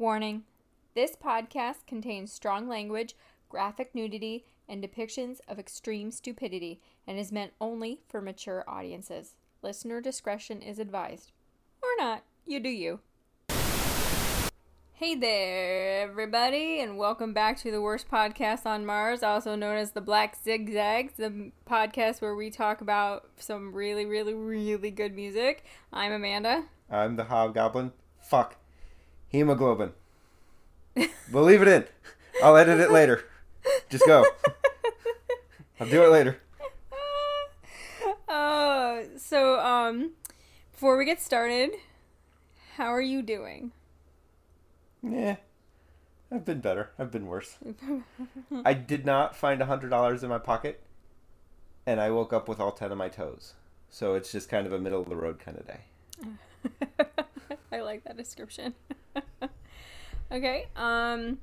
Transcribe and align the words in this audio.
Warning 0.00 0.44
This 0.94 1.14
podcast 1.14 1.86
contains 1.86 2.32
strong 2.32 2.66
language, 2.66 3.14
graphic 3.50 3.94
nudity, 3.94 4.46
and 4.66 4.82
depictions 4.82 5.40
of 5.46 5.58
extreme 5.58 6.10
stupidity 6.10 6.80
and 7.06 7.18
is 7.18 7.30
meant 7.30 7.52
only 7.60 8.00
for 8.08 8.22
mature 8.22 8.64
audiences. 8.66 9.34
Listener 9.60 10.00
discretion 10.00 10.62
is 10.62 10.78
advised. 10.78 11.32
Or 11.82 11.90
not. 11.98 12.22
You 12.46 12.60
do 12.60 12.70
you. 12.70 13.00
Hey 14.94 15.14
there, 15.16 16.08
everybody, 16.08 16.80
and 16.80 16.96
welcome 16.96 17.34
back 17.34 17.58
to 17.58 17.70
the 17.70 17.82
worst 17.82 18.10
podcast 18.10 18.64
on 18.64 18.86
Mars, 18.86 19.22
also 19.22 19.54
known 19.54 19.76
as 19.76 19.90
the 19.90 20.00
Black 20.00 20.34
Zigzags, 20.34 21.12
the 21.18 21.52
podcast 21.68 22.22
where 22.22 22.34
we 22.34 22.48
talk 22.48 22.80
about 22.80 23.28
some 23.36 23.74
really, 23.74 24.06
really, 24.06 24.32
really 24.32 24.90
good 24.90 25.14
music. 25.14 25.66
I'm 25.92 26.12
Amanda. 26.12 26.64
I'm 26.90 27.16
the 27.16 27.24
hobgoblin. 27.24 27.92
Fuck. 28.18 28.59
Hemoglobin. 29.30 29.92
we'll 31.32 31.44
leave 31.44 31.62
it 31.62 31.68
in. 31.68 31.84
I'll 32.42 32.56
edit 32.56 32.80
it 32.80 32.90
later. 32.90 33.24
Just 33.88 34.06
go. 34.06 34.24
I'll 35.80 35.88
do 35.88 36.04
it 36.04 36.08
later. 36.08 36.40
Uh, 38.28 39.02
so, 39.16 39.58
um, 39.60 40.12
before 40.72 40.96
we 40.96 41.04
get 41.04 41.20
started, 41.20 41.70
how 42.76 42.86
are 42.86 43.00
you 43.00 43.22
doing? 43.22 43.72
Yeah. 45.02 45.36
I've 46.32 46.44
been 46.44 46.60
better. 46.60 46.90
I've 46.98 47.10
been 47.10 47.26
worse. 47.26 47.56
I 48.64 48.72
did 48.74 49.04
not 49.04 49.34
find 49.34 49.60
a 49.60 49.66
hundred 49.66 49.90
dollars 49.90 50.22
in 50.22 50.28
my 50.28 50.38
pocket, 50.38 50.80
and 51.86 52.00
I 52.00 52.10
woke 52.10 52.32
up 52.32 52.48
with 52.48 52.60
all 52.60 52.70
ten 52.70 52.92
of 52.92 52.98
my 52.98 53.08
toes. 53.08 53.54
So 53.88 54.14
it's 54.14 54.30
just 54.30 54.48
kind 54.48 54.66
of 54.66 54.72
a 54.72 54.78
middle 54.78 55.00
of 55.00 55.08
the 55.08 55.16
road 55.16 55.40
kind 55.40 55.58
of 55.58 55.66
day. 55.66 55.80
I 57.72 57.80
like 57.80 58.04
that 58.04 58.16
description. 58.16 58.74
okay. 60.32 60.66
Um 60.76 61.38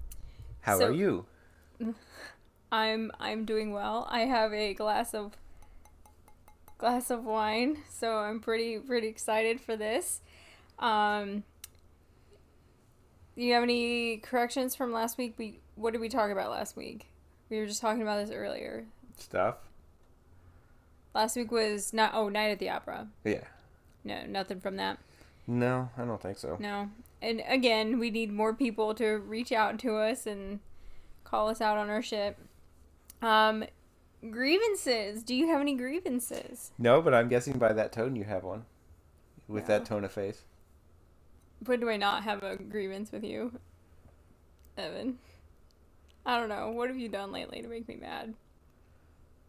How 0.62 0.80
So- 0.80 0.88
are 0.88 0.92
you? 0.92 1.26
I'm 2.72 3.12
I'm 3.20 3.46
doing 3.46 3.72
well. 3.72 4.08
I 4.10 4.22
have 4.22 4.54
a 4.54 4.74
glass 4.74 5.14
of 5.14 5.38
glass 6.78 7.10
of 7.10 7.24
wine, 7.24 7.78
so 7.90 8.18
I'm 8.18 8.40
pretty 8.40 8.78
pretty 8.80 9.08
excited 9.08 9.62
for 9.62 9.76
this. 9.76 10.22
Um 10.80 11.44
do 13.36 13.44
you 13.44 13.54
have 13.54 13.64
any 13.64 14.18
corrections 14.18 14.76
from 14.76 14.92
last 14.92 15.18
week? 15.18 15.36
We 15.38 15.60
what 15.76 15.92
did 15.92 16.02
we 16.02 16.10
talk 16.10 16.32
about 16.32 16.50
last 16.50 16.76
week? 16.76 17.08
We 17.50 17.60
were 17.60 17.68
just 17.68 17.82
talking 17.82 18.02
about 18.02 18.26
this 18.26 18.36
earlier. 18.36 18.86
Stuff? 19.18 19.58
Last 21.14 21.36
week 21.36 21.52
was 21.52 21.94
not 21.94 22.12
oh, 22.14 22.30
Night 22.30 22.50
at 22.52 22.60
the 22.60 22.70
Opera. 22.70 23.08
Yeah. 23.24 23.44
No, 24.04 24.24
nothing 24.28 24.60
from 24.60 24.76
that. 24.78 25.00
No, 25.48 25.90
I 25.98 26.04
don't 26.04 26.22
think 26.22 26.38
so. 26.38 26.58
No. 26.60 26.90
And 27.22 27.42
again, 27.48 28.00
we 28.00 28.12
need 28.12 28.32
more 28.32 28.54
people 28.54 28.94
to 28.96 29.14
reach 29.18 29.52
out 29.52 29.80
to 29.80 29.96
us 29.96 30.28
and 30.28 30.60
call 31.24 31.50
us 31.50 31.62
out 31.62 31.78
on 31.78 31.90
our 31.90 32.02
shit. 32.02 32.38
Um, 33.22 33.64
grievances. 34.30 35.24
Do 35.24 35.34
you 35.34 35.48
have 35.48 35.62
any 35.62 35.76
grievances? 35.76 36.72
No, 36.78 37.02
but 37.02 37.14
I'm 37.14 37.30
guessing 37.30 37.58
by 37.58 37.74
that 37.74 37.92
tone 37.92 38.16
you 38.16 38.26
have 38.26 38.44
one. 38.44 38.66
With 39.48 39.64
Yeah. 39.64 39.80
that 39.80 39.86
tone 39.86 40.04
of 40.04 40.12
face. 40.12 40.44
But 41.62 41.80
do 41.80 41.90
I 41.90 41.98
not 41.98 42.24
have 42.24 42.44
a 42.44 42.58
grievance 42.58 43.12
with 43.12 43.24
you, 43.24 43.60
Evan? 44.78 45.18
I 46.26 46.38
don't 46.40 46.50
know. 46.50 46.70
What 46.72 46.90
have 46.90 46.98
you 46.98 47.08
done 47.10 47.32
lately 47.32 47.62
to 47.62 47.68
make 47.68 47.88
me 47.88 47.96
mad? 47.96 48.34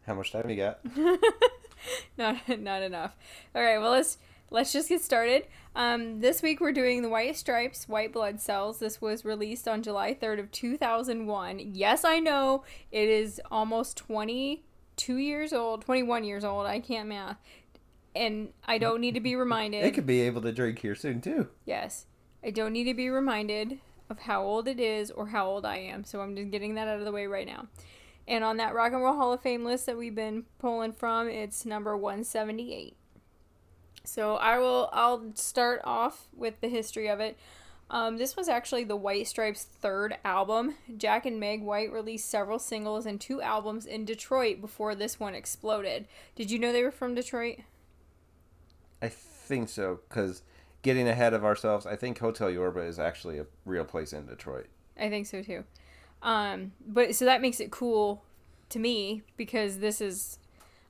How 0.06 0.14
much 0.14 0.30
time 0.32 0.48
you 0.48 0.56
got? 0.56 0.78
not 2.16 2.36
not 2.60 2.82
enough. 2.82 3.14
All 3.54 3.62
right, 3.62 3.78
well 3.78 3.90
let's 3.90 4.16
let's 4.50 4.72
just 4.72 4.88
get 4.88 5.02
started. 5.02 5.46
Um, 5.74 6.20
this 6.20 6.42
week 6.42 6.60
we're 6.60 6.72
doing 6.72 7.02
the 7.02 7.08
White 7.08 7.36
Stripes, 7.36 7.88
White 7.88 8.12
Blood 8.12 8.40
Cells. 8.40 8.78
This 8.78 9.00
was 9.00 9.24
released 9.24 9.68
on 9.68 9.82
July 9.82 10.14
third 10.14 10.38
of 10.38 10.50
two 10.50 10.76
thousand 10.76 11.26
one. 11.26 11.58
Yes, 11.58 12.04
I 12.04 12.18
know 12.18 12.64
it 12.90 13.08
is 13.08 13.40
almost 13.50 13.96
twenty 13.96 14.64
two 14.96 15.16
years 15.16 15.52
old, 15.52 15.82
twenty 15.82 16.02
one 16.02 16.24
years 16.24 16.44
old. 16.44 16.66
I 16.66 16.80
can't 16.80 17.08
math, 17.08 17.38
and 18.14 18.48
I 18.66 18.78
don't 18.78 19.00
need 19.00 19.14
to 19.14 19.20
be 19.20 19.36
reminded. 19.36 19.84
They 19.84 19.90
could 19.90 20.06
be 20.06 20.22
able 20.22 20.42
to 20.42 20.52
drink 20.52 20.80
here 20.80 20.94
soon 20.94 21.20
too. 21.20 21.48
Yes. 21.64 22.06
I 22.42 22.50
don't 22.50 22.72
need 22.72 22.84
to 22.84 22.94
be 22.94 23.08
reminded 23.08 23.80
of 24.08 24.20
how 24.20 24.42
old 24.42 24.68
it 24.68 24.80
is 24.80 25.10
or 25.10 25.26
how 25.28 25.46
old 25.46 25.64
I 25.64 25.78
am. 25.78 26.04
So 26.04 26.20
I'm 26.20 26.36
just 26.36 26.50
getting 26.50 26.74
that 26.74 26.88
out 26.88 26.98
of 26.98 27.04
the 27.04 27.12
way 27.12 27.26
right 27.26 27.46
now. 27.46 27.66
And 28.26 28.44
on 28.44 28.58
that 28.58 28.74
Rock 28.74 28.92
and 28.92 29.02
Roll 29.02 29.16
Hall 29.16 29.32
of 29.32 29.40
Fame 29.40 29.64
list 29.64 29.86
that 29.86 29.96
we've 29.96 30.14
been 30.14 30.44
pulling 30.58 30.92
from, 30.92 31.28
it's 31.28 31.64
number 31.64 31.96
178. 31.96 32.96
So 34.08 34.36
I 34.36 34.58
will 34.58 34.88
I'll 34.92 35.32
start 35.34 35.82
off 35.84 36.28
with 36.34 36.60
the 36.60 36.68
history 36.68 37.08
of 37.08 37.20
it. 37.20 37.36
Um, 37.90 38.16
this 38.16 38.36
was 38.36 38.48
actually 38.48 38.84
the 38.84 38.96
White 38.96 39.26
Stripes' 39.28 39.64
third 39.64 40.16
album. 40.24 40.74
Jack 40.96 41.24
and 41.24 41.38
Meg 41.40 41.62
White 41.62 41.92
released 41.92 42.28
several 42.28 42.58
singles 42.58 43.06
and 43.06 43.20
two 43.20 43.40
albums 43.40 43.86
in 43.86 44.04
Detroit 44.04 44.60
before 44.60 44.94
this 44.94 45.18
one 45.18 45.34
exploded. 45.34 46.06
Did 46.36 46.50
you 46.50 46.58
know 46.58 46.72
they 46.72 46.82
were 46.82 46.90
from 46.90 47.14
Detroit? 47.14 47.58
I 49.00 49.08
think 49.08 49.68
so, 49.68 50.00
because 50.08 50.42
getting 50.82 51.08
ahead 51.08 51.32
of 51.32 51.44
ourselves, 51.44 51.86
I 51.86 51.96
think 51.96 52.18
Hotel 52.18 52.50
Yorba 52.50 52.80
is 52.80 52.98
actually 52.98 53.38
a 53.38 53.46
real 53.64 53.84
place 53.84 54.12
in 54.12 54.26
Detroit. 54.26 54.66
I 54.98 55.08
think 55.08 55.26
so 55.26 55.42
too. 55.42 55.64
Um, 56.22 56.72
but 56.86 57.14
so 57.14 57.24
that 57.24 57.40
makes 57.40 57.60
it 57.60 57.70
cool 57.70 58.22
to 58.70 58.78
me 58.78 59.22
because 59.36 59.78
this 59.78 60.00
is, 60.00 60.38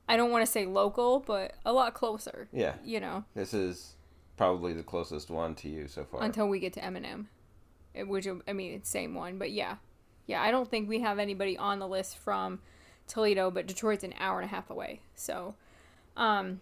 I 0.09 0.17
don't 0.17 0.31
want 0.31 0.45
to 0.45 0.51
say 0.51 0.65
local, 0.67 1.21
but 1.21 1.55
a 1.67 1.73
lot 1.73 1.95
closer. 1.95 2.49
Yeah, 2.53 2.75
You 2.85 2.99
know, 3.01 3.25
this 3.35 3.53
is 3.53 3.95
probably 4.37 4.73
the 4.73 4.83
closest 4.83 5.31
one 5.31 5.55
to 5.57 5.69
you 5.69 5.87
so 5.89 6.05
far. 6.05 6.23
until 6.23 6.49
we 6.49 6.59
get 6.61 6.73
to 6.75 6.81
Eminem, 6.81 7.27
It- 7.95 8.09
which 8.09 8.27
I 8.47 8.53
mean 8.53 8.73
it's 8.73 8.89
same 8.89 9.15
one, 9.15 9.39
but 9.39 9.51
yeah, 9.51 9.77
yeah. 10.27 10.43
I 10.43 10.51
don't 10.51 10.69
think 10.71 10.89
we 10.89 11.01
have 11.01 11.19
anybody 11.19 11.57
on 11.59 11.79
the 11.79 11.89
list 11.89 12.17
from 12.17 12.61
Toledo, 13.07 13.51
but 13.51 13.67
Detroit's 13.67 14.05
an 14.05 14.15
hour 14.19 14.39
and 14.41 14.45
a 14.47 14.55
half 14.55 14.71
away. 14.71 15.01
So, 15.15 15.55
um, 16.17 16.61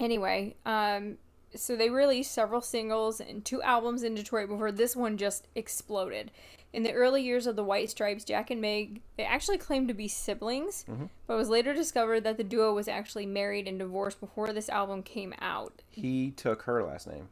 anyway, 0.00 0.56
um, 0.66 1.18
so 1.56 1.76
they 1.76 1.90
released 1.90 2.32
several 2.32 2.60
singles 2.60 3.20
and 3.20 3.44
two 3.44 3.62
albums 3.62 4.02
in 4.02 4.14
Detroit 4.14 4.48
before 4.48 4.72
this 4.72 4.96
one 4.96 5.16
just 5.16 5.48
exploded. 5.54 6.30
In 6.72 6.82
the 6.82 6.92
early 6.92 7.22
years 7.22 7.46
of 7.46 7.56
the 7.56 7.64
White 7.64 7.90
Stripes, 7.90 8.24
Jack 8.24 8.50
and 8.50 8.60
Meg 8.60 9.00
they 9.16 9.24
actually 9.24 9.58
claimed 9.58 9.88
to 9.88 9.94
be 9.94 10.08
siblings, 10.08 10.84
mm-hmm. 10.88 11.06
but 11.26 11.34
it 11.34 11.38
was 11.38 11.48
later 11.48 11.72
discovered 11.72 12.24
that 12.24 12.36
the 12.36 12.44
duo 12.44 12.74
was 12.74 12.88
actually 12.88 13.26
married 13.26 13.66
and 13.66 13.78
divorced 13.78 14.20
before 14.20 14.52
this 14.52 14.68
album 14.68 15.02
came 15.02 15.34
out. 15.40 15.82
he 15.90 16.30
took 16.30 16.62
her 16.62 16.82
last 16.82 17.06
name. 17.06 17.28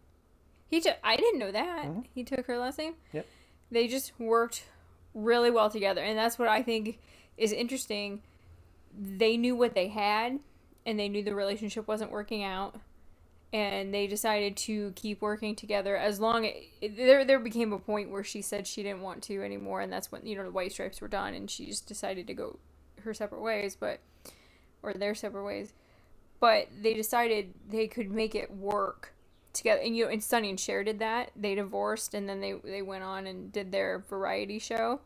He 0.66 0.80
took 0.80 0.96
I 1.04 1.16
didn't 1.16 1.38
know 1.38 1.52
that. 1.52 1.84
Mm-hmm. 1.84 2.00
He 2.14 2.24
took 2.24 2.46
her 2.46 2.58
last 2.58 2.78
name. 2.78 2.94
Yep. 3.12 3.26
They 3.70 3.86
just 3.86 4.12
worked 4.18 4.64
really 5.14 5.50
well 5.50 5.70
together, 5.70 6.02
and 6.02 6.18
that's 6.18 6.38
what 6.38 6.48
I 6.48 6.62
think 6.62 6.98
is 7.36 7.52
interesting. 7.52 8.22
They 8.96 9.36
knew 9.36 9.56
what 9.56 9.74
they 9.74 9.88
had, 9.88 10.38
and 10.86 10.98
they 10.98 11.08
knew 11.08 11.22
the 11.22 11.34
relationship 11.34 11.86
wasn't 11.88 12.10
working 12.10 12.42
out, 12.44 12.76
and 13.54 13.94
they 13.94 14.08
decided 14.08 14.56
to 14.56 14.90
keep 14.96 15.22
working 15.22 15.54
together 15.54 15.96
as 15.96 16.18
long 16.18 16.44
it, 16.44 16.96
there 16.96 17.24
there 17.24 17.38
became 17.38 17.72
a 17.72 17.78
point 17.78 18.10
where 18.10 18.24
she 18.24 18.42
said 18.42 18.66
she 18.66 18.82
didn't 18.82 19.00
want 19.00 19.22
to 19.22 19.42
anymore, 19.42 19.80
and 19.80 19.92
that's 19.92 20.10
when 20.10 20.26
you 20.26 20.36
know 20.36 20.42
the 20.42 20.50
White 20.50 20.72
Stripes 20.72 21.00
were 21.00 21.06
done, 21.08 21.34
and 21.34 21.48
she 21.48 21.66
just 21.66 21.86
decided 21.86 22.26
to 22.26 22.34
go 22.34 22.58
her 23.02 23.14
separate 23.14 23.40
ways, 23.40 23.76
but 23.78 24.00
or 24.82 24.92
their 24.92 25.14
separate 25.14 25.44
ways. 25.44 25.72
But 26.40 26.68
they 26.82 26.94
decided 26.94 27.54
they 27.70 27.86
could 27.86 28.10
make 28.10 28.34
it 28.34 28.50
work 28.50 29.14
together 29.52 29.80
and 29.82 29.96
you 29.96 30.04
know 30.04 30.10
and 30.10 30.22
Sonny 30.22 30.50
and 30.50 30.58
Cher 30.58 30.82
did 30.82 30.98
that. 30.98 31.30
They 31.36 31.54
divorced 31.54 32.12
and 32.12 32.28
then 32.28 32.40
they 32.40 32.54
they 32.64 32.82
went 32.82 33.04
on 33.04 33.28
and 33.28 33.52
did 33.52 33.70
their 33.70 34.04
variety 34.10 34.58
show. 34.58 35.00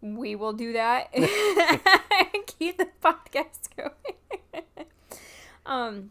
We 0.00 0.34
will 0.34 0.54
do 0.54 0.72
that 0.72 1.10
and 1.12 1.24
keep 2.46 2.78
the 2.78 2.88
podcast 3.02 3.68
going. 3.76 4.64
um 5.66 6.10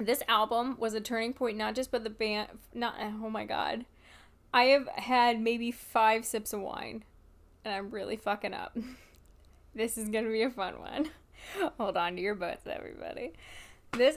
this 0.00 0.22
album 0.28 0.76
was 0.78 0.94
a 0.94 1.00
turning 1.00 1.32
point 1.32 1.56
not 1.56 1.74
just 1.74 1.90
but 1.90 2.04
the 2.04 2.10
band 2.10 2.48
not 2.74 2.94
oh 2.98 3.30
my 3.30 3.44
god. 3.44 3.84
I 4.52 4.64
have 4.64 4.88
had 4.88 5.40
maybe 5.40 5.70
5 5.70 6.24
sips 6.24 6.52
of 6.52 6.60
wine 6.60 7.04
and 7.64 7.74
I'm 7.74 7.90
really 7.90 8.16
fucking 8.16 8.54
up. 8.54 8.76
This 9.72 9.96
is 9.96 10.08
to 10.08 10.22
be 10.22 10.42
a 10.42 10.50
fun 10.50 10.80
one. 10.80 11.10
Hold 11.78 11.96
on 11.96 12.16
to 12.16 12.20
your 12.20 12.34
butts 12.34 12.66
everybody. 12.66 13.34
This 13.92 14.16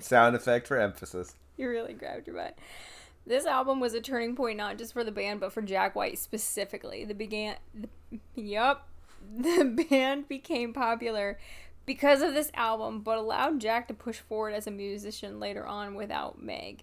Sound 0.00 0.34
effect 0.34 0.66
for 0.66 0.78
emphasis. 0.80 1.34
you 1.58 1.68
really 1.68 1.92
grabbed 1.92 2.26
your 2.26 2.36
butt. 2.36 2.58
This 3.26 3.44
album 3.44 3.78
was 3.78 3.92
a 3.92 4.00
turning 4.00 4.34
point 4.34 4.56
not 4.56 4.78
just 4.78 4.94
for 4.94 5.04
the 5.04 5.12
band 5.12 5.40
but 5.40 5.52
for 5.52 5.60
Jack 5.60 5.94
White 5.94 6.18
specifically. 6.18 7.04
The 7.04 7.14
began 7.14 7.56
the, 7.74 7.88
yep, 8.34 8.86
the 9.36 9.84
band 9.90 10.26
became 10.26 10.72
popular 10.72 11.38
because 11.86 12.20
of 12.20 12.34
this 12.34 12.50
album 12.54 13.00
but 13.00 13.18
allowed 13.18 13.60
Jack 13.60 13.88
to 13.88 13.94
push 13.94 14.18
forward 14.18 14.54
as 14.54 14.66
a 14.66 14.70
musician 14.70 15.40
later 15.40 15.66
on 15.66 15.94
without 15.94 16.42
Meg. 16.42 16.82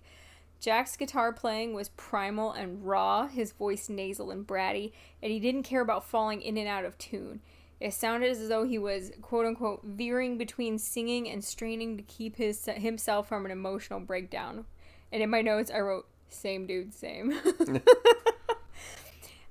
Jack's 0.59 0.95
guitar 0.95 1.33
playing 1.33 1.73
was 1.73 1.89
primal 1.89 2.53
and 2.53 2.85
raw, 2.85 3.27
his 3.27 3.51
voice 3.51 3.89
nasal 3.89 4.31
and 4.31 4.47
bratty, 4.47 4.93
and 5.21 5.31
he 5.31 5.39
didn't 5.39 5.63
care 5.63 5.81
about 5.81 6.05
falling 6.05 6.41
in 6.41 6.57
and 6.57 6.69
out 6.69 6.85
of 6.85 6.97
tune. 6.97 7.41
It 7.81 7.93
sounded 7.93 8.31
as 8.31 8.47
though 8.47 8.63
he 8.63 8.79
was 8.79 9.11
quote 9.21 9.45
unquote 9.45 9.81
veering 9.83 10.37
between 10.37 10.79
singing 10.79 11.29
and 11.29 11.43
straining 11.43 11.97
to 11.97 12.03
keep 12.03 12.37
his 12.37 12.65
himself 12.65 13.27
from 13.27 13.45
an 13.45 13.51
emotional 13.51 13.99
breakdown. 13.99 14.65
And 15.11 15.21
in 15.21 15.29
my 15.29 15.41
notes, 15.41 15.69
I 15.69 15.81
wrote 15.81 16.07
"same 16.29 16.65
dude, 16.65 16.93
same." 16.93 17.37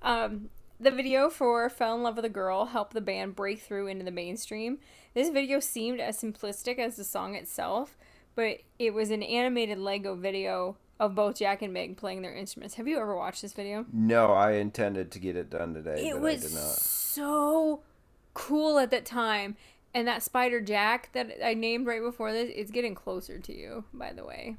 Um, 0.02 0.50
the 0.80 0.90
video 0.90 1.30
for 1.30 1.68
Fell 1.70 1.94
in 1.94 2.02
Love 2.02 2.16
with 2.16 2.24
a 2.24 2.30
Girl 2.30 2.66
helped 2.66 2.92
the 2.92 3.00
band 3.00 3.36
break 3.36 3.60
through 3.60 3.86
into 3.86 4.04
the 4.04 4.10
mainstream. 4.10 4.78
This 5.14 5.28
video 5.28 5.60
seemed 5.60 6.00
as 6.00 6.20
simplistic 6.20 6.78
as 6.78 6.96
the 6.96 7.04
song 7.04 7.34
itself, 7.34 7.96
but 8.34 8.58
it 8.78 8.94
was 8.94 9.10
an 9.10 9.22
animated 9.22 9.78
Lego 9.78 10.14
video 10.14 10.76
of 10.98 11.14
both 11.14 11.38
Jack 11.38 11.60
and 11.60 11.72
Meg 11.72 11.96
playing 11.96 12.22
their 12.22 12.34
instruments. 12.34 12.76
Have 12.76 12.88
you 12.88 12.98
ever 12.98 13.14
watched 13.14 13.42
this 13.42 13.52
video? 13.52 13.84
No, 13.92 14.28
I 14.28 14.52
intended 14.52 15.10
to 15.12 15.18
get 15.18 15.36
it 15.36 15.50
done 15.50 15.74
today, 15.74 16.08
It 16.08 16.14
but 16.14 16.22
was 16.22 16.44
I 16.44 16.48
did 16.48 16.54
not. 16.54 16.62
so 16.76 17.82
cool 18.34 18.78
at 18.78 18.90
that 18.90 19.04
time. 19.04 19.56
And 19.94 20.08
that 20.08 20.22
spider 20.22 20.62
Jack 20.62 21.10
that 21.12 21.44
I 21.44 21.52
named 21.52 21.86
right 21.86 22.00
before 22.00 22.32
this, 22.32 22.50
it's 22.54 22.70
getting 22.70 22.94
closer 22.94 23.38
to 23.38 23.54
you, 23.54 23.84
by 23.92 24.14
the 24.14 24.24
way. 24.24 24.56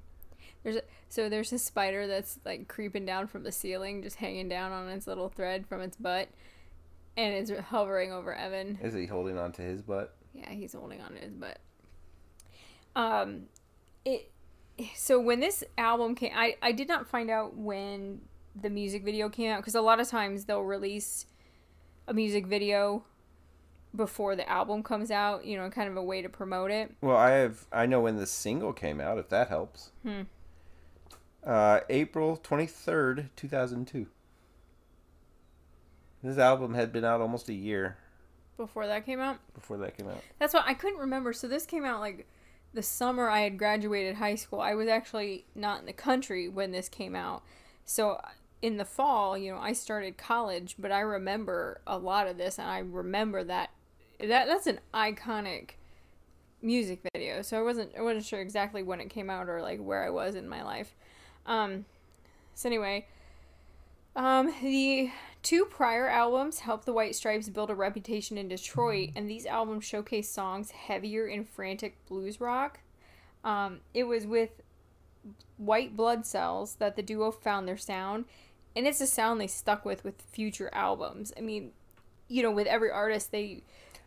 There's 0.63 0.75
a, 0.75 0.81
so 1.09 1.27
there's 1.27 1.51
a 1.51 1.57
spider 1.57 2.05
that's 2.05 2.37
like 2.45 2.67
creeping 2.67 3.07
down 3.07 3.25
from 3.25 3.41
the 3.41 3.51
ceiling, 3.51 4.03
just 4.03 4.17
hanging 4.17 4.47
down 4.47 4.71
on 4.71 4.87
its 4.89 5.07
little 5.07 5.29
thread 5.29 5.65
from 5.65 5.81
its 5.81 5.97
butt, 5.97 6.29
and 7.17 7.33
it's 7.33 7.49
hovering 7.69 8.11
over 8.13 8.35
Evan. 8.35 8.77
Is 8.83 8.93
he 8.93 9.07
holding 9.07 9.39
on 9.39 9.51
to 9.53 9.63
his 9.63 9.81
butt? 9.81 10.15
Yeah, 10.33 10.49
he's 10.49 10.73
holding 10.73 11.01
on 11.01 11.13
to 11.13 11.19
his 11.19 11.33
butt. 11.33 11.59
Um, 12.95 13.43
it. 14.05 14.31
So 14.95 15.19
when 15.19 15.39
this 15.39 15.63
album 15.77 16.15
came, 16.15 16.31
I 16.35 16.55
I 16.61 16.71
did 16.71 16.87
not 16.87 17.07
find 17.07 17.29
out 17.29 17.55
when 17.55 18.21
the 18.59 18.69
music 18.69 19.03
video 19.03 19.29
came 19.29 19.51
out 19.51 19.57
because 19.57 19.75
a 19.75 19.81
lot 19.81 19.99
of 19.99 20.07
times 20.07 20.45
they'll 20.45 20.61
release 20.61 21.25
a 22.07 22.13
music 22.13 22.47
video 22.47 23.03
before 23.95 24.35
the 24.35 24.47
album 24.49 24.83
comes 24.83 25.11
out. 25.11 25.45
You 25.45 25.57
know, 25.57 25.69
kind 25.69 25.89
of 25.89 25.97
a 25.97 26.03
way 26.03 26.21
to 26.21 26.29
promote 26.29 26.71
it. 26.71 26.95
Well, 27.01 27.17
I 27.17 27.31
have. 27.31 27.65
I 27.71 27.85
know 27.85 28.01
when 28.01 28.17
the 28.17 28.25
single 28.25 28.73
came 28.73 28.99
out. 28.99 29.17
If 29.17 29.29
that 29.29 29.49
helps. 29.49 29.91
Hmm. 30.03 30.21
Uh, 31.45 31.81
April 31.89 32.37
twenty 32.37 32.65
third, 32.65 33.29
two 33.35 33.47
thousand 33.47 33.87
two. 33.87 34.07
This 36.23 36.37
album 36.37 36.73
had 36.73 36.93
been 36.93 37.03
out 37.03 37.19
almost 37.19 37.49
a 37.49 37.53
year 37.53 37.97
Before 38.57 38.85
that 38.87 39.05
came 39.05 39.19
out, 39.19 39.39
before 39.55 39.77
that 39.77 39.97
came 39.97 40.07
out. 40.07 40.21
that's 40.39 40.53
why 40.53 40.63
I 40.65 40.73
couldn't 40.73 40.99
remember. 40.99 41.33
So 41.33 41.47
this 41.47 41.65
came 41.65 41.83
out 41.83 41.99
like 41.99 42.27
the 42.73 42.83
summer 42.83 43.29
I 43.29 43.41
had 43.41 43.57
graduated 43.57 44.15
high 44.15 44.35
school. 44.35 44.59
I 44.59 44.75
was 44.75 44.87
actually 44.87 45.45
not 45.55 45.79
in 45.79 45.85
the 45.85 45.93
country 45.93 46.47
when 46.47 46.71
this 46.71 46.89
came 46.89 47.15
out. 47.15 47.43
So 47.85 48.19
in 48.61 48.77
the 48.77 48.85
fall, 48.85 49.37
you 49.37 49.51
know, 49.51 49.59
I 49.59 49.73
started 49.73 50.17
college, 50.17 50.75
but 50.79 50.91
I 50.91 51.01
remember 51.01 51.81
a 51.85 51.97
lot 51.97 52.27
of 52.27 52.37
this 52.37 52.57
and 52.57 52.69
I 52.69 52.79
remember 52.79 53.43
that 53.43 53.71
that 54.19 54.47
that's 54.47 54.67
an 54.67 54.79
iconic 54.93 55.71
music 56.61 57.01
video. 57.13 57.41
So 57.41 57.59
I 57.59 57.61
wasn't 57.61 57.91
I 57.97 58.01
wasn't 58.01 58.25
sure 58.25 58.39
exactly 58.39 58.81
when 58.81 59.01
it 59.01 59.09
came 59.09 59.29
out 59.29 59.49
or 59.49 59.61
like 59.61 59.79
where 59.79 60.03
I 60.03 60.09
was 60.09 60.35
in 60.35 60.47
my 60.47 60.63
life. 60.63 60.95
Um 61.45 61.85
so 62.55 62.69
anyway, 62.69 63.05
um 64.15 64.53
the 64.61 65.11
two 65.43 65.65
prior 65.65 66.07
albums 66.07 66.59
helped 66.59 66.85
the 66.85 66.93
White 66.93 67.15
Stripes 67.15 67.49
build 67.49 67.69
a 67.69 67.75
reputation 67.75 68.37
in 68.37 68.47
Detroit 68.47 69.09
and 69.15 69.29
these 69.29 69.45
albums 69.45 69.83
showcase 69.85 70.29
songs 70.29 70.71
heavier 70.71 71.27
in 71.27 71.43
frantic 71.43 72.03
blues 72.07 72.41
rock. 72.41 72.79
Um 73.43 73.81
it 73.93 74.05
was 74.05 74.25
with 74.25 74.61
White 75.57 75.95
Blood 75.95 76.25
Cells 76.25 76.75
that 76.75 76.95
the 76.95 77.03
duo 77.03 77.29
found 77.29 77.67
their 77.67 77.77
sound 77.77 78.25
and 78.75 78.87
it's 78.87 79.01
a 79.01 79.07
sound 79.07 79.39
they 79.39 79.47
stuck 79.47 79.85
with 79.85 80.03
with 80.03 80.21
future 80.21 80.69
albums. 80.73 81.33
I 81.37 81.41
mean, 81.41 81.71
you 82.27 82.41
know, 82.41 82.51
with 82.51 82.67
every 82.67 82.89
artist 82.89 83.31
they 83.31 83.63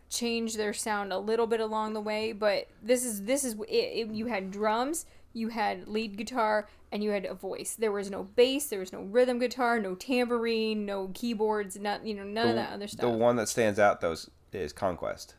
change 0.09 0.56
their 0.56 0.73
sound 0.73 1.12
a 1.12 1.19
little 1.19 1.47
bit 1.47 1.61
along 1.61 1.93
the 1.93 2.00
way, 2.00 2.33
but 2.33 2.69
this 2.83 3.05
is 3.05 3.25
this 3.25 3.44
is 3.44 3.55
it, 3.69 4.09
it, 4.09 4.11
you 4.11 4.27
had 4.27 4.50
drums, 4.50 5.06
you 5.33 5.49
had 5.49 5.87
lead 5.87 6.17
guitar, 6.17 6.69
and 6.96 7.04
you 7.04 7.10
had 7.10 7.26
a 7.26 7.34
voice. 7.34 7.76
There 7.78 7.93
was 7.93 8.10
no 8.10 8.22
bass, 8.22 8.69
there 8.69 8.78
was 8.78 8.90
no 8.90 9.02
rhythm 9.02 9.38
guitar, 9.38 9.78
no 9.78 9.94
tambourine, 9.94 10.87
no 10.87 11.10
keyboards, 11.12 11.78
not 11.78 12.06
you 12.06 12.14
know 12.14 12.25
none 12.25 12.48
of 12.48 12.54
that 12.54 12.72
other 12.72 12.88
stuff. 12.88 13.02
The 13.02 13.10
one 13.10 13.37
that 13.37 13.50
stands 13.50 13.78
out 13.78 14.00
though 14.00 14.12
is- 14.12 14.31
is 14.50 14.72
Conquest. 14.72 15.34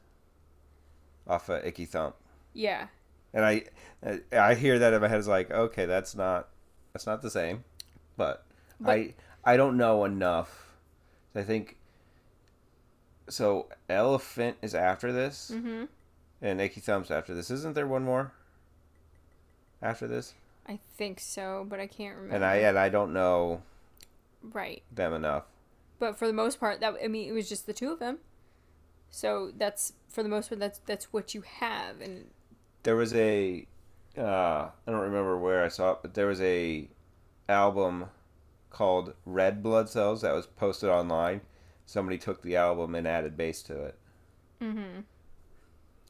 Off 1.26 1.50
of 1.50 1.66
Icky 1.66 1.86
Thump. 1.86 2.16
yeah, 2.54 2.90
And 3.34 3.44
I 3.44 3.64
I 4.32 4.54
hear 4.54 4.78
that 4.78 4.94
in 4.94 5.02
my 5.02 5.08
head 5.08 5.18
is 5.18 5.28
like, 5.28 5.50
okay, 5.50 5.88
that's 5.88 6.14
not 6.14 6.50
that's 6.94 7.08
not 7.08 7.24
the 7.24 7.32
same. 7.32 7.64
But, 8.18 8.46
But- 8.80 8.92
I 8.92 9.14
I 9.44 9.58
don't 9.58 9.78
know 9.78 10.06
enough. 10.06 10.76
I 11.34 11.42
think 11.42 11.78
so 13.30 13.68
Elephant 13.90 14.58
is 14.62 14.76
after 14.76 15.12
this 15.12 15.52
mm-hmm. 15.52 15.86
and 16.40 16.62
Icky 16.62 16.82
Thump's 16.82 17.10
after 17.10 17.34
this. 17.34 17.50
Isn't 17.50 17.74
there 17.74 17.88
one 17.88 18.04
more 18.04 18.32
after 19.82 20.08
this? 20.08 20.36
I 20.68 20.80
think 20.98 21.20
so, 21.20 21.66
but 21.68 21.80
I 21.80 21.88
can't 21.88 22.16
remember. 22.16 22.36
And 22.36 22.46
I 22.46 22.56
and 22.58 22.78
I 22.78 22.90
don't 22.90 23.14
know 23.14 23.62
right, 24.42 24.84
them 24.92 25.14
enough. 25.14 25.44
but 26.00 26.18
for 26.18 26.28
the 26.28 26.34
most 26.34 26.60
part, 26.60 26.80
that 26.82 26.96
I 27.04 27.08
mean, 27.08 27.30
it 27.30 27.32
was 27.32 27.48
just 27.48 27.66
the 27.66 27.74
two 27.74 27.92
of 27.92 28.00
them. 28.00 28.20
So 29.10 29.52
that's 29.56 29.94
for 30.10 30.24
the 30.24 30.30
most 30.30 30.50
part, 30.50 30.60
that's 30.60 30.80
that's 30.86 31.14
what 31.14 31.34
you 31.34 31.42
have, 31.42 32.02
and 32.02 32.28
there 32.84 32.96
was 32.96 33.14
a 33.14 33.66
uh, 34.18 34.70
I 34.86 34.92
don't 34.92 35.02
remember 35.02 35.38
where 35.38 35.64
I 35.64 35.68
saw 35.68 35.92
it, 35.92 36.00
but 36.02 36.14
there 36.14 36.28
was 36.28 36.42
a 36.42 36.90
album 37.48 38.08
called 38.70 39.14
Red 39.26 39.64
Blood 39.64 39.90
Cells 39.90 40.22
that 40.22 40.34
was 40.34 40.48
posted 40.48 40.90
online. 40.90 41.42
Somebody 41.86 42.18
took 42.18 42.42
the 42.42 42.58
album 42.58 42.96
and 42.96 43.08
added 43.08 43.38
bass 43.38 43.62
to 43.64 43.86
it. 43.86 43.98
Mm-hmm. 44.62 45.02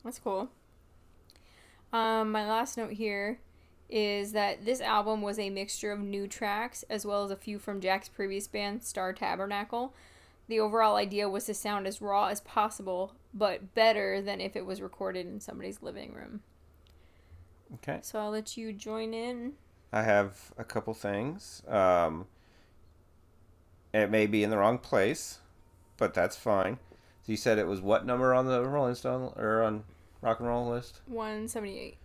That's 0.04 0.20
cool. 0.20 0.50
Um, 1.94 2.32
my 2.32 2.48
last 2.48 2.78
note 2.78 2.94
here 2.94 3.40
is 3.90 4.34
that 4.34 4.66
this 4.66 4.82
album 4.82 5.22
was 5.22 5.40
a 5.40 5.50
mixture 5.50 5.92
of 5.92 6.00
new 6.00 6.28
tracks 6.28 6.84
as 6.90 7.06
well 7.06 7.24
as 7.24 7.32
a 7.32 7.36
few 7.36 7.58
from 7.60 7.80
Jack's 7.80 8.10
previous 8.10 8.48
band, 8.48 8.84
Star 8.84 9.14
Tabernacle. 9.14 9.94
The 10.48 10.60
overall 10.60 10.96
idea 10.96 11.30
was 11.30 11.46
to 11.46 11.54
sound 11.54 11.88
as 11.88 12.02
raw 12.02 12.28
as 12.28 12.42
possible, 12.42 13.14
but 13.34 13.74
better 13.74 14.22
than 14.22 14.42
if 14.42 14.56
it 14.56 14.66
was 14.66 14.82
recorded 14.82 15.26
in 15.26 15.40
somebody's 15.40 15.82
living 15.82 16.14
room. 16.14 16.42
Okay. 17.76 18.00
So 18.02 18.20
I'll 18.20 18.32
let 18.32 18.56
you 18.58 18.72
join 18.74 19.14
in. 19.14 19.54
I 19.92 20.04
have 20.04 20.52
a 20.58 20.64
couple 20.64 20.94
things. 20.94 21.64
Um, 21.68 22.28
it 23.94 24.10
may 24.10 24.26
be 24.28 24.44
in 24.44 24.50
the 24.50 24.58
wrong 24.58 24.78
place, 24.78 25.40
but 25.98 26.14
that's 26.14 26.36
fine. 26.36 26.78
So 27.24 27.32
you 27.32 27.38
said 27.38 27.58
it 27.58 27.68
was 27.68 27.82
what 27.82 28.06
number 28.06 28.34
on 28.34 28.46
the 28.46 28.64
Rolling 28.64 28.96
Stone 28.96 29.34
or 29.36 29.64
on 29.64 29.84
Rock 30.22 30.40
and 30.40 30.48
Roll 30.48 30.70
list? 30.70 31.02
178. 31.08 31.98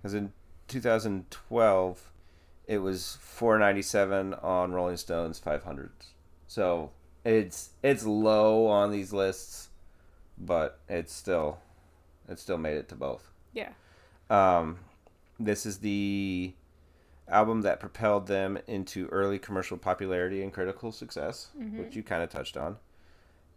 Because 0.00 0.14
in 0.14 0.32
2012, 0.68 2.10
it 2.66 2.78
was 2.78 3.16
497 3.20 4.34
on 4.34 4.72
Rolling 4.72 4.96
Stone's 4.96 5.38
500. 5.38 5.90
So 6.46 6.90
it's 7.24 7.70
it's 7.82 8.04
low 8.04 8.66
on 8.66 8.90
these 8.90 9.12
lists, 9.12 9.68
but 10.38 10.78
it's 10.88 11.12
still 11.12 11.58
it 12.28 12.38
still 12.38 12.58
made 12.58 12.76
it 12.76 12.88
to 12.90 12.94
both. 12.94 13.30
Yeah. 13.52 13.70
Um, 14.30 14.78
this 15.40 15.64
is 15.66 15.78
the 15.78 16.52
album 17.26 17.62
that 17.62 17.80
propelled 17.80 18.26
them 18.26 18.58
into 18.66 19.06
early 19.08 19.38
commercial 19.38 19.76
popularity 19.76 20.42
and 20.42 20.52
critical 20.52 20.92
success, 20.92 21.50
Mhm. 21.58 21.78
which 21.78 21.96
you 21.96 22.02
kind 22.02 22.22
of 22.22 22.30
touched 22.30 22.56
on. 22.56 22.78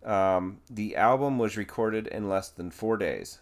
Um, 0.03 0.61
the 0.69 0.95
album 0.95 1.37
was 1.37 1.55
recorded 1.57 2.07
in 2.07 2.27
less 2.27 2.49
than 2.49 2.71
four 2.71 2.97
days 2.97 3.39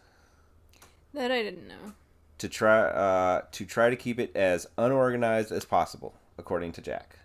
That 1.13 1.31
I 1.31 1.41
didn't 1.41 1.67
know. 1.67 1.93
To 2.39 2.49
try 2.49 2.79
uh, 2.81 3.41
to 3.51 3.65
try 3.65 3.89
to 3.89 3.95
keep 3.95 4.19
it 4.19 4.35
as 4.35 4.67
unorganized 4.77 5.51
as 5.51 5.63
possible, 5.65 6.15
according 6.37 6.71
to 6.73 6.81
Jack. 6.81 7.19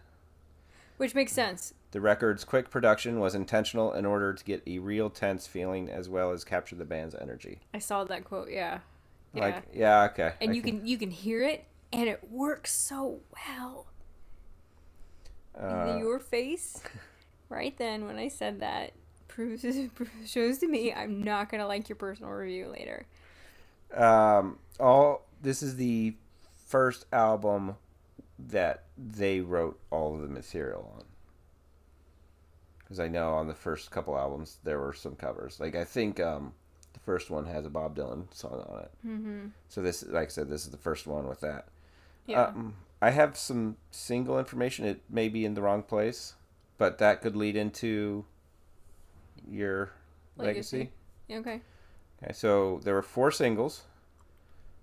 Which 0.97 1.14
makes 1.14 1.33
sense. 1.33 1.75
The 1.90 2.00
record's 2.00 2.44
quick 2.44 2.71
production 2.71 3.18
was 3.21 3.35
intentional 3.35 3.92
in 3.92 4.04
order 4.04 4.33
to 4.35 4.44
get 4.44 4.62
a 4.66 4.78
real 4.80 5.11
tense 5.11 5.47
feeling 5.47 5.88
as 5.88 6.09
well 6.09 6.33
as 6.33 6.44
capture 6.44 6.76
the 6.76 6.85
band's 6.85 7.14
energy. 7.14 7.61
I 7.73 7.78
saw 7.78 8.04
that 8.04 8.25
quote, 8.25 8.50
yeah. 8.50 8.78
Yeah. 9.33 9.40
Like, 9.42 9.62
yeah, 9.73 10.02
okay. 10.12 10.33
and 10.40 10.50
I 10.52 10.54
you 10.54 10.62
can 10.62 10.87
you 10.87 10.97
can 10.99 11.11
hear 11.11 11.42
it 11.42 11.64
and 11.92 12.09
it 12.09 12.30
works 12.30 12.73
so 12.73 13.21
well. 13.49 13.87
uh, 15.59 15.97
Your 15.99 16.18
face 16.18 16.80
right 17.49 17.76
then 17.78 18.06
when 18.06 18.16
I 18.16 18.28
said 18.28 18.61
that 18.61 18.92
proves 19.28 19.64
shows 20.26 20.59
to 20.59 20.68
me 20.68 20.92
I'm 20.92 21.23
not 21.23 21.49
gonna 21.50 21.66
like 21.66 21.88
your 21.88 21.97
personal 21.97 22.30
review 22.33 22.68
later. 22.68 23.06
um, 23.94 24.59
all 24.81 25.26
this 25.43 25.62
is 25.62 25.76
the 25.76 26.14
first 26.66 27.07
album 27.12 27.76
that 28.38 28.85
they 28.97 29.40
wrote 29.40 29.78
all 29.90 30.14
of 30.14 30.23
the 30.23 30.28
material 30.28 30.93
on. 30.97 31.04
Because 32.78 33.00
I 33.00 33.09
know 33.09 33.35
on 33.35 33.49
the 33.49 33.54
first 33.54 33.90
couple 33.90 34.16
albums 34.16 34.59
there 34.64 34.78
were 34.78 34.93
some 34.93 35.16
covers. 35.16 35.61
Like 35.61 35.75
I 35.75 35.85
think 35.85 36.21
um, 36.21 36.52
the 36.93 37.00
first 37.00 37.31
one 37.31 37.47
has 37.47 37.64
a 37.64 37.71
Bob 37.71 37.97
Dylan 37.97 38.33
song 38.35 38.64
on 38.69 38.81
it. 38.81 38.90
Mm-hmm. 39.07 39.47
So 39.69 39.83
this, 39.83 40.04
like 40.07 40.26
I 40.26 40.31
said, 40.31 40.49
this 40.49 40.64
is 40.64 40.71
the 40.71 40.76
first 40.76 41.07
one 41.07 41.26
with 41.28 41.40
that. 41.40 41.69
Yeah. 42.26 42.47
Um, 42.47 42.75
I 43.00 43.11
have 43.11 43.37
some 43.37 43.76
single 43.90 44.38
information. 44.38 44.87
It 44.87 45.02
may 45.11 45.28
be 45.28 45.45
in 45.45 45.54
the 45.54 45.62
wrong 45.62 45.83
place, 45.83 46.35
but 46.78 46.99
that 46.99 47.21
could 47.21 47.37
lead 47.37 47.57
into 47.57 48.25
your 49.49 49.90
legacy. 50.37 50.90
Legacy. 51.28 51.50
okay. 51.50 51.61
Okay, 52.23 52.33
so 52.33 52.81
there 52.85 52.95
were 52.95 53.02
four 53.02 53.31
singles. 53.31 53.83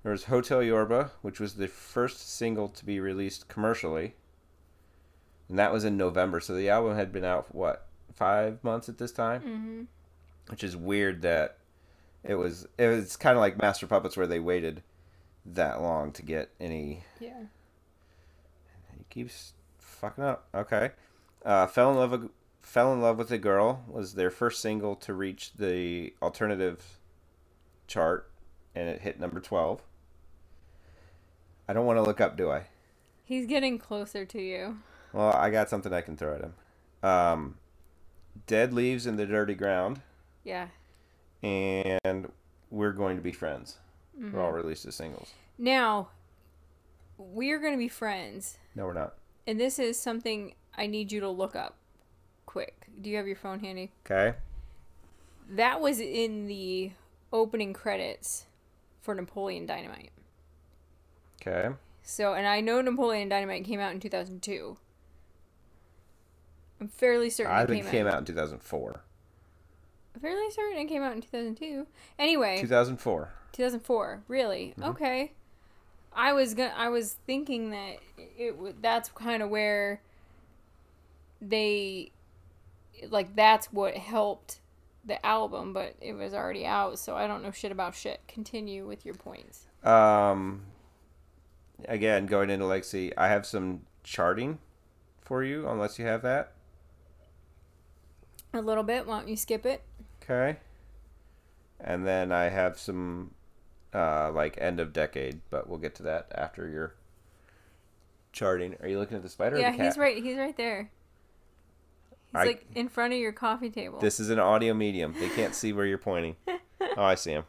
There 0.04 0.12
was 0.12 0.26
Hotel 0.26 0.64
Yorba, 0.64 1.12
which 1.22 1.40
was 1.40 1.56
the 1.56 1.68
first 1.68 2.28
single 2.36 2.68
to 2.70 2.86
be 2.86 3.00
released 3.00 3.48
commercially, 3.48 4.16
and 5.48 5.60
that 5.60 5.72
was 5.72 5.86
in 5.86 5.96
November. 5.98 6.40
So 6.40 6.56
the 6.56 6.70
album 6.70 6.96
had 6.96 7.12
been 7.12 7.24
out 7.24 7.54
what 7.54 7.86
five 8.16 8.64
months 8.64 8.90
at 8.90 8.98
this 8.98 9.12
time, 9.12 9.42
Mm-hmm. 9.42 9.82
which 10.50 10.64
is 10.64 10.76
weird 10.76 11.22
that 11.22 11.58
it 12.24 12.36
was. 12.36 12.68
It 12.78 12.88
was 12.88 13.16
kind 13.16 13.36
of 13.38 13.42
like 13.42 13.62
Master 13.62 13.86
Puppets 13.86 14.18
where 14.18 14.28
they 14.28 14.40
waited 14.40 14.82
that 15.46 15.82
long 15.82 16.12
to 16.14 16.22
get 16.24 16.50
any. 16.60 17.04
Yeah. 17.20 17.44
He 18.98 19.04
keeps 19.10 19.54
fucking 19.80 20.24
up. 20.24 20.48
Okay. 20.54 20.92
Uh, 21.46 21.68
fell 21.68 21.92
in 21.92 21.98
love. 21.98 22.30
Fell 22.62 22.94
in 22.94 23.02
love 23.02 23.18
with 23.18 23.32
a 23.32 23.38
girl 23.40 23.84
was 23.88 24.14
their 24.14 24.30
first 24.32 24.62
single 24.62 24.96
to 24.96 25.14
reach 25.14 25.54
the 25.54 26.14
alternative 26.22 27.00
chart, 27.88 28.30
and 28.74 28.88
it 28.90 29.02
hit 29.02 29.20
number 29.20 29.40
twelve. 29.40 29.82
I 31.72 31.74
don't 31.74 31.86
want 31.86 31.96
to 31.96 32.02
look 32.04 32.20
up, 32.20 32.36
do 32.36 32.52
I? 32.52 32.64
He's 33.24 33.46
getting 33.46 33.78
closer 33.78 34.26
to 34.26 34.42
you. 34.42 34.80
Well, 35.14 35.32
I 35.32 35.50
got 35.50 35.70
something 35.70 35.94
I 35.94 36.02
can 36.02 36.18
throw 36.18 36.36
at 36.36 36.42
him. 36.42 36.54
Um, 37.02 37.56
Dead 38.46 38.74
Leaves 38.74 39.08
in 39.08 39.16
the 39.16 39.26
Dirty 39.26 39.56
Ground, 39.56 40.02
Yeah. 40.44 40.68
and 41.42 42.30
We're 42.70 42.92
Going 42.92 43.16
to 43.16 43.24
Be 43.24 43.32
Friends. 43.32 43.78
Mm-hmm. 44.20 44.36
Were 44.36 44.42
all 44.42 44.52
released 44.52 44.86
as 44.86 44.96
singles. 44.96 45.32
Now, 45.58 46.10
we're 47.18 47.60
going 47.60 47.72
to 47.72 47.78
be 47.80 47.88
friends. 47.88 48.58
No, 48.76 48.86
we're 48.86 48.92
not. 48.94 49.14
And 49.48 49.58
this 49.58 49.80
is 49.80 49.98
something 49.98 50.56
I 50.78 50.88
need 50.88 51.10
you 51.14 51.22
to 51.22 51.30
look 51.30 51.56
up 51.56 51.78
quick. 52.46 52.88
Do 53.00 53.10
you 53.10 53.16
have 53.16 53.28
your 53.28 53.38
phone 53.38 53.62
handy? 53.62 53.94
Okay. 54.06 54.38
That 55.50 55.80
was 55.80 56.02
in 56.02 56.48
the 56.48 56.92
opening 57.32 57.72
credits 57.72 58.48
for 59.00 59.16
Napoleon 59.16 59.66
Dynamite. 59.66 60.12
Okay. 61.42 61.70
So, 62.04 62.34
and 62.34 62.48
I 62.48 62.62
know 62.62 62.82
Napoleon 62.82 63.30
Dynamite 63.30 63.64
came 63.64 63.80
out 63.80 63.94
in 63.94 64.00
2002. 64.00 64.78
I'm 66.80 66.88
fairly 66.88 67.30
certain 67.30 67.52
I 67.52 67.64
it 67.64 67.68
think 67.68 67.86
came, 67.86 67.88
it 67.88 67.92
came 67.92 68.08
out. 68.08 68.14
out 68.14 68.20
in 68.20 68.26
2004. 68.26 69.02
I'm 70.16 70.22
fairly 70.22 70.52
certain 70.52 70.78
it 70.80 70.86
came 70.86 71.04
out 71.04 71.14
in 71.14 71.22
2002. 71.22 71.86
Anyway, 72.18 72.60
2004. 72.60 73.30
2004. 73.54 74.24
Really? 74.28 74.74
Mm-hmm. 74.78 74.90
Okay. 74.90 75.32
I 76.14 76.34
was 76.34 76.54
gonna. 76.54 76.74
I 76.76 76.90
was 76.90 77.16
thinking 77.26 77.72
that 77.72 77.98
it. 78.18 78.58
would. 78.58 78.82
That's 78.82 79.10
kind 79.10 79.42
of 79.42 79.50
where 79.50 80.02
they, 81.42 82.12
like, 83.10 83.36
that's 83.36 83.68
what 83.68 83.96
helped 83.96 84.60
the 85.06 85.26
album, 85.26 85.72
but 85.72 85.96
it 86.02 86.14
was 86.14 86.34
already 86.34 86.66
out, 86.66 87.00
so 87.00 87.16
I 87.16 87.28
don't 87.28 87.42
know 87.44 87.52
shit 87.52 87.72
about 87.72 87.96
shit. 87.96 88.20
Continue 88.28 88.86
with 88.86 89.06
your 89.06 89.16
points. 89.16 89.68
Um, 89.84 90.64
again, 91.88 92.26
going 92.26 92.50
into 92.50 92.66
Legacy, 92.66 93.16
I 93.18 93.28
have 93.28 93.46
some 93.46 93.82
charting 94.04 94.60
for 95.22 95.44
you, 95.44 95.68
unless 95.68 95.98
you 96.00 96.06
have 96.06 96.22
that. 96.24 96.54
A 98.54 98.62
little 98.62 98.84
bit. 98.84 99.08
Why 99.08 99.20
don't 99.20 99.30
you 99.30 99.38
skip 99.38 99.66
it? 99.66 99.82
Okay. 100.24 100.58
And 101.80 102.06
then 102.06 102.32
I 102.32 102.50
have 102.50 102.78
some, 102.80 103.32
uh, 103.94 104.32
like 104.32 104.58
end 104.60 104.80
of 104.80 104.94
decade, 104.94 105.42
but 105.50 105.68
we'll 105.70 105.80
get 105.80 105.96
to 105.96 106.04
that 106.04 106.28
after 106.36 106.68
your 106.68 106.96
charting. 108.34 108.76
Are 108.82 108.88
you 108.88 109.00
looking 109.00 109.18
at 109.18 109.24
the 109.24 109.30
spider? 109.30 109.56
or 109.56 109.60
yeah, 109.60 109.72
the 109.72 109.78
cat? 109.78 109.86
he's 109.88 109.98
right. 109.98 110.22
He's 110.24 110.38
right 110.38 110.56
there. 110.58 110.92
He's 112.28 112.36
I- 112.42 112.46
like 112.46 112.66
in 112.76 112.90
front 112.90 113.14
of 113.14 113.20
your 113.20 113.32
coffee 113.32 113.70
table. 113.70 114.00
This 114.00 114.20
is 114.20 114.30
an 114.30 114.40
audio 114.40 114.74
medium. 114.74 115.16
They 115.20 115.30
can't 115.30 115.56
see 115.56 115.74
where 115.74 115.86
you're 115.86 115.98
pointing. 115.98 116.36
Oh, 116.98 117.04
I 117.04 117.14
see 117.14 117.32
him. 117.32 117.44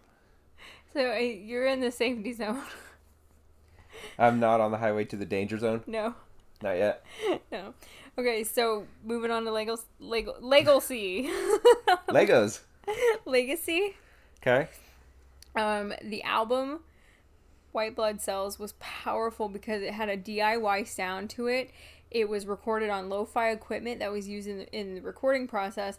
so 0.93 1.11
uh, 1.11 1.15
you're 1.17 1.67
in 1.67 1.81
the 1.81 1.91
safety 1.91 2.33
zone. 2.35 2.61
I'm 4.19 4.41
not 4.41 4.61
on 4.61 4.71
the 4.71 4.79
highway 4.79 5.05
to 5.07 5.17
the 5.17 5.25
danger 5.27 5.59
zone. 5.59 5.83
no, 5.87 6.15
Not 6.63 6.77
yet. 6.77 7.05
no. 7.53 7.75
Okay, 8.19 8.45
so 8.45 8.87
moving 9.05 9.31
on 9.31 9.45
to 9.45 9.51
Lego, 9.51 9.77
Lego, 9.99 10.35
Legacy, 10.41 11.31
Legos. 12.09 12.61
Legacy. 13.25 13.97
Okay. 14.41 14.69
Um, 15.57 15.95
the 16.03 16.23
album 16.23 16.81
White 17.73 17.97
Blood 17.97 18.21
Cells 18.21 18.59
was 18.59 18.75
powerful 18.81 19.49
because 19.49 19.83
it 19.83 19.95
had 19.95 20.09
a 20.09 20.17
DIY 20.17 20.87
sound 20.87 21.31
to 21.31 21.47
it. 21.47 21.71
It 22.11 22.29
was 22.29 22.47
recorded 22.47 22.91
on 22.91 23.09
lo-fi 23.09 23.51
equipment 23.51 24.01
that 24.01 24.13
was 24.13 24.29
used 24.29 24.47
in 24.47 24.59
the, 24.59 24.79
in 24.79 24.95
the 24.95 25.01
recording 25.01 25.49
process, 25.49 25.99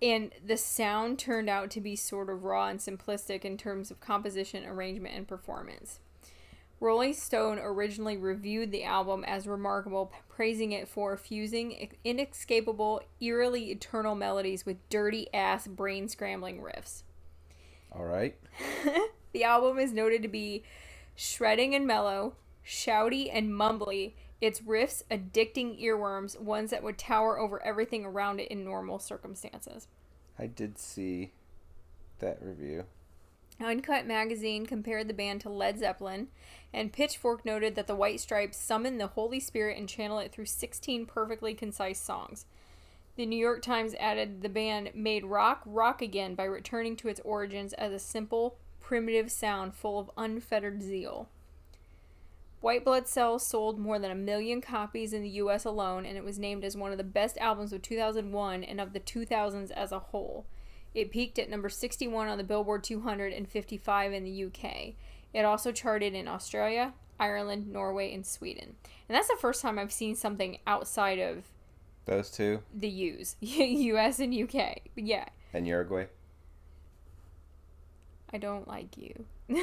and 0.00 0.30
the 0.44 0.56
sound 0.56 1.18
turned 1.18 1.48
out 1.48 1.70
to 1.72 1.80
be 1.80 1.96
sort 1.96 2.30
of 2.30 2.44
raw 2.44 2.68
and 2.68 2.78
simplistic 2.78 3.44
in 3.44 3.56
terms 3.56 3.90
of 3.90 3.98
composition, 4.00 4.64
arrangement, 4.64 5.16
and 5.16 5.26
performance. 5.26 5.98
Rolling 6.80 7.12
Stone 7.12 7.58
originally 7.58 8.16
reviewed 8.16 8.70
the 8.70 8.84
album 8.84 9.24
as 9.24 9.46
remarkable, 9.48 10.12
praising 10.28 10.72
it 10.72 10.86
for 10.86 11.16
fusing 11.16 11.90
inescapable, 12.04 13.02
eerily 13.20 13.70
eternal 13.70 14.14
melodies 14.14 14.64
with 14.64 14.88
dirty 14.88 15.32
ass 15.34 15.66
brain 15.66 16.08
scrambling 16.08 16.60
riffs. 16.60 17.02
All 17.92 18.04
right. 18.04 18.36
The 19.32 19.44
album 19.44 19.78
is 19.78 19.92
noted 19.92 20.22
to 20.22 20.28
be 20.28 20.64
shredding 21.14 21.74
and 21.74 21.86
mellow, 21.86 22.34
shouty 22.66 23.30
and 23.32 23.50
mumbly, 23.50 24.14
its 24.40 24.60
riffs 24.60 25.02
addicting 25.10 25.80
earworms, 25.82 26.40
ones 26.40 26.70
that 26.70 26.82
would 26.82 26.96
tower 26.96 27.38
over 27.38 27.62
everything 27.64 28.04
around 28.04 28.40
it 28.40 28.48
in 28.48 28.64
normal 28.64 28.98
circumstances. 28.98 29.88
I 30.38 30.46
did 30.46 30.78
see 30.78 31.32
that 32.20 32.38
review. 32.40 32.84
Uncut 33.60 34.06
Magazine 34.06 34.66
compared 34.66 35.08
the 35.08 35.14
band 35.14 35.40
to 35.40 35.48
Led 35.48 35.78
Zeppelin, 35.78 36.28
and 36.72 36.92
Pitchfork 36.92 37.44
noted 37.44 37.74
that 37.74 37.86
the 37.86 37.96
White 37.96 38.20
Stripes 38.20 38.56
summon 38.56 38.98
the 38.98 39.08
Holy 39.08 39.40
Spirit 39.40 39.78
and 39.78 39.88
channel 39.88 40.18
it 40.18 40.30
through 40.30 40.46
16 40.46 41.06
perfectly 41.06 41.54
concise 41.54 42.00
songs. 42.00 42.46
The 43.16 43.26
New 43.26 43.38
York 43.38 43.62
Times 43.62 43.96
added 43.98 44.42
the 44.42 44.48
band 44.48 44.92
made 44.94 45.24
rock 45.24 45.62
rock 45.66 46.00
again 46.00 46.36
by 46.36 46.44
returning 46.44 46.94
to 46.96 47.08
its 47.08 47.20
origins 47.24 47.72
as 47.72 47.92
a 47.92 47.98
simple, 47.98 48.58
primitive 48.80 49.32
sound 49.32 49.74
full 49.74 49.98
of 49.98 50.10
unfettered 50.16 50.80
zeal. 50.80 51.28
White 52.60 52.84
Blood 52.84 53.08
Cells 53.08 53.44
sold 53.44 53.78
more 53.78 53.98
than 53.98 54.10
a 54.10 54.16
million 54.16 54.60
copies 54.60 55.12
in 55.12 55.22
the 55.22 55.28
US 55.30 55.64
alone, 55.64 56.06
and 56.06 56.16
it 56.16 56.24
was 56.24 56.38
named 56.38 56.64
as 56.64 56.76
one 56.76 56.92
of 56.92 56.98
the 56.98 57.04
best 57.04 57.38
albums 57.38 57.72
of 57.72 57.82
2001 57.82 58.62
and 58.62 58.80
of 58.80 58.92
the 58.92 59.00
2000s 59.00 59.70
as 59.72 59.90
a 59.90 59.98
whole. 59.98 60.46
It 60.94 61.10
peaked 61.10 61.38
at 61.38 61.50
number 61.50 61.68
61 61.68 62.28
on 62.28 62.38
the 62.38 62.44
Billboard 62.44 62.82
200 62.82 63.32
and 63.32 63.48
55 63.48 64.12
in 64.12 64.24
the 64.24 64.44
UK. 64.44 64.94
It 65.34 65.44
also 65.44 65.70
charted 65.72 66.14
in 66.14 66.26
Australia, 66.26 66.94
Ireland, 67.20 67.70
Norway, 67.70 68.12
and 68.14 68.26
Sweden. 68.26 68.76
And 69.08 69.16
that's 69.16 69.28
the 69.28 69.36
first 69.40 69.62
time 69.62 69.78
I've 69.78 69.92
seen 69.92 70.14
something 70.16 70.58
outside 70.66 71.18
of 71.18 71.44
Those 72.06 72.30
two 72.30 72.62
the 72.74 72.88
U's, 72.88 73.36
US 73.40 74.18
and 74.18 74.34
UK. 74.34 74.80
Yeah, 74.96 75.26
and 75.52 75.66
Uruguay. 75.66 76.06
I 78.32 78.38
don't 78.38 78.68
like 78.68 78.96
you. 78.98 79.24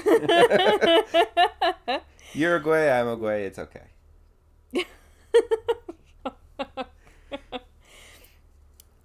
Uruguay, 2.33 2.89
I'm 2.89 3.05
Uruguay. 3.05 3.43
It's 3.43 3.59
okay. 3.59 3.81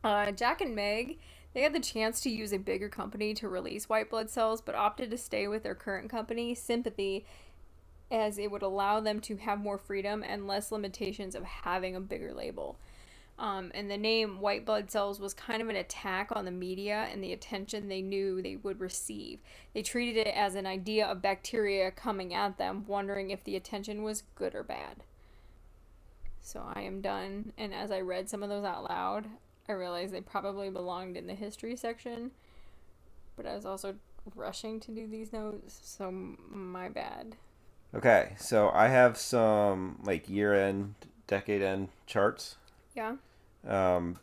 Uh, 0.02 0.32
Jack 0.32 0.62
and 0.62 0.74
Meg, 0.74 1.18
they 1.52 1.62
had 1.62 1.72
the 1.72 1.80
chance 1.80 2.20
to 2.20 2.30
use 2.30 2.52
a 2.52 2.58
bigger 2.58 2.88
company 2.88 3.34
to 3.34 3.48
release 3.48 3.88
White 3.88 4.10
Blood 4.10 4.30
Cells, 4.30 4.60
but 4.60 4.74
opted 4.74 5.10
to 5.10 5.18
stay 5.18 5.48
with 5.48 5.62
their 5.62 5.74
current 5.74 6.08
company, 6.08 6.54
Sympathy, 6.54 7.24
as 8.10 8.38
it 8.38 8.50
would 8.50 8.62
allow 8.62 9.00
them 9.00 9.20
to 9.20 9.36
have 9.36 9.60
more 9.60 9.78
freedom 9.78 10.24
and 10.26 10.46
less 10.46 10.72
limitations 10.72 11.34
of 11.34 11.44
having 11.44 11.96
a 11.96 12.00
bigger 12.00 12.32
label. 12.32 12.78
Um, 13.38 13.72
and 13.74 13.90
the 13.90 13.96
name 13.96 14.40
White 14.40 14.66
Blood 14.66 14.90
Cells 14.90 15.18
was 15.18 15.32
kind 15.32 15.62
of 15.62 15.70
an 15.70 15.76
attack 15.76 16.28
on 16.32 16.44
the 16.44 16.50
media 16.50 17.08
and 17.10 17.24
the 17.24 17.32
attention 17.32 17.88
they 17.88 18.02
knew 18.02 18.42
they 18.42 18.56
would 18.56 18.80
receive. 18.80 19.40
They 19.72 19.82
treated 19.82 20.26
it 20.26 20.34
as 20.34 20.54
an 20.54 20.66
idea 20.66 21.06
of 21.06 21.22
bacteria 21.22 21.90
coming 21.90 22.34
at 22.34 22.58
them, 22.58 22.84
wondering 22.86 23.30
if 23.30 23.42
the 23.42 23.56
attention 23.56 24.02
was 24.02 24.24
good 24.34 24.54
or 24.54 24.62
bad. 24.62 25.04
So 26.42 26.62
I 26.74 26.82
am 26.82 27.00
done. 27.00 27.52
And 27.56 27.72
as 27.72 27.90
I 27.90 28.00
read 28.00 28.28
some 28.28 28.42
of 28.42 28.50
those 28.50 28.64
out 28.64 28.84
loud, 28.84 29.26
I 29.68 29.72
realized 29.72 30.12
they 30.12 30.20
probably 30.20 30.70
belonged 30.70 31.16
in 31.16 31.26
the 31.26 31.34
history 31.34 31.76
section. 31.76 32.32
But 33.36 33.46
I 33.46 33.54
was 33.54 33.64
also 33.64 33.94
rushing 34.34 34.80
to 34.80 34.90
do 34.90 35.06
these 35.06 35.32
notes, 35.32 35.80
so 35.82 36.10
my 36.10 36.88
bad. 36.88 37.36
Okay, 37.94 38.34
so 38.38 38.70
I 38.70 38.88
have 38.88 39.16
some 39.16 39.98
like 40.02 40.28
year 40.28 40.54
end, 40.54 40.94
decade 41.26 41.62
end 41.62 41.88
charts. 42.06 42.56
Yeah. 42.94 43.16
Um, 43.66 44.18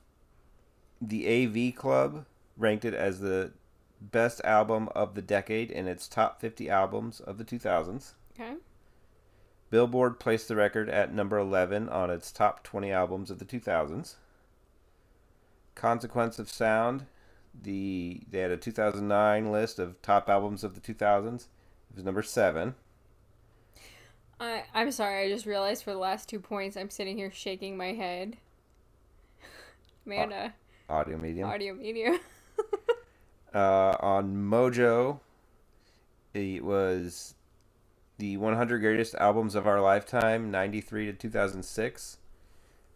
the 1.02 1.28
AV 1.28 1.76
Club 1.76 2.26
ranked 2.58 2.86
it 2.86 2.94
as 2.94 3.20
the 3.20 3.52
best 4.00 4.42
album 4.44 4.90
of 4.96 5.16
the 5.16 5.22
decade 5.22 5.72
in 5.72 5.88
its 5.88 6.08
top 6.08 6.40
50 6.40 6.70
albums 6.70 7.20
of 7.20 7.38
the 7.38 7.44
2000s. 7.44 8.14
Okay. 8.40 8.56
Billboard 9.70 10.20
placed 10.20 10.48
the 10.48 10.56
record 10.56 10.90
at 10.90 11.14
number 11.14 11.38
11 11.38 11.90
on 11.90 12.10
its 12.10 12.32
top 12.32 12.64
20 12.64 12.92
albums 12.92 13.30
of 13.30 13.40
the 13.40 13.46
2000s. 13.46 14.16
Consequence 15.78 16.40
of 16.40 16.50
Sound, 16.50 17.06
the 17.54 18.22
they 18.30 18.40
had 18.40 18.52
a 18.52 18.58
2009 18.58 19.52
list 19.52 19.78
of 19.80 20.02
top 20.02 20.28
albums 20.28 20.64
of 20.64 20.74
the 20.74 20.82
2000s. 20.82 21.36
It 21.36 21.96
was 21.96 22.04
number 22.04 22.24
7. 22.24 22.76
I 24.40 24.64
I'm 24.74 24.92
sorry. 24.92 25.26
I 25.26 25.30
just 25.30 25.46
realized 25.46 25.84
for 25.84 25.92
the 25.92 26.00
last 26.00 26.28
two 26.28 26.40
points, 26.40 26.76
I'm 26.76 26.90
sitting 26.90 27.16
here 27.16 27.32
shaking 27.32 27.78
my 27.78 27.94
head. 27.94 28.38
Amanda, 30.06 30.56
audio 30.90 31.18
medium. 31.18 31.48
Audio 31.48 31.74
medium. 31.74 32.20
Uh, 33.54 33.96
on 34.02 34.36
Mojo, 34.36 35.20
it 36.34 36.64
was 36.64 37.34
the 38.18 38.38
100 38.38 38.80
greatest 38.80 39.16
albums 39.16 39.56
of 39.56 39.66
our 39.66 39.82
lifetime, 39.82 40.52
93 40.52 41.08
to 41.08 41.14
2006, 41.14 42.18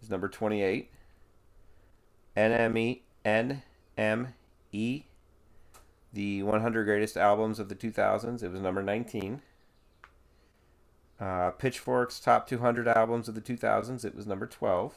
is 0.04 0.10
number 0.10 0.28
28. 0.28 0.92
NME, 2.36 3.02
NME, 3.26 5.04
the 6.14 6.44
100 6.44 6.84
greatest 6.86 7.18
albums 7.18 7.60
of 7.60 7.70
the 7.70 7.76
2000s, 7.76 8.44
it 8.44 8.52
was 8.52 8.62
number 8.62 8.82
19. 8.82 9.42
Uh, 11.20 11.52
Pitchfork's 11.52 12.20
top 12.20 12.48
200 12.48 12.88
albums 12.88 13.28
of 13.28 13.36
the 13.36 13.42
2000s, 13.42 14.04
it 14.04 14.16
was 14.16 14.26
number 14.26 14.48
12. 14.48 14.94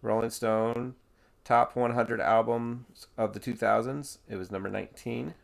Rolling 0.00 0.30
Stone, 0.30 0.94
top 1.44 1.76
100 1.76 2.20
albums 2.20 3.06
of 3.16 3.32
the 3.32 3.40
2000s, 3.40 4.18
it 4.28 4.36
was 4.36 4.50
number 4.50 4.68
19. 4.68 5.34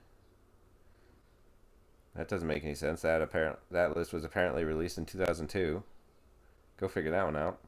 That 2.18 2.26
doesn't 2.26 2.48
make 2.48 2.64
any 2.64 2.74
sense. 2.74 3.02
That 3.02 3.22
apparent 3.22 3.60
that 3.70 3.96
list 3.96 4.12
was 4.12 4.24
apparently 4.24 4.64
released 4.64 4.98
in 4.98 5.06
2002. 5.06 5.84
Go 6.76 6.88
figure 6.88 7.12
that 7.12 7.24
one 7.24 7.36
out. 7.36 7.60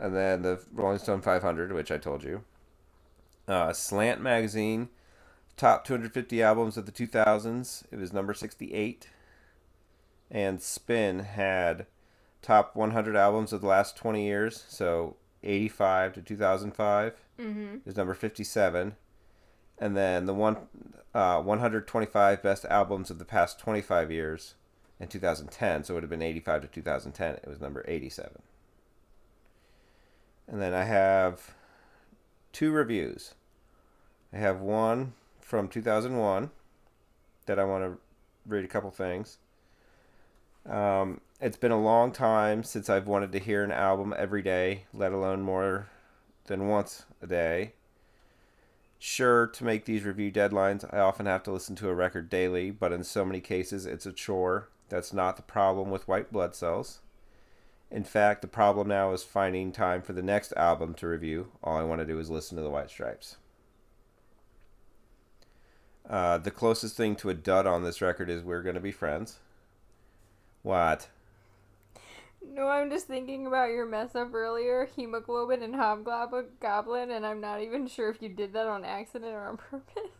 And 0.00 0.16
then 0.16 0.42
the 0.42 0.60
Rolling 0.72 0.98
Stone 0.98 1.20
500, 1.20 1.72
which 1.72 1.92
I 1.92 1.98
told 1.98 2.24
you. 2.24 2.42
Uh, 3.46 3.72
Slant 3.74 4.20
Magazine, 4.20 4.88
top 5.58 5.84
250 5.84 6.42
albums 6.42 6.78
of 6.78 6.86
the 6.86 6.92
2000s. 6.92 7.84
It 7.92 7.98
was 7.98 8.12
number 8.12 8.32
68. 8.32 9.08
And 10.30 10.62
Spin 10.62 11.20
had 11.20 11.86
top 12.40 12.74
100 12.74 13.14
albums 13.14 13.52
of 13.52 13.60
the 13.60 13.66
last 13.66 13.96
20 13.96 14.24
years. 14.24 14.64
So 14.68 15.16
85 15.42 16.14
to 16.14 16.22
2005 16.22 17.12
mm-hmm. 17.38 17.76
is 17.84 17.96
number 17.96 18.14
57. 18.14 18.96
And 19.78 19.96
then 19.96 20.24
the 20.24 20.34
one 20.34 20.56
uh, 21.14 21.42
125 21.42 22.42
best 22.42 22.64
albums 22.66 23.10
of 23.10 23.18
the 23.18 23.24
past 23.24 23.58
25 23.58 24.10
years 24.10 24.54
in 24.98 25.08
2010. 25.08 25.84
So 25.84 25.92
it 25.92 25.96
would 25.96 26.02
have 26.04 26.10
been 26.10 26.22
85 26.22 26.62
to 26.62 26.68
2010. 26.68 27.34
It 27.34 27.48
was 27.48 27.60
number 27.60 27.84
87. 27.86 28.42
And 30.50 30.60
then 30.60 30.74
I 30.74 30.82
have 30.82 31.54
two 32.52 32.72
reviews. 32.72 33.34
I 34.32 34.38
have 34.38 34.60
one 34.60 35.12
from 35.40 35.68
2001 35.68 36.50
that 37.46 37.58
I 37.58 37.64
want 37.64 37.84
to 37.84 37.98
read 38.46 38.64
a 38.64 38.68
couple 38.68 38.90
things. 38.90 39.38
Um, 40.68 41.20
it's 41.40 41.56
been 41.56 41.70
a 41.70 41.80
long 41.80 42.10
time 42.10 42.64
since 42.64 42.90
I've 42.90 43.06
wanted 43.06 43.30
to 43.32 43.38
hear 43.38 43.62
an 43.62 43.70
album 43.70 44.12
every 44.16 44.42
day, 44.42 44.84
let 44.92 45.12
alone 45.12 45.42
more 45.42 45.88
than 46.46 46.68
once 46.68 47.04
a 47.22 47.28
day. 47.28 47.72
Sure, 48.98 49.46
to 49.46 49.64
make 49.64 49.84
these 49.84 50.04
review 50.04 50.30
deadlines, 50.32 50.84
I 50.92 50.98
often 50.98 51.26
have 51.26 51.44
to 51.44 51.52
listen 51.52 51.76
to 51.76 51.88
a 51.88 51.94
record 51.94 52.28
daily, 52.28 52.70
but 52.70 52.92
in 52.92 53.04
so 53.04 53.24
many 53.24 53.40
cases, 53.40 53.86
it's 53.86 54.04
a 54.04 54.12
chore. 54.12 54.68
That's 54.88 55.12
not 55.12 55.36
the 55.36 55.42
problem 55.42 55.90
with 55.90 56.08
white 56.08 56.32
blood 56.32 56.54
cells. 56.54 57.00
In 57.90 58.04
fact, 58.04 58.40
the 58.40 58.48
problem 58.48 58.88
now 58.88 59.12
is 59.12 59.24
finding 59.24 59.72
time 59.72 60.02
for 60.02 60.12
the 60.12 60.22
next 60.22 60.52
album 60.56 60.94
to 60.94 61.08
review. 61.08 61.48
All 61.62 61.76
I 61.76 61.82
want 61.82 62.00
to 62.00 62.06
do 62.06 62.18
is 62.18 62.30
listen 62.30 62.56
to 62.56 62.62
the 62.62 62.70
White 62.70 62.90
Stripes. 62.90 63.36
Uh, 66.08 66.38
the 66.38 66.50
closest 66.50 66.96
thing 66.96 67.16
to 67.16 67.30
a 67.30 67.34
dud 67.34 67.66
on 67.66 67.82
this 67.82 68.00
record 68.00 68.30
is 68.30 68.42
We're 68.42 68.62
Gonna 68.62 68.80
Be 68.80 68.92
Friends. 68.92 69.38
What? 70.62 71.08
No, 72.46 72.68
I'm 72.68 72.90
just 72.90 73.06
thinking 73.06 73.46
about 73.46 73.70
your 73.70 73.86
mess 73.86 74.14
up 74.14 74.34
earlier, 74.34 74.88
hemoglobin 74.96 75.62
and 75.62 75.74
hobgoblin, 75.74 77.10
and 77.10 77.26
I'm 77.26 77.40
not 77.40 77.60
even 77.60 77.86
sure 77.86 78.08
if 78.08 78.22
you 78.22 78.28
did 78.28 78.52
that 78.54 78.66
on 78.66 78.84
accident 78.84 79.32
or 79.32 79.46
on 79.46 79.56
purpose. 79.56 80.10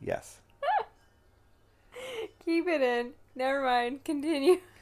Yes. 0.00 0.40
Keep 2.44 2.68
it 2.68 2.80
in. 2.80 3.12
Never 3.34 3.62
mind. 3.62 4.04
Continue. 4.04 4.58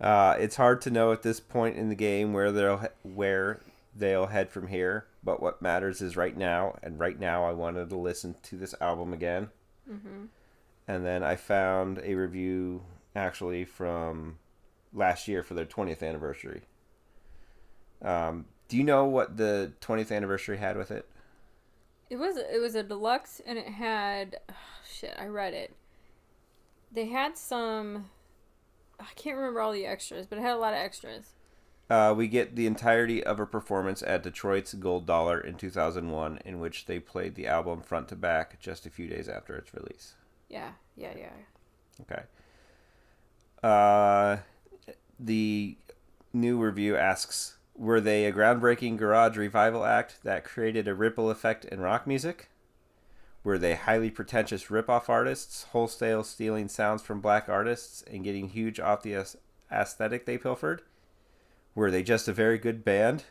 Uh, 0.00 0.36
it's 0.38 0.56
hard 0.56 0.80
to 0.82 0.90
know 0.90 1.12
at 1.12 1.22
this 1.22 1.40
point 1.40 1.76
in 1.76 1.88
the 1.88 1.94
game 1.94 2.32
where 2.32 2.50
they'll 2.52 2.88
where 3.02 3.60
they'll 3.94 4.26
head 4.26 4.50
from 4.50 4.68
here. 4.68 5.06
But 5.22 5.40
what 5.40 5.62
matters 5.62 6.02
is 6.02 6.16
right 6.16 6.36
now, 6.36 6.76
and 6.82 6.98
right 6.98 7.18
now 7.18 7.44
I 7.44 7.52
wanted 7.52 7.88
to 7.90 7.96
listen 7.96 8.36
to 8.42 8.56
this 8.56 8.74
album 8.80 9.12
again. 9.12 9.50
Mm-hmm. 9.90 10.26
And 10.86 11.06
then 11.06 11.22
I 11.22 11.36
found 11.36 12.00
a 12.04 12.14
review 12.14 12.82
actually 13.16 13.64
from 13.64 14.38
last 14.92 15.28
year 15.28 15.42
for 15.42 15.54
their 15.54 15.64
20th 15.64 16.02
anniversary. 16.02 16.62
Um, 18.02 18.46
do 18.68 18.76
you 18.76 18.84
know 18.84 19.06
what 19.06 19.36
the 19.36 19.72
20th 19.80 20.14
anniversary 20.14 20.58
had 20.58 20.76
with 20.76 20.90
it? 20.90 21.08
It 22.10 22.16
was 22.16 22.36
it 22.36 22.60
was 22.60 22.74
a 22.74 22.82
deluxe, 22.82 23.40
and 23.46 23.58
it 23.58 23.66
had 23.66 24.36
oh, 24.50 24.54
shit. 24.86 25.14
I 25.18 25.26
read 25.26 25.54
it. 25.54 25.74
They 26.92 27.06
had 27.06 27.38
some. 27.38 28.10
I 29.00 29.12
can't 29.16 29.36
remember 29.36 29.60
all 29.60 29.72
the 29.72 29.86
extras, 29.86 30.26
but 30.26 30.38
it 30.38 30.42
had 30.42 30.54
a 30.54 30.58
lot 30.58 30.72
of 30.72 30.78
extras. 30.78 31.34
Uh, 31.90 32.14
we 32.16 32.28
get 32.28 32.56
the 32.56 32.66
entirety 32.66 33.22
of 33.22 33.38
a 33.38 33.46
performance 33.46 34.02
at 34.02 34.22
Detroit's 34.22 34.72
Gold 34.74 35.06
Dollar 35.06 35.38
in 35.38 35.56
2001, 35.56 36.38
in 36.44 36.58
which 36.58 36.86
they 36.86 36.98
played 36.98 37.34
the 37.34 37.46
album 37.46 37.82
front 37.82 38.08
to 38.08 38.16
back 38.16 38.58
just 38.58 38.86
a 38.86 38.90
few 38.90 39.06
days 39.06 39.28
after 39.28 39.54
its 39.56 39.74
release. 39.74 40.14
Yeah, 40.48 40.72
yeah, 40.96 41.12
yeah. 41.16 41.30
Okay. 42.00 42.22
Uh, 43.62 44.38
the 45.18 45.76
new 46.32 46.62
review 46.62 46.96
asks 46.96 47.58
Were 47.76 48.00
they 48.00 48.24
a 48.24 48.32
groundbreaking 48.32 48.96
garage 48.96 49.36
revival 49.36 49.84
act 49.84 50.20
that 50.24 50.44
created 50.44 50.88
a 50.88 50.94
ripple 50.94 51.30
effect 51.30 51.66
in 51.66 51.80
rock 51.80 52.06
music? 52.06 52.50
Were 53.44 53.58
they 53.58 53.74
highly 53.74 54.10
pretentious 54.10 54.70
rip-off 54.70 55.10
artists, 55.10 55.64
wholesale 55.64 56.24
stealing 56.24 56.66
sounds 56.68 57.02
from 57.02 57.20
black 57.20 57.46
artists 57.48 58.02
and 58.10 58.24
getting 58.24 58.48
huge 58.48 58.80
off 58.80 59.02
the 59.02 59.22
aesthetic 59.70 60.24
they 60.24 60.38
pilfered? 60.38 60.80
Were 61.74 61.90
they 61.90 62.02
just 62.02 62.26
a 62.26 62.32
very 62.32 62.56
good 62.58 62.84
band? 62.84 63.24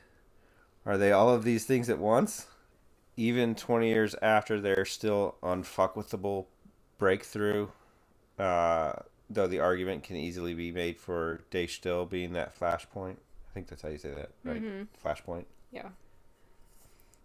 Are 0.85 0.99
they 0.99 1.11
all 1.11 1.29
of 1.29 1.43
these 1.43 1.65
things 1.65 1.89
at 1.89 1.97
once? 1.97 2.45
Even 3.17 3.55
20 3.55 3.87
years 3.87 4.15
after 4.21 4.61
their 4.61 4.85
still 4.85 5.35
unfuckwithable 5.41 6.45
breakthrough, 6.99 7.69
uh, 8.37 8.93
though 9.29 9.47
the 9.47 9.59
argument 9.59 10.03
can 10.03 10.15
easily 10.15 10.53
be 10.53 10.71
made 10.71 10.99
for 10.99 11.41
De 11.49 11.65
Stijl 11.65 12.07
being 12.07 12.33
that 12.33 12.57
flashpoint. 12.57 13.15
I 13.15 13.53
think 13.53 13.67
that's 13.67 13.81
how 13.81 13.89
you 13.89 13.97
say 13.97 14.11
that, 14.11 14.29
right? 14.43 14.61
Mhm. 14.61 14.87
Flashpoint. 15.03 15.45
Yeah. 15.71 15.89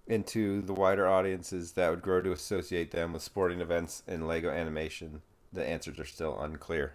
Into 0.09 0.62
the 0.62 0.73
wider 0.73 1.07
audiences 1.07 1.73
that 1.73 1.90
would 1.90 2.03
grow 2.03 2.23
to 2.23 2.33
associate 2.33 2.90
them 2.90 3.12
with 3.12 3.23
sporting 3.23 3.61
events 3.61 4.03
and 4.09 4.27
Lego 4.27 4.51
animation, 4.51 5.21
the 5.53 5.64
answers 5.64 5.99
are 5.99 6.07
still 6.07 6.40
unclear. 6.40 6.94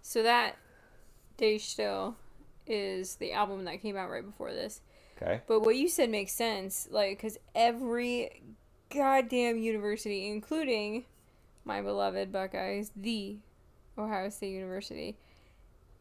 So 0.00 0.22
that 0.22 0.56
De 1.36 1.58
Stijl 1.58 2.14
is 2.66 3.16
the 3.16 3.32
album 3.32 3.64
that 3.64 3.82
came 3.82 3.96
out 3.96 4.10
right 4.10 4.24
before 4.24 4.52
this. 4.52 4.80
Okay. 5.16 5.42
But 5.46 5.60
what 5.60 5.76
you 5.76 5.88
said 5.88 6.10
makes 6.10 6.32
sense, 6.32 6.88
like, 6.90 7.18
because 7.18 7.38
every 7.54 8.42
goddamn 8.90 9.58
university, 9.58 10.26
including 10.28 11.04
my 11.64 11.80
beloved 11.80 12.32
Buckeyes, 12.32 12.90
the 12.96 13.36
Ohio 13.96 14.28
State 14.30 14.52
University, 14.52 15.16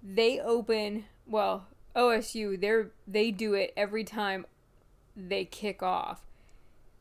they 0.01 0.39
open 0.39 1.05
well 1.27 1.67
OSU. 1.95 2.59
They're 2.59 2.91
they 3.07 3.31
do 3.31 3.53
it 3.53 3.73
every 3.77 4.03
time 4.03 4.45
they 5.15 5.45
kick 5.45 5.83
off, 5.83 6.21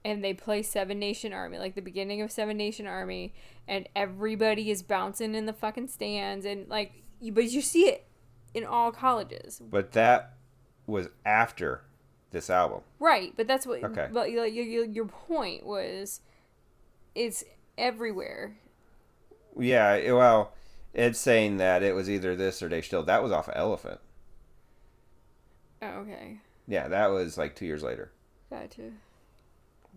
and 0.04 0.22
they 0.22 0.34
play 0.34 0.62
Seven 0.62 0.98
Nation 0.98 1.32
Army, 1.32 1.58
like 1.58 1.74
the 1.74 1.82
beginning 1.82 2.20
of 2.22 2.30
Seven 2.30 2.56
Nation 2.56 2.86
Army, 2.86 3.32
and 3.68 3.88
everybody 3.94 4.70
is 4.70 4.82
bouncing 4.82 5.34
in 5.34 5.46
the 5.46 5.52
fucking 5.52 5.88
stands, 5.88 6.44
and 6.44 6.68
like, 6.68 6.92
you, 7.20 7.32
but 7.32 7.50
you 7.50 7.60
see 7.60 7.88
it 7.88 8.06
in 8.54 8.64
all 8.64 8.92
colleges, 8.92 9.60
But 9.70 9.92
that 9.92 10.34
was 10.86 11.08
after 11.24 11.82
this 12.30 12.50
album. 12.50 12.80
Right, 12.98 13.32
but 13.36 13.46
that's 13.46 13.66
what. 13.66 13.82
Okay. 13.82 14.08
But 14.12 14.30
your, 14.30 14.46
your, 14.46 14.84
your 14.84 15.06
point 15.06 15.64
was, 15.64 16.20
it's 17.14 17.44
everywhere. 17.78 18.56
Yeah, 19.58 20.12
well, 20.12 20.52
it's 20.94 21.18
saying 21.18 21.58
that 21.58 21.82
it 21.82 21.94
was 21.94 22.10
either 22.10 22.34
this 22.34 22.62
or 22.62 22.68
De 22.68 22.80
Stijl. 22.80 23.06
That 23.06 23.22
was 23.22 23.32
off 23.32 23.48
of 23.48 23.54
Elephant. 23.56 24.00
Oh, 25.80 25.86
okay, 26.00 26.38
Yeah, 26.66 26.88
that 26.88 27.08
was 27.08 27.36
like 27.38 27.54
two 27.56 27.66
years 27.66 27.82
later. 27.82 28.10
gotcha. 28.50 28.90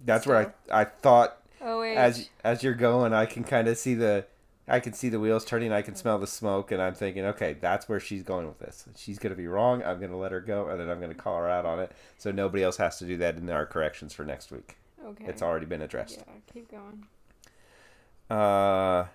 That's 0.04 0.25
where 0.28 0.54
I 0.71 0.82
I 0.82 0.86
thought 0.86 1.38
Oh 1.62 1.82
as 1.82 2.30
as 2.43 2.63
you're 2.63 2.73
going, 2.73 3.13
I 3.13 3.25
can 3.25 3.43
kind 3.43 3.67
of 3.67 3.78
see 3.78 3.93
the 3.93 4.25
I 4.67 4.80
can 4.80 4.93
see 4.93 5.10
the 5.10 5.19
wheels 5.19 5.45
turning. 5.45 5.71
I 5.71 5.84
can 5.84 5.95
smell 5.95 6.17
the 6.17 6.25
smoke, 6.28 6.71
and 6.71 6.82
I'm 6.82 6.95
thinking, 6.95 7.23
okay, 7.25 7.54
that's 7.54 7.88
where 7.88 7.99
she's 7.99 8.23
going 8.23 8.47
with 8.47 8.58
this. 8.60 8.86
She's 8.97 9.19
gonna 9.19 9.36
be 9.36 9.47
wrong. 9.47 9.84
I'm 9.84 9.99
gonna 10.01 10.17
let 10.17 10.32
her 10.32 10.41
go, 10.41 10.67
and 10.69 10.80
then 10.80 10.89
I'm 10.89 10.99
gonna 10.99 11.13
call 11.13 11.38
her 11.38 11.47
out 11.49 11.65
on 11.67 11.80
it, 11.80 11.91
so 12.17 12.32
nobody 12.32 12.63
else 12.63 12.78
has 12.78 12.97
to 12.99 13.06
do 13.06 13.15
that 13.17 13.38
in 13.38 13.49
our 13.51 13.65
corrections 13.67 14.13
for 14.13 14.23
next 14.25 14.51
week. 14.51 14.78
okay, 15.06 15.25
It's 15.28 15.43
already 15.43 15.67
been 15.67 15.84
addressed. 15.84 16.17
yeah. 16.17 16.34
Keep 16.51 16.71
going. 16.71 17.06
Uh, 18.30 19.06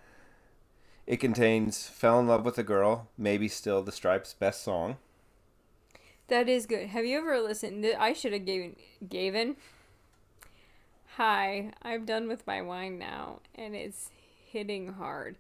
it 1.07 1.17
contains 1.17 1.89
"Fell 1.89 2.21
in 2.21 2.29
Love 2.29 2.45
with 2.45 2.57
a 2.59 2.63
Girl," 2.63 3.09
maybe 3.19 3.49
still 3.49 3.83
the 3.83 3.91
Stripes' 3.93 4.35
best 4.35 4.63
song. 4.63 4.99
That 6.31 6.49
is 6.49 6.65
good. 6.67 6.87
Have 6.91 7.05
you 7.05 7.19
ever 7.19 7.41
listened? 7.41 7.85
I 7.99 8.13
should 8.13 8.33
have 8.33 8.45
given 8.45 8.77
given. 9.07 9.57
Hi, 11.17 11.73
I'm 11.83 12.05
done 12.05 12.29
with 12.29 12.47
my 12.47 12.63
wine 12.63 13.01
now, 13.01 13.41
and 13.57 13.75
it's 13.75 14.11
hitting 14.47 14.93
hard. 14.93 15.37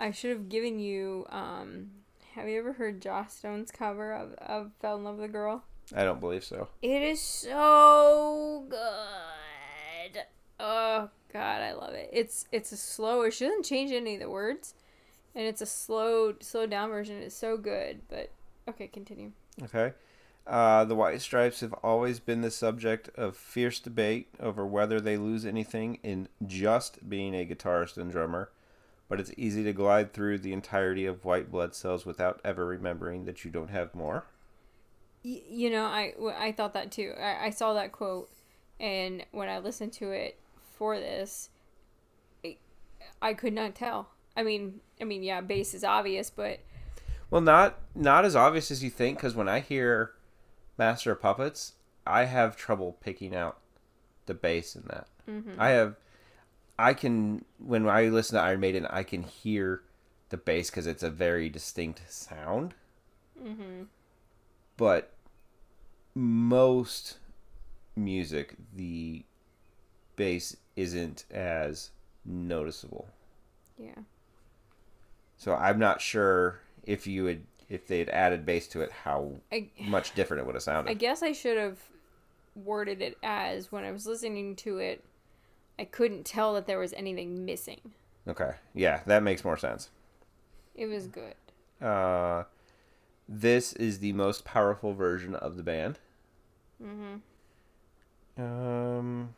I 0.00 0.10
should 0.10 0.30
have 0.30 0.48
given 0.48 0.80
you. 0.80 1.24
Um, 1.28 1.92
have 2.34 2.48
you 2.48 2.58
ever 2.58 2.72
heard 2.72 3.00
Joss 3.00 3.36
Stone's 3.36 3.70
cover 3.70 4.12
of 4.12 4.32
of 4.32 4.72
"Fell 4.80 4.96
in 4.96 5.04
Love 5.04 5.18
with 5.18 5.26
a 5.26 5.32
Girl"? 5.32 5.62
I 5.94 6.02
don't 6.02 6.18
believe 6.18 6.42
so. 6.42 6.66
It 6.82 7.02
is 7.02 7.20
so 7.20 8.66
good. 8.68 10.24
Oh 10.58 11.10
God, 11.32 11.62
I 11.62 11.74
love 11.74 11.94
it. 11.94 12.10
It's 12.12 12.48
it's 12.50 12.72
a 12.72 12.76
slower. 12.76 13.30
She 13.30 13.44
doesn't 13.44 13.66
change 13.66 13.92
any 13.92 14.14
of 14.14 14.20
the 14.20 14.28
words, 14.28 14.74
and 15.32 15.46
it's 15.46 15.60
a 15.60 15.66
slow 15.66 16.34
slow 16.40 16.66
down 16.66 16.90
version. 16.90 17.22
It's 17.22 17.36
so 17.36 17.56
good. 17.56 18.00
But 18.08 18.32
okay, 18.68 18.88
continue. 18.88 19.30
Okay. 19.62 19.92
Uh, 20.46 20.84
the 20.84 20.94
White 20.94 21.22
Stripes 21.22 21.60
have 21.60 21.72
always 21.82 22.20
been 22.20 22.42
the 22.42 22.50
subject 22.50 23.08
of 23.16 23.36
fierce 23.36 23.80
debate 23.80 24.28
over 24.38 24.66
whether 24.66 25.00
they 25.00 25.16
lose 25.16 25.46
anything 25.46 25.98
in 26.02 26.28
just 26.46 27.08
being 27.08 27.34
a 27.34 27.46
guitarist 27.46 27.96
and 27.96 28.12
drummer, 28.12 28.50
but 29.08 29.18
it's 29.18 29.32
easy 29.38 29.64
to 29.64 29.72
glide 29.72 30.12
through 30.12 30.38
the 30.38 30.52
entirety 30.52 31.06
of 31.06 31.24
White 31.24 31.50
Blood 31.50 31.74
Cells 31.74 32.04
without 32.04 32.40
ever 32.44 32.66
remembering 32.66 33.24
that 33.24 33.44
you 33.44 33.50
don't 33.50 33.70
have 33.70 33.94
more. 33.94 34.26
You 35.22 35.70
know, 35.70 35.84
I, 35.84 36.12
I 36.36 36.52
thought 36.52 36.74
that 36.74 36.92
too. 36.92 37.14
I, 37.18 37.46
I 37.46 37.50
saw 37.50 37.72
that 37.72 37.92
quote, 37.92 38.28
and 38.78 39.24
when 39.32 39.48
I 39.48 39.58
listened 39.60 39.94
to 39.94 40.10
it 40.10 40.38
for 40.76 40.98
this, 40.98 41.48
I, 42.44 42.58
I 43.22 43.32
could 43.32 43.54
not 43.54 43.74
tell. 43.74 44.08
I 44.36 44.42
mean, 44.42 44.80
I 45.00 45.04
mean, 45.04 45.22
yeah, 45.22 45.40
bass 45.40 45.72
is 45.72 45.84
obvious, 45.84 46.28
but 46.28 46.60
Well, 47.30 47.40
not 47.40 47.78
not 47.94 48.26
as 48.26 48.36
obvious 48.36 48.70
as 48.70 48.84
you 48.84 48.90
think, 48.90 49.16
because 49.16 49.34
when 49.34 49.48
I 49.48 49.60
hear 49.60 50.10
Master 50.78 51.12
of 51.12 51.20
Puppets, 51.20 51.74
I 52.06 52.24
have 52.24 52.56
trouble 52.56 52.96
picking 53.00 53.34
out 53.34 53.58
the 54.26 54.34
bass 54.34 54.74
in 54.74 54.82
that. 54.88 55.08
Mm-hmm. 55.28 55.60
I 55.60 55.70
have, 55.70 55.96
I 56.78 56.94
can 56.94 57.44
when 57.58 57.88
I 57.88 58.08
listen 58.08 58.36
to 58.36 58.42
Iron 58.42 58.60
Maiden, 58.60 58.86
I 58.86 59.02
can 59.02 59.22
hear 59.22 59.82
the 60.30 60.36
bass 60.36 60.70
because 60.70 60.86
it's 60.86 61.02
a 61.02 61.10
very 61.10 61.48
distinct 61.48 62.02
sound. 62.08 62.74
mm-hmm. 63.42 63.84
But 64.76 65.12
most 66.14 67.18
music, 67.96 68.56
the 68.74 69.24
bass 70.16 70.56
isn't 70.76 71.24
as 71.30 71.90
noticeable. 72.24 73.08
yeah. 73.78 74.02
So 75.36 75.54
I'm 75.54 75.78
not 75.78 76.00
sure 76.00 76.60
if 76.84 77.06
you 77.06 77.24
would 77.24 77.44
if 77.74 77.86
they 77.86 77.98
had 77.98 78.08
added 78.08 78.46
bass 78.46 78.66
to 78.68 78.80
it, 78.80 78.90
how 78.90 79.32
I, 79.52 79.68
much 79.80 80.14
different 80.14 80.42
it 80.42 80.46
would 80.46 80.54
have 80.54 80.62
sounded. 80.62 80.90
I 80.90 80.94
guess 80.94 81.22
I 81.22 81.32
should 81.32 81.58
have 81.58 81.78
worded 82.54 83.02
it 83.02 83.18
as 83.22 83.72
when 83.72 83.84
I 83.84 83.90
was 83.90 84.06
listening 84.06 84.56
to 84.56 84.78
it, 84.78 85.04
I 85.78 85.84
couldn't 85.84 86.24
tell 86.24 86.54
that 86.54 86.66
there 86.66 86.78
was 86.78 86.92
anything 86.92 87.44
missing. 87.44 87.92
Okay. 88.28 88.52
Yeah, 88.74 89.00
that 89.06 89.22
makes 89.22 89.44
more 89.44 89.56
sense. 89.56 89.90
It 90.74 90.86
was 90.86 91.06
good. 91.06 91.34
Uh, 91.84 92.44
this 93.28 93.72
is 93.74 93.98
the 93.98 94.12
most 94.12 94.44
powerful 94.44 94.94
version 94.94 95.34
of 95.34 95.56
the 95.56 95.62
band. 95.62 95.98
Mm-hmm. 96.82 98.42
Um, 98.42 99.34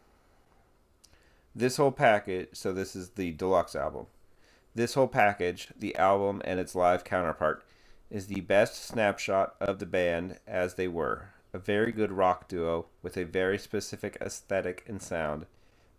this 1.55 1.77
whole 1.77 1.93
package, 1.93 2.49
so 2.53 2.73
this 2.73 2.95
is 2.95 3.11
the 3.11 3.33
deluxe 3.33 3.75
album. 3.75 4.07
This 4.75 4.95
whole 4.95 5.09
package, 5.09 5.69
the 5.79 5.97
album 5.97 6.43
and 6.45 6.61
its 6.61 6.75
live 6.75 7.03
counterpart, 7.03 7.65
is 8.11 8.27
the 8.29 8.41
best 8.41 8.85
snapshot 8.85 9.57
of 9.61 9.79
the 9.79 9.87
band 9.87 10.39
as 10.47 10.75
they 10.75 10.89
were. 10.89 11.31
A 11.53 11.59
very 11.59 11.93
good 11.93 12.13
rock 12.13 12.49
duo 12.49 12.87
with 13.03 13.17
a 13.17 13.25
very 13.25 13.59
specific 13.59 14.17
aesthetic 14.21 14.85
and 14.87 15.01
sound, 15.03 15.47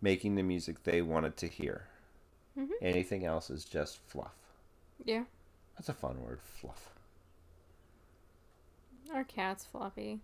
making 0.00 0.34
the 0.36 0.42
music 0.42 0.84
they 0.84 1.02
wanted 1.02 1.36
to 1.38 1.46
hear. 1.48 1.88
Mhm. 2.56 2.70
Anything 2.80 3.24
else 3.24 3.50
is 3.50 3.64
just 3.64 3.98
fluff. 3.98 4.34
Yeah. 5.04 5.24
That's 5.76 5.88
a 5.88 5.94
fun 5.94 6.22
word, 6.22 6.40
fluff. 6.42 6.90
Our 9.12 9.24
cat's 9.24 9.64
fluffy. 9.64 10.20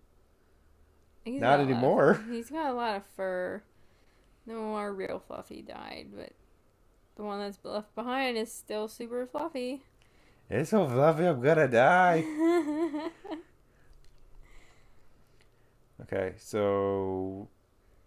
He's 1.23 1.41
Not 1.41 1.57
got 1.57 1.59
a 1.59 1.63
lot 1.63 1.63
of- 1.63 1.69
anymore. 1.71 2.13
he's 2.29 2.49
got 2.49 2.69
a 2.71 2.73
lot 2.73 2.95
of 2.97 3.05
fur. 3.15 3.63
No, 4.45 4.75
our 4.75 4.93
real 4.93 5.19
fluffy 5.19 5.61
died, 5.63 6.09
but 6.15 6.33
the 7.15 7.23
one 7.23 7.39
that's 7.39 7.57
left 7.63 7.95
behind 7.95 8.37
is 8.37 8.51
still 8.53 8.87
super 8.87 9.25
fluffy. 9.25 9.81
It's 10.49 10.69
so 10.69 10.87
fluffy, 10.87 11.25
I'm 11.25 11.41
gonna 11.41 11.67
die. 11.67 12.23
Okay, 16.01 16.33
so 16.37 17.47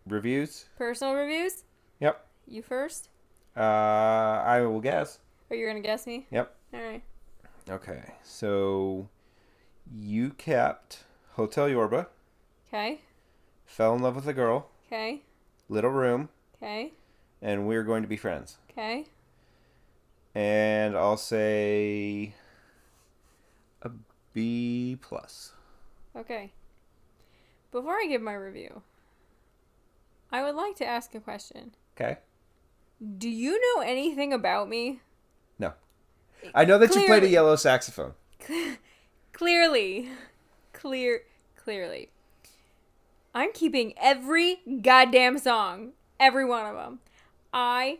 reviews. 0.06 0.66
Personal 0.76 1.14
reviews? 1.14 1.64
Yep. 2.00 2.24
You 2.46 2.62
first? 2.62 3.08
Uh, 3.56 3.60
I 3.60 4.60
will 4.60 4.80
guess. 4.80 5.18
Are 5.50 5.56
you're 5.56 5.70
gonna 5.70 5.80
guess 5.82 6.06
me? 6.06 6.26
Yep. 6.30 6.54
Alright. 6.74 7.02
Okay, 7.68 8.02
so 8.22 9.08
you 9.90 10.30
kept 10.30 11.04
Hotel 11.32 11.68
Yorba, 11.68 12.08
Okay. 12.68 13.00
fell 13.64 13.94
in 13.94 14.02
love 14.02 14.16
with 14.16 14.28
a 14.28 14.34
girl, 14.34 14.68
Okay. 14.86 15.22
little 15.68 15.90
room, 15.90 16.28
Okay. 16.62 16.92
and 17.40 17.66
we're 17.66 17.84
going 17.84 18.02
to 18.02 18.08
be 18.08 18.16
friends. 18.18 18.58
Okay. 18.70 19.06
And 20.38 20.96
I'll 20.96 21.16
say 21.16 22.32
a 23.82 23.90
B 24.32 24.96
plus. 25.02 25.50
Okay. 26.14 26.52
Before 27.72 27.94
I 27.94 28.06
give 28.08 28.22
my 28.22 28.34
review, 28.34 28.82
I 30.30 30.44
would 30.44 30.54
like 30.54 30.76
to 30.76 30.86
ask 30.86 31.12
a 31.16 31.18
question. 31.18 31.72
Okay. 31.96 32.18
Do 33.18 33.28
you 33.28 33.60
know 33.60 33.82
anything 33.82 34.32
about 34.32 34.68
me? 34.68 35.00
No. 35.58 35.72
I 36.54 36.64
know 36.64 36.78
that 36.78 36.94
you 36.94 37.04
played 37.04 37.24
a 37.24 37.28
yellow 37.28 37.56
saxophone. 37.56 38.12
clearly, 39.32 40.08
clear, 40.72 41.22
clearly. 41.56 42.10
I'm 43.34 43.52
keeping 43.52 43.92
every 44.00 44.60
goddamn 44.82 45.38
song, 45.38 45.94
every 46.20 46.44
one 46.44 46.64
of 46.64 46.76
them. 46.76 47.00
I 47.52 47.98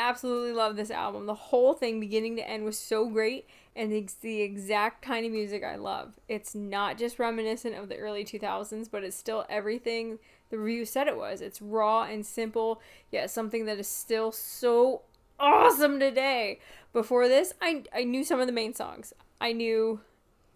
absolutely 0.00 0.52
love 0.52 0.76
this 0.76 0.90
album. 0.90 1.26
The 1.26 1.34
whole 1.34 1.74
thing, 1.74 2.00
beginning 2.00 2.36
to 2.36 2.48
end, 2.48 2.64
was 2.64 2.78
so 2.78 3.08
great, 3.08 3.46
and 3.76 3.92
it's 3.92 4.14
the 4.14 4.40
exact 4.40 5.02
kind 5.02 5.26
of 5.26 5.30
music 5.30 5.62
I 5.62 5.76
love. 5.76 6.14
It's 6.26 6.54
not 6.54 6.98
just 6.98 7.18
reminiscent 7.18 7.76
of 7.76 7.88
the 7.88 7.98
early 7.98 8.24
2000s, 8.24 8.90
but 8.90 9.04
it's 9.04 9.16
still 9.16 9.44
everything 9.48 10.18
the 10.48 10.58
review 10.58 10.84
said 10.84 11.06
it 11.06 11.16
was. 11.16 11.40
It's 11.40 11.62
raw 11.62 12.02
and 12.04 12.24
simple, 12.24 12.80
yet 13.12 13.30
something 13.30 13.66
that 13.66 13.78
is 13.78 13.86
still 13.86 14.32
so 14.32 15.02
awesome 15.38 16.00
today. 16.00 16.58
Before 16.92 17.28
this, 17.28 17.52
I, 17.60 17.84
I 17.94 18.04
knew 18.04 18.24
some 18.24 18.40
of 18.40 18.46
the 18.46 18.52
main 18.52 18.74
songs. 18.74 19.12
I 19.40 19.52
knew 19.52 20.00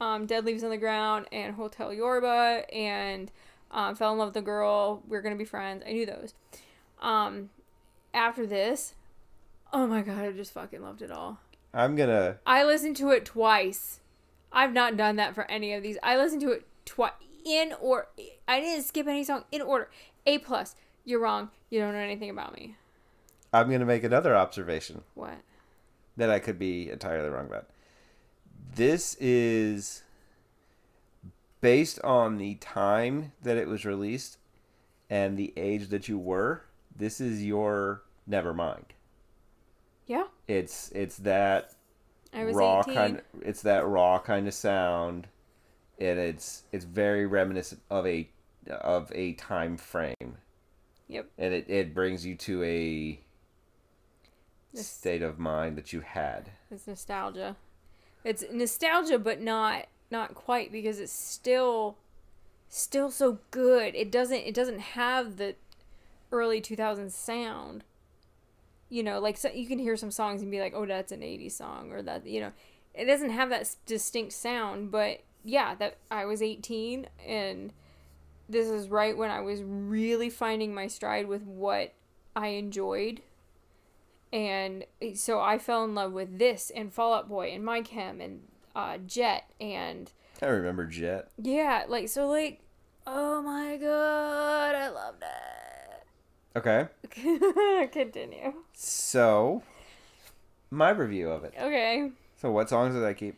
um, 0.00 0.26
Dead 0.26 0.44
Leaves 0.44 0.64
on 0.64 0.70
the 0.70 0.76
Ground 0.78 1.26
and 1.30 1.54
Hotel 1.54 1.92
Yorba 1.92 2.64
and 2.72 3.30
um, 3.70 3.94
Fell 3.94 4.12
in 4.12 4.18
Love 4.18 4.28
with 4.28 4.34
the 4.34 4.42
Girl, 4.42 5.02
We're 5.06 5.22
Gonna 5.22 5.36
Be 5.36 5.44
Friends. 5.44 5.84
I 5.86 5.92
knew 5.92 6.06
those. 6.06 6.34
Um, 7.00 7.50
after 8.12 8.46
this, 8.46 8.94
oh 9.74 9.86
my 9.86 10.00
god, 10.00 10.18
I 10.18 10.32
just 10.32 10.52
fucking 10.52 10.82
loved 10.82 11.02
it 11.02 11.10
all. 11.10 11.38
I'm 11.74 11.96
gonna. 11.96 12.38
I 12.46 12.64
listened 12.64 12.96
to 12.96 13.10
it 13.10 13.26
twice. 13.26 14.00
I've 14.50 14.72
not 14.72 14.96
done 14.96 15.16
that 15.16 15.34
for 15.34 15.50
any 15.50 15.74
of 15.74 15.82
these. 15.82 15.98
I 16.02 16.16
listened 16.16 16.40
to 16.42 16.52
it 16.52 16.66
twice 16.86 17.12
in 17.44 17.74
or 17.78 18.08
I 18.48 18.60
didn't 18.60 18.84
skip 18.84 19.06
any 19.06 19.24
song 19.24 19.44
in 19.52 19.60
order. 19.60 19.90
A 20.24 20.38
plus. 20.38 20.76
You're 21.04 21.20
wrong. 21.20 21.50
You 21.68 21.80
don't 21.80 21.92
know 21.92 21.98
anything 21.98 22.30
about 22.30 22.56
me. 22.56 22.76
I'm 23.52 23.70
gonna 23.70 23.84
make 23.84 24.04
another 24.04 24.34
observation. 24.34 25.02
What? 25.14 25.38
that 26.16 26.30
I 26.30 26.38
could 26.38 26.58
be 26.58 26.90
entirely 26.90 27.28
wrong 27.28 27.46
about. 27.46 27.66
This 28.74 29.16
is 29.20 30.02
based 31.60 32.00
on 32.02 32.38
the 32.38 32.56
time 32.56 33.32
that 33.42 33.56
it 33.56 33.68
was 33.68 33.84
released 33.84 34.38
and 35.10 35.36
the 35.36 35.52
age 35.56 35.88
that 35.88 36.08
you 36.08 36.18
were. 36.18 36.64
This 36.94 37.20
is 37.20 37.44
your 37.44 38.02
Nevermind. 38.28 38.93
Yeah, 40.06 40.24
It's 40.48 40.90
it's 40.92 41.16
that 41.18 41.74
raw 42.34 42.80
18. 42.80 42.94
kind. 42.94 43.22
It's 43.42 43.62
that 43.62 43.86
raw 43.86 44.18
kind 44.18 44.46
of 44.46 44.54
sound, 44.54 45.28
and 45.98 46.18
it's 46.18 46.64
it's 46.72 46.84
very 46.84 47.26
reminiscent 47.26 47.80
of 47.90 48.06
a 48.06 48.28
of 48.68 49.10
a 49.14 49.32
time 49.34 49.76
frame, 49.76 50.38
Yep. 51.08 51.30
and 51.38 51.54
it 51.54 51.70
it 51.70 51.94
brings 51.94 52.26
you 52.26 52.34
to 52.36 52.62
a 52.64 53.20
This- 54.72 54.88
state 54.88 55.22
of 55.22 55.38
mind 55.38 55.76
that 55.78 55.92
you 55.92 56.00
had. 56.00 56.50
It's 56.70 56.86
nostalgia. 56.86 57.56
It's 58.24 58.44
nostalgia, 58.50 59.18
but 59.18 59.40
not 59.40 59.86
not 60.10 60.34
quite 60.34 60.70
because 60.70 61.00
it's 61.00 61.12
still 61.12 61.96
still 62.68 63.10
so 63.10 63.38
good. 63.50 63.94
It 63.94 64.10
doesn't 64.10 64.36
it 64.40 64.54
doesn't 64.54 64.80
have 64.80 65.36
the 65.36 65.54
early 66.32 66.60
2000s 66.60 67.14
sound. 67.14 67.84
You 68.94 69.02
know, 69.02 69.18
like 69.18 69.36
so 69.36 69.50
you 69.50 69.66
can 69.66 69.80
hear 69.80 69.96
some 69.96 70.12
songs 70.12 70.40
and 70.40 70.52
be 70.52 70.60
like, 70.60 70.72
"Oh, 70.72 70.86
that's 70.86 71.10
an 71.10 71.20
80s 71.20 71.50
song," 71.50 71.90
or 71.90 72.00
that 72.02 72.26
you 72.26 72.38
know, 72.38 72.52
it 72.94 73.06
doesn't 73.06 73.30
have 73.30 73.50
that 73.50 73.74
distinct 73.86 74.32
sound, 74.32 74.92
but 74.92 75.22
yeah, 75.44 75.74
that 75.74 75.96
I 76.12 76.24
was 76.26 76.40
18 76.40 77.08
and 77.26 77.72
this 78.48 78.68
is 78.68 78.88
right 78.88 79.16
when 79.16 79.30
I 79.30 79.40
was 79.40 79.62
really 79.64 80.30
finding 80.30 80.72
my 80.72 80.86
stride 80.86 81.26
with 81.26 81.42
what 81.42 81.92
I 82.36 82.48
enjoyed. 82.48 83.20
And 84.32 84.84
so 85.14 85.40
I 85.40 85.58
fell 85.58 85.84
in 85.84 85.94
love 85.94 86.12
with 86.12 86.38
this 86.38 86.70
and 86.74 86.92
Fall 86.92 87.14
Out 87.14 87.28
Boy 87.28 87.50
and 87.52 87.64
My 87.64 87.82
Chem 87.82 88.20
and 88.20 88.42
uh, 88.76 88.98
Jet 88.98 89.50
and 89.60 90.12
I 90.40 90.46
remember 90.46 90.86
Jet. 90.86 91.30
yeah, 91.36 91.84
like 91.88 92.08
so 92.08 92.28
like 92.28 92.60
oh 93.06 93.42
my 93.42 93.76
god, 93.76 94.74
I 94.76 94.88
loved 94.88 95.22
it. 95.22 95.63
Okay. 96.56 96.86
Continue. 97.92 98.54
So, 98.74 99.62
my 100.70 100.90
review 100.90 101.30
of 101.30 101.44
it. 101.44 101.54
Okay. 101.58 102.10
So, 102.36 102.50
what 102.50 102.68
songs 102.68 102.94
did 102.94 103.04
I 103.04 103.14
keep? 103.14 103.36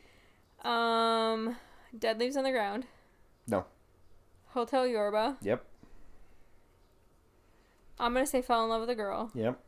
Um 0.65 1.57
Dead 1.97 2.19
Leaves 2.19 2.37
on 2.37 2.45
the 2.45 2.51
Ground. 2.51 2.85
No. 3.47 3.65
Hotel 4.49 4.87
Yorba. 4.87 5.37
Yep. 5.41 5.65
I'm 7.99 8.13
gonna 8.13 8.27
say 8.27 8.43
Fell 8.43 8.65
in 8.65 8.71
Love 8.71 8.81
with 8.81 8.91
a 8.91 8.95
Girl. 8.95 9.31
Yep. 9.35 9.59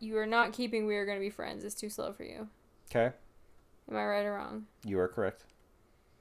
You 0.00 0.18
are 0.18 0.26
not 0.26 0.52
keeping 0.52 0.86
We 0.86 0.96
Are 0.96 1.06
Gonna 1.06 1.20
Be 1.20 1.30
Friends. 1.30 1.64
It's 1.64 1.74
too 1.74 1.88
slow 1.88 2.12
for 2.12 2.24
you. 2.24 2.48
Okay. 2.90 3.14
Am 3.90 3.96
I 3.96 4.04
right 4.04 4.24
or 4.24 4.34
wrong? 4.34 4.66
You 4.84 4.98
are 5.00 5.08
correct. 5.08 5.44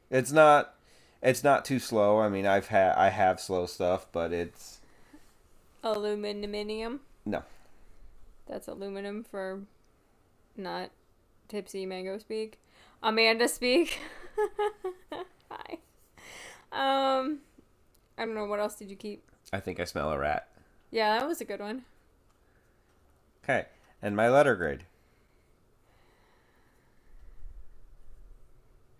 It's 0.09 0.31
not. 0.31 0.75
It's 1.21 1.43
not 1.43 1.65
too 1.65 1.79
slow. 1.79 2.19
I 2.19 2.29
mean, 2.29 2.45
I've 2.45 2.67
had 2.67 2.95
I 2.95 3.09
have 3.09 3.39
slow 3.39 3.65
stuff, 3.65 4.07
but 4.11 4.33
it's 4.33 4.79
Aluminum. 5.83 7.01
No. 7.25 7.43
That's 8.47 8.67
aluminum 8.67 9.23
for 9.23 9.61
not 10.55 10.91
tipsy 11.47 11.85
mango 11.85 12.17
speak. 12.17 12.59
Amanda 13.01 13.47
speak. 13.47 13.99
Hi. 15.51 15.77
Um, 16.71 17.39
I 18.17 18.25
don't 18.25 18.33
know. 18.33 18.45
What 18.45 18.59
else 18.59 18.75
did 18.75 18.89
you 18.89 18.95
keep? 18.95 19.23
I 19.51 19.59
think 19.59 19.79
I 19.79 19.83
smell 19.83 20.11
a 20.11 20.17
rat. 20.17 20.47
Yeah, 20.89 21.19
that 21.19 21.27
was 21.27 21.41
a 21.41 21.45
good 21.45 21.59
one. 21.59 21.83
Okay. 23.43 23.65
And 24.01 24.15
my 24.15 24.29
letter 24.29 24.55
grade. 24.55 24.85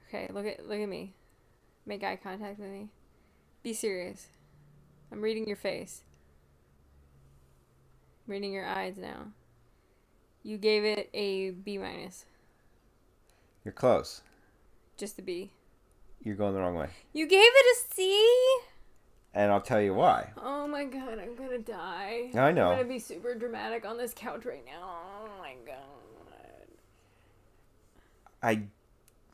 Okay, 0.08 0.30
look 0.32 0.46
at 0.46 0.68
look 0.68 0.80
at 0.80 0.90
me. 0.90 1.14
Make 1.86 2.04
eye 2.04 2.20
contact 2.22 2.60
with 2.60 2.70
me. 2.70 2.90
Be 3.64 3.74
serious. 3.74 4.28
I'm 5.12 5.22
reading 5.22 5.48
your 5.48 5.56
face. 5.56 6.04
Reading 8.28 8.54
your 8.54 8.66
eyes 8.66 8.98
now. 8.98 9.28
You 10.44 10.58
gave 10.58 10.84
it 10.84 11.10
a 11.14 11.52
B 11.52 11.78
minus. 11.78 12.26
You're 13.64 13.74
close. 13.74 14.22
Just 14.98 15.20
a 15.20 15.22
B. 15.22 15.52
You're 16.22 16.36
going 16.36 16.54
the 16.54 16.62
wrong 16.62 16.76
way. 16.76 16.90
You 17.12 17.28
gave 17.28 17.42
it 17.44 17.78
a 17.78 17.94
C? 17.94 18.60
And 19.34 19.52
I'll 19.52 19.62
tell 19.62 19.82
you 19.82 19.94
why. 19.94 20.32
Oh 20.42 20.68
my 20.68 20.86
god, 20.86 21.20
I'm 21.20 21.36
gonna 21.36 21.60
die. 21.60 22.30
I 22.36 22.52
know. 22.52 22.70
I'm 22.70 22.78
gonna 22.78 22.90
be 22.90 23.00
super 23.00 23.36
dramatic 23.36 23.86
on 23.86 23.98
this 23.98 24.14
couch 24.16 24.46
right 24.46 24.66
now. 24.66 24.98
Oh 25.24 25.30
my 25.40 25.56
god. 25.66 25.84
I 28.42 28.64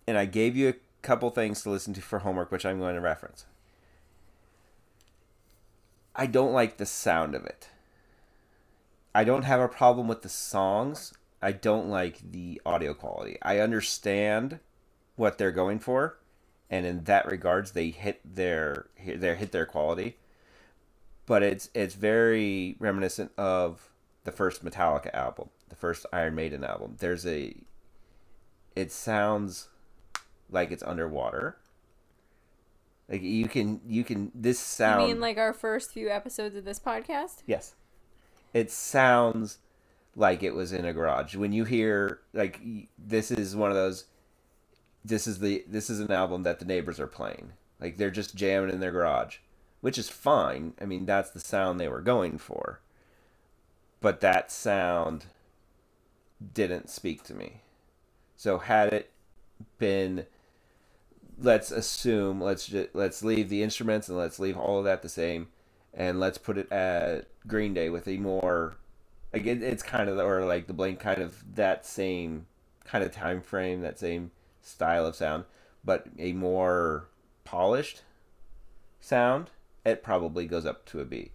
and 0.08 0.18
I 0.18 0.26
gave 0.26 0.56
you 0.56 0.70
a 0.70 0.74
couple 1.02 1.30
things 1.30 1.62
to 1.64 1.70
listen 1.70 1.94
to 1.96 2.02
for 2.02 2.20
homework, 2.20 2.52
which 2.52 2.66
I'm 2.66 2.80
going 2.80 2.96
to 2.96 3.02
reference. 3.02 3.46
I 6.16 6.26
don't 6.26 6.54
like 6.54 6.78
the 6.78 6.86
sound 6.86 7.36
of 7.36 7.46
it. 7.46 7.70
I 9.14 9.24
don't 9.24 9.44
have 9.44 9.60
a 9.60 9.68
problem 9.68 10.08
with 10.08 10.22
the 10.22 10.30
songs. 10.30 11.14
I 11.42 11.52
don't 11.52 11.90
like 11.90 12.20
the 12.32 12.62
audio 12.66 12.94
quality. 12.94 13.38
I 13.42 13.60
understand 13.60 14.60
what 15.16 15.38
they're 15.38 15.52
going 15.52 15.80
for, 15.80 16.20
and 16.70 16.86
in 16.86 17.04
that 17.06 17.26
regards, 17.26 17.72
they 17.72 17.90
hit 17.90 18.22
their 18.24 18.88
they 19.04 19.36
hit 19.36 19.52
their 19.52 19.66
quality. 19.66 20.18
But 21.26 21.44
it's 21.44 21.70
it's 21.74 21.96
very 21.96 22.76
reminiscent 22.80 23.32
of 23.38 23.90
the 24.24 24.32
first 24.32 24.64
Metallica 24.64 25.14
album, 25.14 25.50
the 25.70 25.76
first 25.76 26.06
Iron 26.12 26.36
Maiden 26.36 26.64
album. 26.64 26.98
There's 27.00 27.26
a 27.26 27.56
it 28.76 28.92
sounds 28.92 29.70
like 30.50 30.72
it's 30.72 30.84
underwater. 30.84 31.58
Like 33.08 33.24
you 33.24 33.48
can 33.48 33.82
you 33.88 34.04
can 34.04 34.32
this 34.36 34.60
sound 34.60 35.02
You 35.02 35.08
mean 35.10 35.22
like 35.22 35.38
our 35.38 35.54
first 35.54 35.92
few 35.92 36.10
episodes 36.10 36.56
of 36.56 36.64
this 36.64 36.80
podcast? 36.80 37.44
Yes. 37.48 37.76
It 38.54 38.72
sounds 38.72 39.60
like 40.16 40.44
it 40.44 40.56
was 40.56 40.72
in 40.72 40.86
a 40.86 40.94
garage. 40.94 41.36
When 41.36 41.54
you 41.54 41.66
hear 41.66 42.20
like 42.34 42.62
this 42.98 43.32
is 43.32 43.56
one 43.56 43.70
of 43.70 43.76
those 43.76 44.06
this 45.04 45.28
is 45.28 45.40
the 45.40 45.64
this 45.68 45.90
is 45.90 46.00
an 46.00 46.12
album 46.12 46.44
that 46.44 46.60
the 46.60 46.66
neighbors 46.66 47.00
are 47.00 47.08
playing. 47.08 47.54
Like 47.80 47.98
they're 47.98 48.12
just 48.12 48.36
jamming 48.36 48.72
in 48.72 48.80
their 48.80 48.92
garage, 48.92 49.38
which 49.82 49.98
is 49.98 50.10
fine. 50.10 50.74
I 50.82 50.86
mean, 50.86 51.06
that's 51.06 51.30
the 51.30 51.40
sound 51.40 51.80
they 51.80 51.88
were 51.88 52.02
going 52.02 52.38
for. 52.38 52.82
But 54.02 54.22
that 54.22 54.52
sound 54.52 55.26
didn't 56.54 56.90
speak 56.90 57.24
to 57.24 57.34
me. 57.34 57.62
So 58.36 58.60
had 58.60 58.94
it 58.94 59.12
been 59.78 60.26
let's 61.42 61.72
assume 61.72 62.42
let's 62.42 62.68
just 62.68 62.90
let's 62.94 63.24
leave 63.24 63.50
the 63.50 63.64
instruments 63.64 64.10
and 64.10 64.18
let's 64.18 64.40
leave 64.40 64.58
all 64.58 64.80
of 64.80 64.86
that 64.86 65.02
the 65.02 65.10
same 65.10 65.48
and 66.00 66.18
let's 66.18 66.38
put 66.38 66.58
it 66.58 66.72
at 66.72 67.28
Green 67.46 67.74
Day 67.74 67.90
with 67.90 68.08
a 68.08 68.18
more 68.18 68.78
like 69.34 69.46
it, 69.46 69.62
it's 69.62 69.84
kind 69.84 70.10
of 70.10 70.18
or 70.18 70.46
like 70.46 70.66
the 70.66 70.74
blank 70.74 71.00
kind 71.00 71.22
of 71.22 71.56
that 71.56 71.86
same 71.86 72.48
kind 72.86 73.04
of 73.04 73.12
time 73.12 73.42
frame, 73.42 73.82
that 73.82 74.00
same 74.00 74.32
style 74.62 75.06
of 75.06 75.16
sound, 75.16 75.44
but 75.84 76.08
a 76.18 76.32
more 76.32 77.10
polished 77.44 78.02
sound. 79.02 79.52
It 79.86 80.02
probably 80.02 80.48
goes 80.48 80.66
up 80.66 80.86
to 80.88 81.02
a 81.02 81.06
B. 81.06 81.32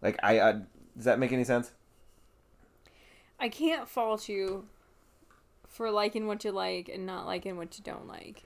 Like 0.00 0.18
I, 0.22 0.40
I 0.40 0.52
does 0.96 1.04
that 1.04 1.18
make 1.18 1.32
any 1.32 1.44
sense? 1.44 1.72
I 3.40 3.48
can't 3.48 3.88
fault 3.88 4.28
you 4.28 4.66
for 5.66 5.90
liking 5.90 6.28
what 6.28 6.44
you 6.44 6.52
like 6.52 6.88
and 6.88 7.04
not 7.04 7.26
liking 7.26 7.56
what 7.56 7.76
you 7.76 7.84
don't 7.84 8.06
like. 8.06 8.44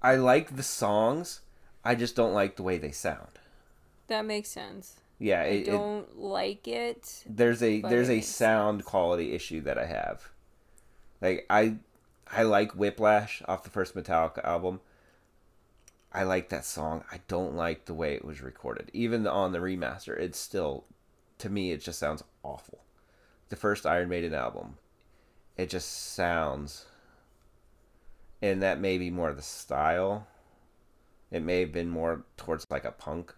I 0.00 0.14
like 0.14 0.54
the 0.54 0.62
songs. 0.62 1.40
I 1.84 1.94
just 1.96 2.14
don't 2.14 2.34
like 2.34 2.56
the 2.56 2.62
way 2.62 2.78
they 2.78 2.92
sound. 2.92 3.39
That 4.10 4.26
makes 4.26 4.48
sense. 4.48 4.96
Yeah, 5.20 5.42
I 5.42 5.44
it, 5.44 5.68
it, 5.68 5.70
don't 5.70 6.18
like 6.18 6.66
it. 6.66 7.22
there's 7.28 7.62
a 7.62 7.80
there's 7.80 8.10
a 8.10 8.20
sound 8.22 8.84
quality 8.84 9.32
issue 9.34 9.60
that 9.60 9.78
I 9.78 9.86
have. 9.86 10.30
Like 11.20 11.46
I 11.48 11.76
I 12.26 12.42
like 12.42 12.72
Whiplash 12.72 13.40
off 13.46 13.62
the 13.62 13.70
first 13.70 13.94
Metallica 13.94 14.44
album. 14.44 14.80
I 16.12 16.24
like 16.24 16.48
that 16.48 16.64
song. 16.64 17.04
I 17.12 17.20
don't 17.28 17.54
like 17.54 17.84
the 17.84 17.94
way 17.94 18.14
it 18.14 18.24
was 18.24 18.42
recorded. 18.42 18.90
Even 18.92 19.28
on 19.28 19.52
the 19.52 19.60
remaster, 19.60 20.18
it's 20.18 20.40
still 20.40 20.86
to 21.38 21.48
me 21.48 21.70
it 21.70 21.80
just 21.80 22.00
sounds 22.00 22.24
awful. 22.42 22.80
The 23.48 23.54
first 23.54 23.86
Iron 23.86 24.08
Maiden 24.08 24.34
album, 24.34 24.78
it 25.56 25.70
just 25.70 26.14
sounds 26.14 26.86
and 28.42 28.60
that 28.60 28.80
may 28.80 28.98
be 28.98 29.08
more 29.08 29.32
the 29.32 29.40
style. 29.40 30.26
It 31.30 31.44
may 31.44 31.60
have 31.60 31.70
been 31.70 31.88
more 31.88 32.24
towards 32.36 32.66
like 32.70 32.84
a 32.84 32.90
punk 32.90 33.36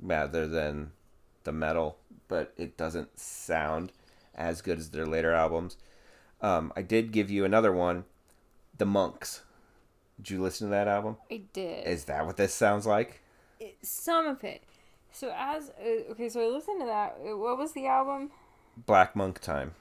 rather 0.00 0.46
than 0.46 0.92
the 1.44 1.52
metal, 1.52 1.98
but 2.28 2.52
it 2.56 2.76
doesn't 2.76 3.18
sound 3.18 3.92
as 4.34 4.62
good 4.62 4.78
as 4.78 4.90
their 4.90 5.06
later 5.06 5.32
albums. 5.32 5.76
Um, 6.40 6.72
I 6.76 6.82
did 6.82 7.10
give 7.12 7.30
you 7.30 7.44
another 7.44 7.72
one, 7.72 8.04
The 8.76 8.86
Monks. 8.86 9.42
Did 10.16 10.30
you 10.30 10.42
listen 10.42 10.68
to 10.68 10.70
that 10.70 10.88
album? 10.88 11.16
I 11.30 11.42
did. 11.52 11.86
Is 11.86 12.04
that 12.04 12.26
what 12.26 12.36
this 12.36 12.54
sounds 12.54 12.86
like? 12.86 13.20
It- 13.60 13.76
some 13.82 14.26
of 14.26 14.44
it. 14.44 14.62
So 15.10 15.32
as 15.36 15.70
uh, 15.70 16.12
okay, 16.12 16.28
so 16.28 16.40
I 16.40 16.48
listened 16.48 16.80
to 16.80 16.86
that. 16.86 17.16
Uh, 17.20 17.36
What 17.36 17.58
was 17.58 17.72
the 17.72 17.86
album? 17.86 18.30
Black 18.76 19.16
Monk 19.16 19.40
Time. 19.40 19.74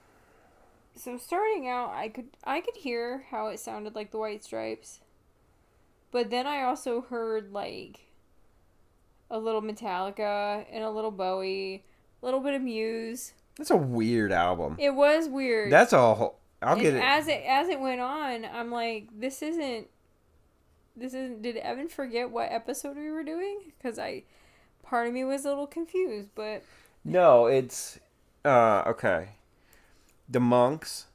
So 0.96 1.18
starting 1.18 1.68
out, 1.68 1.92
I 1.92 2.08
could 2.10 2.30
I 2.44 2.62
could 2.62 2.78
hear 2.78 3.26
how 3.30 3.48
it 3.48 3.60
sounded 3.60 3.94
like 3.94 4.10
the 4.12 4.18
White 4.18 4.44
Stripes, 4.44 5.02
but 6.12 6.30
then 6.32 6.48
I 6.48 6.64
also 6.64 7.02
heard 7.02 7.52
like 7.52 8.00
a 9.30 9.38
little 9.38 9.62
Metallica 9.62 10.66
and 10.72 10.84
a 10.84 10.90
little 10.90 11.12
Bowie, 11.12 11.84
a 12.22 12.26
little 12.26 12.40
bit 12.40 12.54
of 12.54 12.62
Muse. 12.62 13.34
That's 13.58 13.72
a 13.72 13.78
weird 13.78 14.32
album. 14.32 14.76
It 14.80 14.92
was 14.92 15.28
weird. 15.28 15.72
That's 15.72 15.94
a 15.94 16.14
whole. 16.16 16.38
I'll 16.62 16.74
and 16.74 16.82
get 16.82 16.94
it. 16.96 17.04
as 17.04 17.28
it 17.28 17.44
as 17.48 17.70
it 17.70 17.80
went 17.80 18.02
on, 18.02 18.46
I'm 18.46 18.72
like, 18.72 19.08
this 19.18 19.42
isn't. 19.42 19.88
This 20.96 21.14
isn't. 21.14 21.42
Did 21.42 21.58
Evan 21.58 21.88
forget 21.88 22.32
what 22.32 22.52
episode 22.52 22.98
we 22.98 23.12
were 23.12 23.24
doing? 23.24 23.72
Because 23.78 24.00
I, 24.00 24.24
part 24.84 25.08
of 25.08 25.14
me 25.14 25.24
was 25.24 25.46
a 25.46 25.50
little 25.50 25.68
confused, 25.68 26.30
but 26.36 26.64
No, 27.04 27.46
it's 27.46 28.00
uh 28.46 28.84
okay. 28.88 29.30
The 30.30 30.40
Monks 30.40 31.06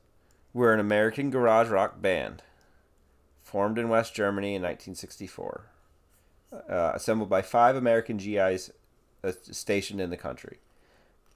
were 0.54 0.72
an 0.72 0.80
American 0.80 1.30
garage 1.30 1.68
rock 1.68 2.00
band 2.00 2.42
formed 3.42 3.78
in 3.78 3.88
West 3.88 4.14
Germany 4.14 4.54
in 4.54 4.62
1964. 4.62 5.66
Uh, 6.68 6.92
assembled 6.94 7.30
by 7.30 7.40
five 7.40 7.76
American 7.76 8.18
GIs 8.18 8.70
uh, 9.24 9.32
stationed 9.50 10.00
in 10.00 10.10
the 10.10 10.16
country. 10.16 10.58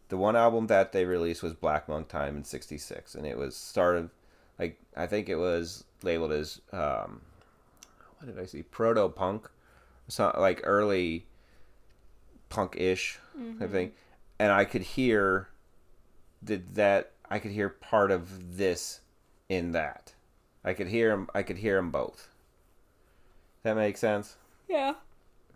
The 0.08 0.16
one 0.18 0.36
album 0.36 0.66
that 0.66 0.92
they 0.92 1.04
released 1.06 1.42
was 1.42 1.54
Black 1.54 1.88
Monk 1.88 2.08
Time 2.08 2.36
in 2.36 2.44
66 2.44 3.14
and 3.14 3.26
it 3.26 3.36
was 3.38 3.56
started 3.56 4.10
like 4.58 4.78
I 4.96 5.06
think 5.06 5.28
it 5.28 5.36
was 5.36 5.84
labeled 6.02 6.32
as 6.32 6.60
um 6.72 7.22
what 8.18 8.26
did 8.34 8.38
I 8.42 8.46
see? 8.46 8.62
Proto 8.62 9.08
punk, 9.08 9.48
so 10.08 10.34
like 10.38 10.60
early 10.64 11.26
punk 12.48 12.76
ish 12.76 13.18
Mm-hmm. 13.38 13.58
type 13.58 13.70
thing, 13.70 13.92
and 14.38 14.50
I 14.52 14.64
could 14.64 14.82
hear 14.82 15.48
that 16.42 16.74
that 16.74 17.12
I 17.30 17.38
could 17.38 17.50
hear 17.52 17.68
part 17.68 18.10
of 18.10 18.56
this 18.56 19.00
in 19.48 19.72
that. 19.72 20.14
I 20.64 20.72
could 20.72 20.88
hear 20.88 21.10
them. 21.10 21.28
I 21.34 21.42
could 21.42 21.58
hear 21.58 21.76
them 21.76 21.90
both. 21.90 22.28
That 23.62 23.76
makes 23.76 24.00
sense. 24.00 24.36
Yeah. 24.68 24.94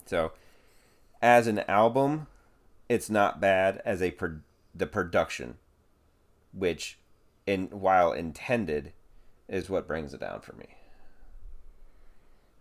So, 0.06 0.32
as 1.22 1.46
an 1.46 1.60
album, 1.60 2.26
it's 2.88 3.10
not 3.10 3.40
bad 3.40 3.80
as 3.84 4.02
a 4.02 4.10
pro- 4.10 4.40
the 4.74 4.86
production, 4.86 5.58
which, 6.52 6.98
in 7.46 7.66
while 7.68 8.12
intended, 8.12 8.92
is 9.48 9.70
what 9.70 9.86
brings 9.86 10.14
it 10.14 10.20
down 10.20 10.40
for 10.40 10.54
me. 10.54 10.66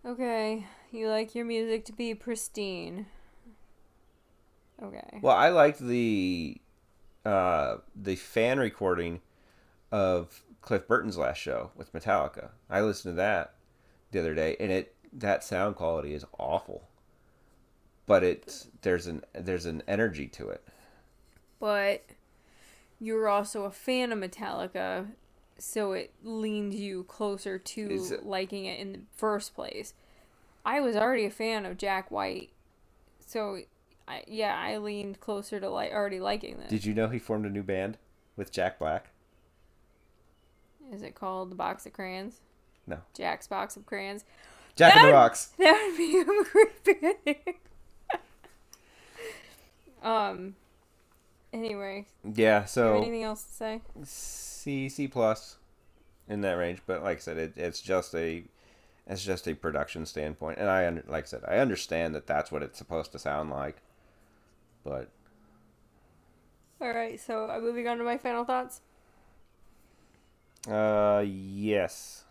Okay. 0.04 0.66
You 0.90 1.08
like 1.08 1.34
your 1.34 1.44
music 1.44 1.84
to 1.86 1.92
be 1.92 2.14
pristine. 2.14 3.06
Okay. 4.82 5.20
Well, 5.20 5.36
I 5.36 5.50
liked 5.50 5.80
the 5.80 6.60
uh, 7.24 7.76
the 7.94 8.16
fan 8.16 8.58
recording 8.58 9.20
of 9.92 10.42
Cliff 10.62 10.88
Burton's 10.88 11.18
last 11.18 11.38
show 11.38 11.70
with 11.76 11.92
Metallica. 11.92 12.50
I 12.68 12.80
listened 12.80 13.12
to 13.12 13.16
that 13.16 13.54
the 14.10 14.20
other 14.20 14.34
day, 14.34 14.56
and 14.58 14.72
it 14.72 14.94
that 15.12 15.44
sound 15.44 15.76
quality 15.76 16.14
is 16.14 16.24
awful. 16.38 16.88
But 18.10 18.24
it's 18.24 18.66
there's 18.82 19.06
an 19.06 19.22
there's 19.34 19.66
an 19.66 19.84
energy 19.86 20.26
to 20.26 20.48
it. 20.48 20.66
But 21.60 22.02
you 22.98 23.14
were 23.14 23.28
also 23.28 23.66
a 23.66 23.70
fan 23.70 24.10
of 24.10 24.18
Metallica, 24.18 25.06
so 25.58 25.92
it 25.92 26.12
leaned 26.24 26.74
you 26.74 27.04
closer 27.04 27.56
to 27.56 27.80
Is 27.88 28.10
it- 28.10 28.26
liking 28.26 28.64
it 28.64 28.80
in 28.80 28.92
the 28.92 28.98
first 29.14 29.54
place. 29.54 29.94
I 30.66 30.80
was 30.80 30.96
already 30.96 31.24
a 31.24 31.30
fan 31.30 31.64
of 31.64 31.78
Jack 31.78 32.10
White, 32.10 32.50
so 33.24 33.60
I, 34.08 34.24
yeah, 34.26 34.58
I 34.58 34.78
leaned 34.78 35.20
closer 35.20 35.60
to 35.60 35.68
like 35.70 35.92
already 35.92 36.18
liking 36.18 36.58
this. 36.58 36.68
Did 36.68 36.84
you 36.84 36.94
know 36.94 37.10
he 37.10 37.20
formed 37.20 37.46
a 37.46 37.48
new 37.48 37.62
band 37.62 37.96
with 38.36 38.50
Jack 38.50 38.80
Black? 38.80 39.10
Is 40.92 41.02
it 41.02 41.14
called 41.14 41.52
the 41.52 41.54
Box 41.54 41.86
of 41.86 41.92
Crayons? 41.92 42.40
No. 42.88 42.98
Jack's 43.16 43.46
Box 43.46 43.76
of 43.76 43.86
Crayons. 43.86 44.24
Jack 44.74 44.96
in 44.96 45.06
the 45.06 45.12
Box. 45.12 45.50
That 45.58 45.80
would 45.90 45.96
be 45.96 46.18
a 46.18 46.24
great 46.24 47.24
band. 47.46 47.56
Um. 50.02 50.54
Anyway, 51.52 52.06
Yeah, 52.24 52.66
do 52.80 52.86
you 52.86 52.92
have 52.94 52.96
so 52.96 53.02
anything 53.02 53.24
else 53.24 53.42
to 53.44 53.52
say? 53.52 53.82
C 54.04 54.88
C 54.88 55.08
plus 55.08 55.58
in 56.28 56.42
that 56.42 56.54
range, 56.54 56.82
but 56.86 57.02
like 57.02 57.18
I 57.18 57.20
said, 57.20 57.38
it, 57.38 57.54
it's 57.56 57.80
just 57.80 58.14
a 58.14 58.44
it's 59.06 59.24
just 59.24 59.48
a 59.48 59.54
production 59.54 60.06
standpoint, 60.06 60.58
and 60.58 60.70
I 60.70 60.86
under, 60.86 61.04
like 61.08 61.24
I 61.24 61.28
said, 61.28 61.44
I 61.48 61.58
understand 61.58 62.14
that 62.14 62.26
that's 62.26 62.52
what 62.52 62.62
it's 62.62 62.78
supposed 62.78 63.12
to 63.12 63.18
sound 63.20 63.50
like, 63.50 63.78
but 64.84 65.10
All 66.80 66.92
right, 66.92 67.18
so 67.20 67.48
I'm 67.48 67.62
moving 67.62 67.86
on 67.88 67.98
to 67.98 68.04
my 68.04 68.18
final 68.18 68.44
thoughts. 68.44 68.80
uh 70.68 71.22
yes, 71.26 72.24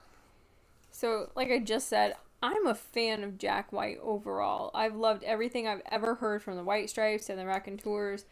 So, 0.91 1.31
like 1.35 1.49
I 1.51 1.59
just 1.59 1.87
said, 1.87 2.15
I'm 2.41 2.67
a 2.67 2.75
fan 2.75 3.23
of 3.23 3.37
Jack 3.37 3.71
White 3.73 3.97
overall. 4.01 4.71
I've 4.73 4.95
loved 4.95 5.23
everything 5.23 5.67
I've 5.67 5.81
ever 5.91 6.15
heard 6.15 6.41
from 6.41 6.55
the 6.55 6.63
White 6.63 6.89
Stripes 6.89 7.29
and 7.29 7.37
the 7.37 7.45
Raconteurs, 7.45 8.25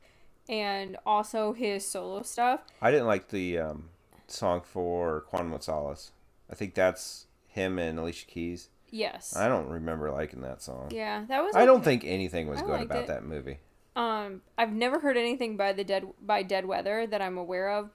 and 0.47 0.97
also 1.05 1.53
his 1.53 1.85
solo 1.85 2.21
stuff. 2.23 2.61
I 2.81 2.91
didn't 2.91 3.07
like 3.07 3.29
the 3.29 3.57
um, 3.59 3.89
song 4.27 4.61
for 4.61 5.25
of 5.33 5.63
Solace. 5.63 6.11
I 6.49 6.55
think 6.55 6.73
that's 6.73 7.25
him 7.47 7.77
and 7.79 7.99
Alicia 7.99 8.27
Keys. 8.27 8.69
Yes. 8.89 9.35
I 9.35 9.49
don't 9.49 9.67
remember 9.67 10.09
liking 10.11 10.41
that 10.41 10.61
song. 10.61 10.89
yeah, 10.91 11.25
that 11.27 11.43
was. 11.43 11.55
I 11.55 11.65
don't 11.65 11.83
think 11.83 12.03
anything 12.05 12.47
was 12.47 12.61
I 12.61 12.65
good 12.65 12.81
about 12.83 13.03
it. 13.03 13.07
that 13.07 13.25
movie. 13.25 13.59
Um, 13.97 14.41
I've 14.57 14.71
never 14.71 14.99
heard 14.99 15.17
anything 15.17 15.57
by 15.57 15.73
the 15.73 15.83
dead 15.83 16.05
by 16.21 16.43
Dead 16.43 16.65
Weather 16.65 17.07
that 17.07 17.21
I'm 17.21 17.37
aware 17.37 17.69
of, 17.69 17.89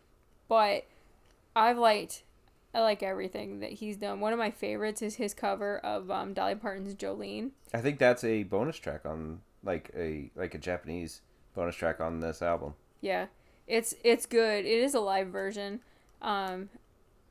but 0.48 0.84
I've 1.56 1.78
liked. 1.78 2.24
I 2.74 2.80
like 2.80 3.02
everything 3.02 3.60
that 3.60 3.72
he's 3.72 3.96
done. 3.96 4.20
One 4.20 4.32
of 4.32 4.38
my 4.38 4.50
favorites 4.50 5.02
is 5.02 5.16
his 5.16 5.34
cover 5.34 5.78
of 5.78 6.10
um, 6.10 6.32
Dolly 6.32 6.54
Parton's 6.54 6.94
Jolene. 6.94 7.50
I 7.74 7.80
think 7.80 7.98
that's 7.98 8.24
a 8.24 8.44
bonus 8.44 8.76
track 8.76 9.04
on 9.04 9.40
like 9.62 9.90
a 9.96 10.30
like 10.34 10.54
a 10.54 10.58
Japanese 10.58 11.20
bonus 11.54 11.76
track 11.76 12.00
on 12.00 12.20
this 12.20 12.40
album. 12.40 12.74
Yeah, 13.00 13.26
it's 13.66 13.94
it's 14.02 14.26
good. 14.26 14.64
It 14.64 14.82
is 14.82 14.94
a 14.94 15.00
live 15.00 15.28
version, 15.28 15.80
um, 16.22 16.70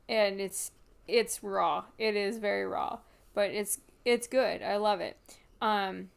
and 0.08 0.40
it's 0.40 0.70
it's 1.08 1.42
raw. 1.42 1.84
It 1.98 2.14
is 2.14 2.38
very 2.38 2.64
raw, 2.64 2.98
but 3.34 3.50
it's 3.50 3.80
it's 4.04 4.28
good. 4.28 4.62
I 4.62 4.76
love 4.76 5.00
it. 5.00 5.16
Um, 5.60 6.10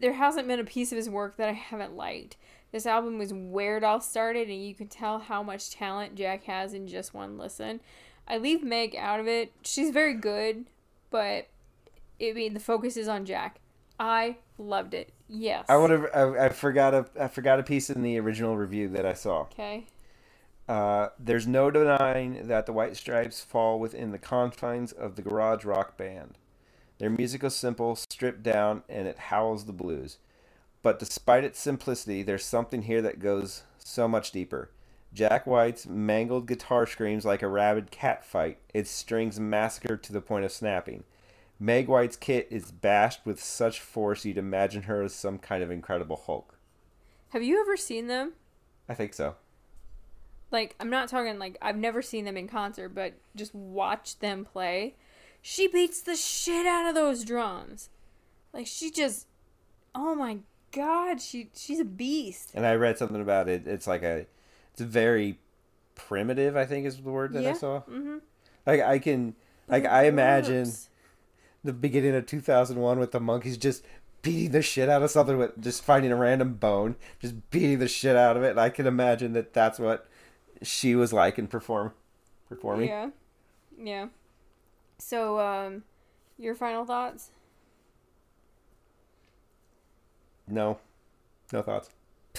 there 0.00 0.14
hasn't 0.14 0.48
been 0.48 0.60
a 0.60 0.64
piece 0.64 0.92
of 0.92 0.96
his 0.96 1.08
work 1.08 1.36
that 1.36 1.48
I 1.48 1.52
haven't 1.52 1.96
liked. 1.96 2.36
This 2.74 2.86
album 2.86 3.18
was 3.18 3.32
where 3.32 3.76
it 3.76 3.84
all 3.84 4.00
started, 4.00 4.48
and 4.48 4.66
you 4.66 4.74
can 4.74 4.88
tell 4.88 5.20
how 5.20 5.44
much 5.44 5.70
talent 5.70 6.16
Jack 6.16 6.42
has 6.46 6.74
in 6.74 6.88
just 6.88 7.14
one 7.14 7.38
listen. 7.38 7.78
I 8.26 8.36
leave 8.36 8.64
Meg 8.64 8.96
out 8.96 9.20
of 9.20 9.28
it. 9.28 9.52
She's 9.62 9.90
very 9.90 10.14
good, 10.14 10.64
but 11.08 11.46
I 12.20 12.32
mean 12.32 12.52
the 12.52 12.58
focus 12.58 12.96
is 12.96 13.06
on 13.06 13.26
Jack. 13.26 13.60
I 14.00 14.38
loved 14.58 14.92
it. 14.92 15.12
Yes. 15.28 15.66
I 15.68 15.76
would 15.76 15.90
have. 15.90 16.06
I, 16.12 16.46
I 16.46 16.48
forgot 16.48 16.94
a. 16.94 17.06
I 17.20 17.28
forgot 17.28 17.60
a 17.60 17.62
piece 17.62 17.90
in 17.90 18.02
the 18.02 18.18
original 18.18 18.56
review 18.56 18.88
that 18.88 19.06
I 19.06 19.14
saw. 19.14 19.42
Okay. 19.42 19.86
Uh, 20.68 21.10
there's 21.16 21.46
no 21.46 21.70
denying 21.70 22.48
that 22.48 22.66
the 22.66 22.72
White 22.72 22.96
Stripes 22.96 23.40
fall 23.40 23.78
within 23.78 24.10
the 24.10 24.18
confines 24.18 24.90
of 24.90 25.14
the 25.14 25.22
garage 25.22 25.64
rock 25.64 25.96
band. 25.96 26.38
Their 26.98 27.10
music 27.10 27.44
is 27.44 27.54
simple, 27.54 27.94
stripped 27.94 28.42
down, 28.42 28.82
and 28.88 29.06
it 29.06 29.18
howls 29.30 29.66
the 29.66 29.72
blues. 29.72 30.18
But 30.84 30.98
despite 30.98 31.44
its 31.44 31.58
simplicity, 31.58 32.22
there's 32.22 32.44
something 32.44 32.82
here 32.82 33.00
that 33.00 33.18
goes 33.18 33.62
so 33.78 34.06
much 34.06 34.32
deeper. 34.32 34.70
Jack 35.14 35.46
White's 35.46 35.86
mangled 35.86 36.46
guitar 36.46 36.86
screams 36.86 37.24
like 37.24 37.40
a 37.40 37.48
rabid 37.48 37.90
cat 37.90 38.22
fight, 38.22 38.58
its 38.74 38.90
strings 38.90 39.40
massacred 39.40 40.02
to 40.02 40.12
the 40.12 40.20
point 40.20 40.44
of 40.44 40.52
snapping. 40.52 41.04
Meg 41.58 41.88
White's 41.88 42.16
kit 42.16 42.48
is 42.50 42.70
bashed 42.70 43.24
with 43.24 43.42
such 43.42 43.80
force 43.80 44.26
you'd 44.26 44.36
imagine 44.36 44.82
her 44.82 45.00
as 45.00 45.14
some 45.14 45.38
kind 45.38 45.62
of 45.62 45.70
incredible 45.70 46.20
Hulk. 46.26 46.58
Have 47.30 47.42
you 47.42 47.62
ever 47.62 47.78
seen 47.78 48.06
them? 48.08 48.34
I 48.86 48.92
think 48.92 49.14
so. 49.14 49.36
Like, 50.50 50.76
I'm 50.78 50.90
not 50.90 51.08
talking 51.08 51.38
like 51.38 51.56
I've 51.62 51.78
never 51.78 52.02
seen 52.02 52.26
them 52.26 52.36
in 52.36 52.46
concert, 52.46 52.90
but 52.90 53.14
just 53.34 53.54
watch 53.54 54.18
them 54.18 54.44
play. 54.44 54.96
She 55.40 55.66
beats 55.66 56.02
the 56.02 56.14
shit 56.14 56.66
out 56.66 56.86
of 56.86 56.94
those 56.94 57.24
drums. 57.24 57.88
Like 58.52 58.66
she 58.66 58.90
just 58.90 59.28
Oh 59.94 60.14
my 60.14 60.38
god, 60.74 61.20
she 61.20 61.50
she's 61.54 61.80
a 61.80 61.84
beast. 61.84 62.50
And 62.54 62.66
I 62.66 62.74
read 62.74 62.98
something 62.98 63.20
about 63.20 63.48
it. 63.48 63.66
It's 63.66 63.86
like 63.86 64.02
a, 64.02 64.26
it's 64.72 64.80
very 64.80 65.38
primitive. 65.94 66.56
I 66.56 66.64
think 66.66 66.86
is 66.86 66.96
the 66.96 67.10
word 67.10 67.32
that 67.34 67.40
I 67.40 67.48
Yeah. 67.48 67.52
saw. 67.54 67.82
Mhm. 67.82 68.20
Like 68.66 68.80
I 68.80 68.98
can, 68.98 69.34
like 69.68 69.82
But 69.84 69.88
it 69.90 69.92
I 69.94 70.02
imagine 70.04 70.70
the 71.62 71.72
beginning 71.72 72.14
of 72.14 72.26
2001 72.26 72.98
with 72.98 73.12
the 73.12 73.20
monkeys 73.20 73.56
just 73.56 73.84
beating 74.22 74.52
the 74.52 74.62
shit 74.62 74.88
out 74.88 75.02
of 75.02 75.10
something 75.10 75.36
with 75.36 75.60
just 75.62 75.82
finding 75.84 76.10
a 76.10 76.16
random 76.16 76.54
bone, 76.54 76.96
just 77.20 77.50
beating 77.50 77.78
the 77.78 77.88
shit 77.88 78.16
out 78.16 78.36
of 78.36 78.42
it. 78.42 78.50
And 78.50 78.60
I 78.60 78.70
can 78.70 78.86
imagine 78.86 79.32
that 79.34 79.52
that's 79.52 79.78
what 79.78 80.06
she 80.62 80.94
was 80.94 81.12
like 81.12 81.38
in 81.38 81.46
perform, 81.46 81.92
performing. 82.48 82.88
Yeah. 82.88 83.10
Yeah. 83.78 84.06
So, 84.98 85.38
um 85.40 85.84
your 86.38 86.54
final 86.54 86.84
thoughts? 86.84 87.30
No, 90.46 90.78
no 91.52 91.62
thoughts. 91.62 91.90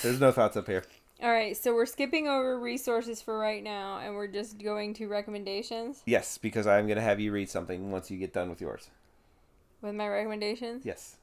There's 0.01 0.19
no 0.19 0.31
thoughts 0.31 0.57
up 0.57 0.67
here. 0.67 0.83
All 1.23 1.31
right, 1.31 1.55
so 1.55 1.73
we're 1.73 1.85
skipping 1.85 2.27
over 2.27 2.59
resources 2.59 3.21
for 3.21 3.37
right 3.39 3.63
now 3.63 3.99
and 3.99 4.15
we're 4.15 4.27
just 4.27 4.61
going 4.61 4.93
to 4.95 5.07
recommendations 5.07 6.03
Yes, 6.05 6.37
because 6.37 6.67
I'm 6.67 6.87
gonna 6.89 6.99
have 7.01 7.21
you 7.21 7.31
read 7.31 7.49
something 7.49 7.89
once 7.89 8.11
you 8.11 8.17
get 8.17 8.33
done 8.33 8.49
with 8.49 8.59
yours. 8.59 8.89
with 9.81 9.95
my 9.95 10.07
recommendations. 10.09 10.85
Yes. 10.85 11.15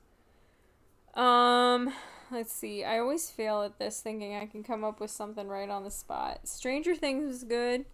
Um, 1.15 1.93
let's 2.31 2.53
see. 2.53 2.85
I 2.85 2.99
always 2.99 3.29
fail 3.31 3.63
at 3.63 3.79
this 3.79 4.01
thinking 4.01 4.35
I 4.35 4.47
can 4.47 4.63
come 4.63 4.83
up 4.83 4.99
with 4.99 5.11
something 5.11 5.47
right 5.47 5.69
on 5.69 5.85
the 5.85 5.91
spot. 5.91 6.49
Stranger 6.49 6.95
Things 6.95 7.27
was 7.27 7.45
good. 7.45 7.85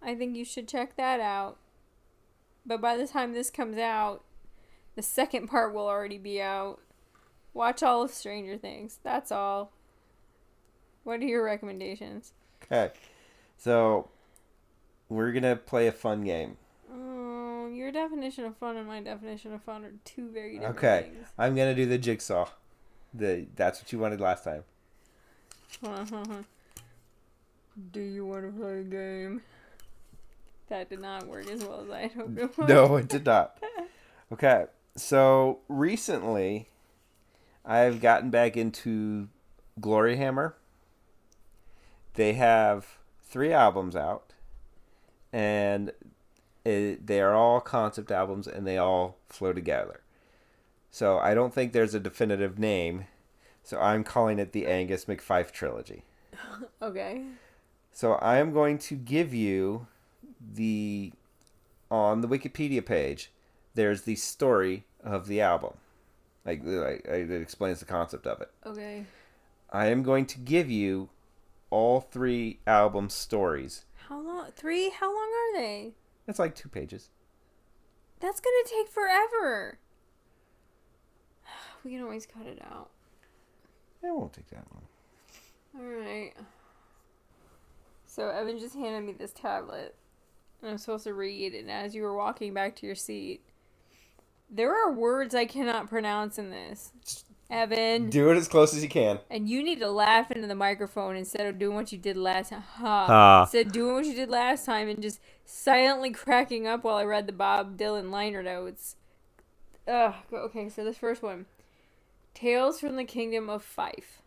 I 0.00 0.14
think 0.14 0.36
you 0.36 0.44
should 0.44 0.68
check 0.68 0.96
that 0.96 1.18
out. 1.18 1.56
But 2.64 2.80
by 2.80 2.96
the 2.96 3.06
time 3.08 3.32
this 3.32 3.50
comes 3.50 3.78
out, 3.78 4.22
the 4.94 5.02
second 5.02 5.48
part 5.48 5.74
will 5.74 5.88
already 5.88 6.18
be 6.18 6.40
out. 6.40 6.80
Watch 7.56 7.82
all 7.82 8.02
of 8.02 8.10
Stranger 8.10 8.58
Things. 8.58 8.98
That's 9.02 9.32
all. 9.32 9.72
What 11.04 11.20
are 11.20 11.24
your 11.24 11.42
recommendations? 11.42 12.32
Okay. 12.64 12.92
So 13.56 14.10
we're 15.08 15.32
gonna 15.32 15.56
play 15.56 15.86
a 15.86 15.92
fun 15.92 16.22
game. 16.22 16.58
Oh, 16.92 17.68
your 17.68 17.90
definition 17.90 18.44
of 18.44 18.58
fun 18.58 18.76
and 18.76 18.86
my 18.86 19.00
definition 19.00 19.54
of 19.54 19.62
fun 19.62 19.84
are 19.86 19.92
two 20.04 20.28
very 20.28 20.58
different 20.58 20.76
Okay. 20.76 21.02
things. 21.14 21.28
I'm 21.38 21.54
gonna 21.56 21.74
do 21.74 21.86
the 21.86 21.96
jigsaw. 21.96 22.46
The 23.14 23.46
that's 23.56 23.80
what 23.80 23.90
you 23.90 23.98
wanted 24.00 24.20
last 24.20 24.44
time. 24.44 24.64
Do 27.92 28.00
you 28.00 28.26
want 28.26 28.44
to 28.44 28.50
play 28.60 28.80
a 28.80 28.82
game? 28.82 29.40
That 30.68 30.88
did 30.90 31.00
not 31.00 31.26
work 31.26 31.48
as 31.50 31.62
well 31.64 31.82
as 31.84 31.90
I 31.90 32.08
hoped 32.08 32.38
it 32.38 32.58
would. 32.58 32.68
No, 32.68 32.96
it 32.96 33.08
did 33.08 33.24
not. 33.24 33.58
Okay, 34.32 34.64
so 34.96 35.60
recently 35.68 36.68
I've 37.66 38.00
gotten 38.00 38.30
back 38.30 38.56
into 38.56 39.28
Gloryhammer. 39.80 40.54
They 42.14 42.34
have 42.34 42.98
three 43.22 43.52
albums 43.52 43.96
out, 43.96 44.32
and 45.32 45.92
it, 46.66 47.06
they 47.06 47.20
are 47.20 47.34
all 47.34 47.60
concept 47.60 48.10
albums 48.10 48.46
and 48.46 48.66
they 48.66 48.76
all 48.76 49.18
flow 49.28 49.52
together. 49.52 50.00
So 50.90 51.18
I 51.18 51.34
don't 51.34 51.54
think 51.54 51.72
there's 51.72 51.94
a 51.94 52.00
definitive 52.00 52.58
name, 52.58 53.06
so 53.62 53.78
I'm 53.78 54.02
calling 54.02 54.38
it 54.38 54.52
the 54.52 54.66
Angus 54.66 55.04
McFife 55.06 55.52
trilogy. 55.52 56.04
Okay. 56.82 57.22
So 57.92 58.14
I 58.14 58.36
am 58.36 58.52
going 58.52 58.76
to 58.78 58.94
give 58.94 59.32
you 59.32 59.86
the 60.38 61.12
on 61.90 62.20
the 62.20 62.28
Wikipedia 62.28 62.84
page. 62.84 63.30
There's 63.74 64.02
the 64.02 64.16
story 64.16 64.84
of 65.02 65.26
the 65.26 65.40
album, 65.40 65.74
like, 66.46 66.62
like 66.64 67.04
it 67.04 67.30
explains 67.42 67.80
the 67.80 67.86
concept 67.86 68.26
of 68.26 68.40
it. 68.40 68.50
Okay. 68.64 69.04
I 69.70 69.86
am 69.86 70.02
going 70.02 70.26
to 70.26 70.38
give 70.38 70.70
you 70.70 71.10
all 71.70 72.00
three 72.00 72.60
album 72.66 73.10
stories. 73.10 73.84
How 74.08 74.20
long? 74.20 74.50
Three? 74.54 74.90
How 74.90 75.08
long 75.08 75.28
are 75.28 75.60
they? 75.60 75.94
It's 76.28 76.38
like 76.38 76.54
two 76.54 76.68
pages. 76.68 77.10
That's 78.20 78.40
gonna 78.40 78.64
take 78.66 78.88
forever. 78.88 79.78
We 81.84 81.92
can 81.92 82.02
always 82.02 82.26
cut 82.26 82.46
it 82.46 82.60
out. 82.68 82.90
It 84.02 84.12
won't 84.12 84.32
take 84.32 84.48
that 84.48 84.64
long. 84.72 84.82
Alright. 85.78 86.34
So 88.06 88.28
Evan 88.30 88.58
just 88.58 88.74
handed 88.74 89.04
me 89.04 89.12
this 89.12 89.32
tablet. 89.32 89.94
And 90.62 90.70
I'm 90.70 90.78
supposed 90.78 91.04
to 91.04 91.14
read 91.14 91.54
and 91.54 91.70
as 91.70 91.94
you 91.94 92.02
were 92.02 92.16
walking 92.16 92.54
back 92.54 92.74
to 92.76 92.86
your 92.86 92.96
seat. 92.96 93.42
There 94.48 94.74
are 94.74 94.92
words 94.92 95.34
I 95.34 95.44
cannot 95.44 95.88
pronounce 95.88 96.38
in 96.38 96.50
this. 96.50 96.92
Evan. 97.48 98.10
Do 98.10 98.30
it 98.30 98.36
as 98.36 98.48
close 98.48 98.74
as 98.74 98.82
you 98.82 98.88
can. 98.88 99.20
And 99.30 99.48
you 99.48 99.62
need 99.62 99.78
to 99.78 99.88
laugh 99.90 100.30
into 100.30 100.48
the 100.48 100.54
microphone 100.54 101.16
instead 101.16 101.46
of 101.46 101.58
doing 101.58 101.76
what 101.76 101.92
you 101.92 101.98
did 101.98 102.16
last 102.16 102.50
time. 102.50 102.62
Ha. 102.62 103.06
Ha. 103.06 103.42
Instead 103.42 103.66
of 103.66 103.72
doing 103.72 103.94
what 103.94 104.04
you 104.06 104.14
did 104.14 104.28
last 104.30 104.64
time 104.66 104.88
and 104.88 105.00
just 105.00 105.20
silently 105.44 106.10
cracking 106.10 106.66
up 106.66 106.82
while 106.84 106.96
I 106.96 107.04
read 107.04 107.26
the 107.26 107.32
Bob 107.32 107.76
Dylan 107.78 108.10
liner 108.10 108.42
notes. 108.42 108.96
Ugh. 109.86 110.14
Okay, 110.32 110.68
so 110.68 110.84
this 110.84 110.98
first 110.98 111.22
one. 111.22 111.46
Tales 112.34 112.80
from 112.80 112.96
the 112.96 113.04
Kingdom 113.04 113.48
of 113.48 113.62
Fife. 113.62 114.22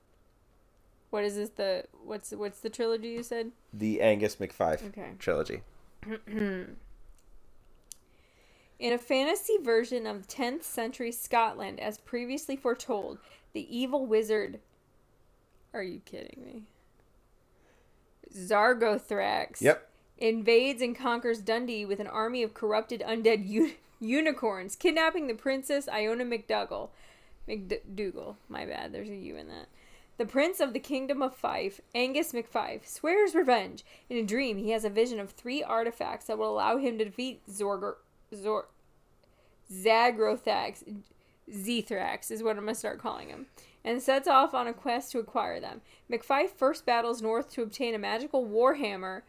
What 1.09 1.23
is 1.23 1.35
this? 1.35 1.49
The 1.49 1.85
what's 2.05 2.31
what's 2.31 2.59
the 2.59 2.69
trilogy 2.69 3.09
you 3.09 3.23
said? 3.23 3.51
The 3.73 3.99
Angus 4.01 4.37
McFife 4.37 4.87
Okay. 4.87 5.11
trilogy. 5.19 5.61
In 8.79 8.93
a 8.93 8.97
fantasy 8.97 9.57
version 9.61 10.07
of 10.07 10.27
10th 10.27 10.63
century 10.63 11.11
Scotland, 11.11 11.81
as 11.81 11.97
previously 11.97 12.55
foretold, 12.55 13.17
the 13.51 13.77
evil 13.77 14.05
wizard. 14.05 14.59
Are 15.73 15.83
you 15.83 15.99
kidding 16.05 16.43
me? 16.45 16.63
Zargothrax. 18.33 19.61
Yep. 19.61 19.89
Invades 20.17 20.81
and 20.81 20.95
conquers 20.95 21.39
Dundee 21.39 21.85
with 21.85 21.99
an 21.99 22.07
army 22.07 22.41
of 22.41 22.53
corrupted 22.53 23.03
undead 23.05 23.73
unicorns, 23.99 24.75
kidnapping 24.77 25.27
the 25.27 25.33
princess 25.33 25.89
Iona 25.89 26.23
McDougall. 26.23 26.89
McDougal. 27.49 28.35
My 28.47 28.65
bad, 28.65 28.93
there's 28.93 29.09
a 29.09 29.15
U 29.15 29.35
in 29.35 29.47
that. 29.49 29.67
The 30.17 30.25
prince 30.25 30.59
of 30.59 30.73
the 30.73 30.79
kingdom 30.79 31.21
of 31.21 31.35
Fife, 31.35 31.79
Angus 31.95 32.33
McFife, 32.33 32.85
swears 32.87 33.35
revenge. 33.35 33.83
In 34.09 34.17
a 34.17 34.23
dream, 34.23 34.57
he 34.57 34.71
has 34.71 34.83
a 34.83 34.89
vision 34.89 35.19
of 35.19 35.31
three 35.31 35.63
artifacts 35.63 36.25
that 36.25 36.37
will 36.37 36.53
allow 36.53 36.77
him 36.77 36.97
to 36.97 37.05
defeat 37.05 37.41
Zorgor. 37.49 37.95
Zor. 38.35 38.67
Zagrothax. 39.71 40.83
Zethrax 41.51 42.31
is 42.31 42.43
what 42.43 42.57
I'm 42.57 42.63
going 42.63 42.73
to 42.73 42.79
start 42.79 42.99
calling 42.99 43.29
him. 43.29 43.47
And 43.83 44.01
sets 44.01 44.27
off 44.27 44.53
on 44.53 44.67
a 44.67 44.73
quest 44.73 45.11
to 45.11 45.19
acquire 45.19 45.59
them. 45.59 45.81
McFife 46.11 46.49
first 46.49 46.85
battles 46.85 47.21
north 47.21 47.51
to 47.53 47.61
obtain 47.61 47.95
a 47.95 47.99
magical 47.99 48.45
warhammer. 48.45 49.21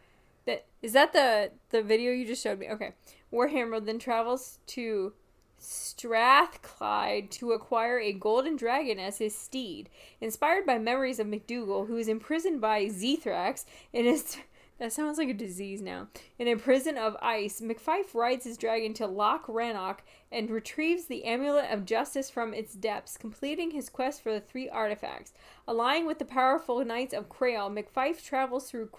That 0.45 0.65
is 0.81 0.93
that 0.93 1.13
the 1.13 1.51
the 1.69 1.81
video 1.81 2.11
you 2.11 2.25
just 2.25 2.43
showed 2.43 2.59
me? 2.59 2.69
Okay. 2.69 2.93
Warhammer 3.31 3.83
then 3.83 3.99
travels 3.99 4.59
to 4.67 5.13
Strathclyde 5.57 7.29
to 7.31 7.51
acquire 7.51 7.99
a 7.99 8.11
golden 8.11 8.55
dragon 8.55 8.99
as 8.99 9.19
his 9.19 9.37
steed. 9.37 9.89
Inspired 10.19 10.65
by 10.65 10.79
memories 10.79 11.19
of 11.19 11.27
McDougal, 11.27 11.87
who 11.87 11.97
is 11.97 12.07
imprisoned 12.07 12.59
by 12.59 12.85
Zethrax 12.85 13.65
in 13.93 14.05
his. 14.05 14.37
That 14.81 14.91
sounds 14.91 15.19
like 15.19 15.29
a 15.29 15.33
disease 15.35 15.79
now. 15.79 16.07
In 16.39 16.47
a 16.47 16.55
prison 16.55 16.97
of 16.97 17.15
ice, 17.21 17.61
McFife 17.61 18.15
rides 18.15 18.45
his 18.45 18.57
dragon 18.57 18.95
to 18.95 19.05
Loch 19.05 19.45
Rannoch 19.47 19.99
and 20.31 20.49
retrieves 20.49 21.05
the 21.05 21.23
Amulet 21.23 21.69
of 21.69 21.85
Justice 21.85 22.31
from 22.31 22.51
its 22.51 22.73
depths, 22.73 23.15
completing 23.15 23.69
his 23.69 23.89
quest 23.89 24.23
for 24.23 24.33
the 24.33 24.39
three 24.39 24.67
artifacts. 24.67 25.33
Allying 25.67 26.07
with 26.07 26.17
the 26.17 26.25
powerful 26.25 26.83
Knights 26.83 27.13
of 27.13 27.29
Crail, 27.29 27.69
McFife 27.69 28.25
travels 28.25 28.71
through 28.71 28.89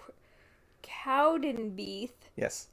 Cowdenbeath 0.83 2.11
Yes. 2.37 2.69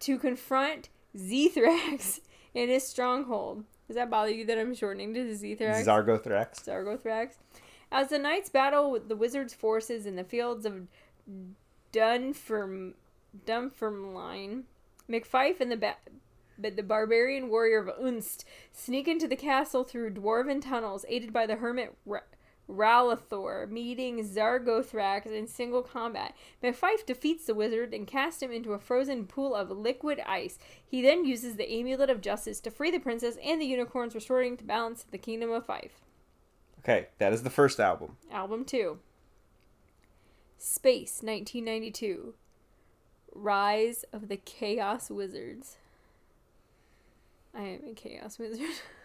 to 0.00 0.18
confront 0.18 0.90
Zethrax 1.16 2.20
in 2.54 2.68
his 2.68 2.86
stronghold. 2.86 3.64
Does 3.86 3.96
that 3.96 4.10
bother 4.10 4.32
you 4.32 4.44
that 4.44 4.58
I'm 4.58 4.74
shortening 4.74 5.14
to 5.14 5.20
Zethrax? 5.20 5.86
Zargothrax. 5.86 6.62
Zargothrax. 6.66 7.36
As 7.90 8.10
the 8.10 8.18
knights 8.18 8.50
battle 8.50 8.90
with 8.90 9.08
the 9.08 9.16
wizard's 9.16 9.54
forces 9.54 10.04
in 10.04 10.16
the 10.16 10.24
fields 10.24 10.66
of 10.66 10.88
Dunferm, 11.92 12.94
Dunfermline, 13.46 14.64
McFife 15.08 15.60
and 15.60 15.70
the 15.72 15.76
ba- 15.76 15.96
but 16.58 16.76
the 16.76 16.82
barbarian 16.82 17.48
warrior 17.48 17.78
of 17.78 17.98
Unst 17.98 18.44
sneak 18.72 19.08
into 19.08 19.26
the 19.26 19.36
castle 19.36 19.82
through 19.82 20.12
dwarven 20.12 20.60
tunnels, 20.62 21.04
aided 21.08 21.32
by 21.32 21.46
the 21.46 21.56
hermit 21.56 21.96
Ra- 22.04 22.20
Ralathor, 22.68 23.68
meeting 23.68 24.22
Zargothrax 24.24 25.26
in 25.26 25.46
single 25.46 25.82
combat. 25.82 26.34
McFife 26.62 27.04
defeats 27.06 27.46
the 27.46 27.54
wizard 27.54 27.92
and 27.92 28.06
casts 28.06 28.42
him 28.42 28.52
into 28.52 28.74
a 28.74 28.78
frozen 28.78 29.26
pool 29.26 29.54
of 29.54 29.70
liquid 29.70 30.20
ice. 30.26 30.58
He 30.84 31.02
then 31.02 31.24
uses 31.24 31.56
the 31.56 31.70
Amulet 31.70 32.10
of 32.10 32.20
Justice 32.20 32.60
to 32.60 32.70
free 32.70 32.90
the 32.90 33.00
princess 33.00 33.36
and 33.42 33.60
the 33.60 33.66
unicorns, 33.66 34.14
restoring 34.14 34.56
to 34.58 34.64
balance 34.64 35.04
the 35.10 35.18
kingdom 35.18 35.50
of 35.50 35.66
Fife. 35.66 36.00
Okay, 36.80 37.08
that 37.18 37.32
is 37.32 37.42
the 37.42 37.50
first 37.50 37.80
album. 37.80 38.16
Album 38.30 38.64
2. 38.64 38.98
Space, 40.62 41.22
1992. 41.22 42.34
Rise 43.34 44.04
of 44.12 44.28
the 44.28 44.36
Chaos 44.36 45.08
Wizards. 45.08 45.78
I 47.54 47.62
am 47.62 47.80
a 47.90 47.94
Chaos 47.94 48.38
Wizard. 48.38 48.60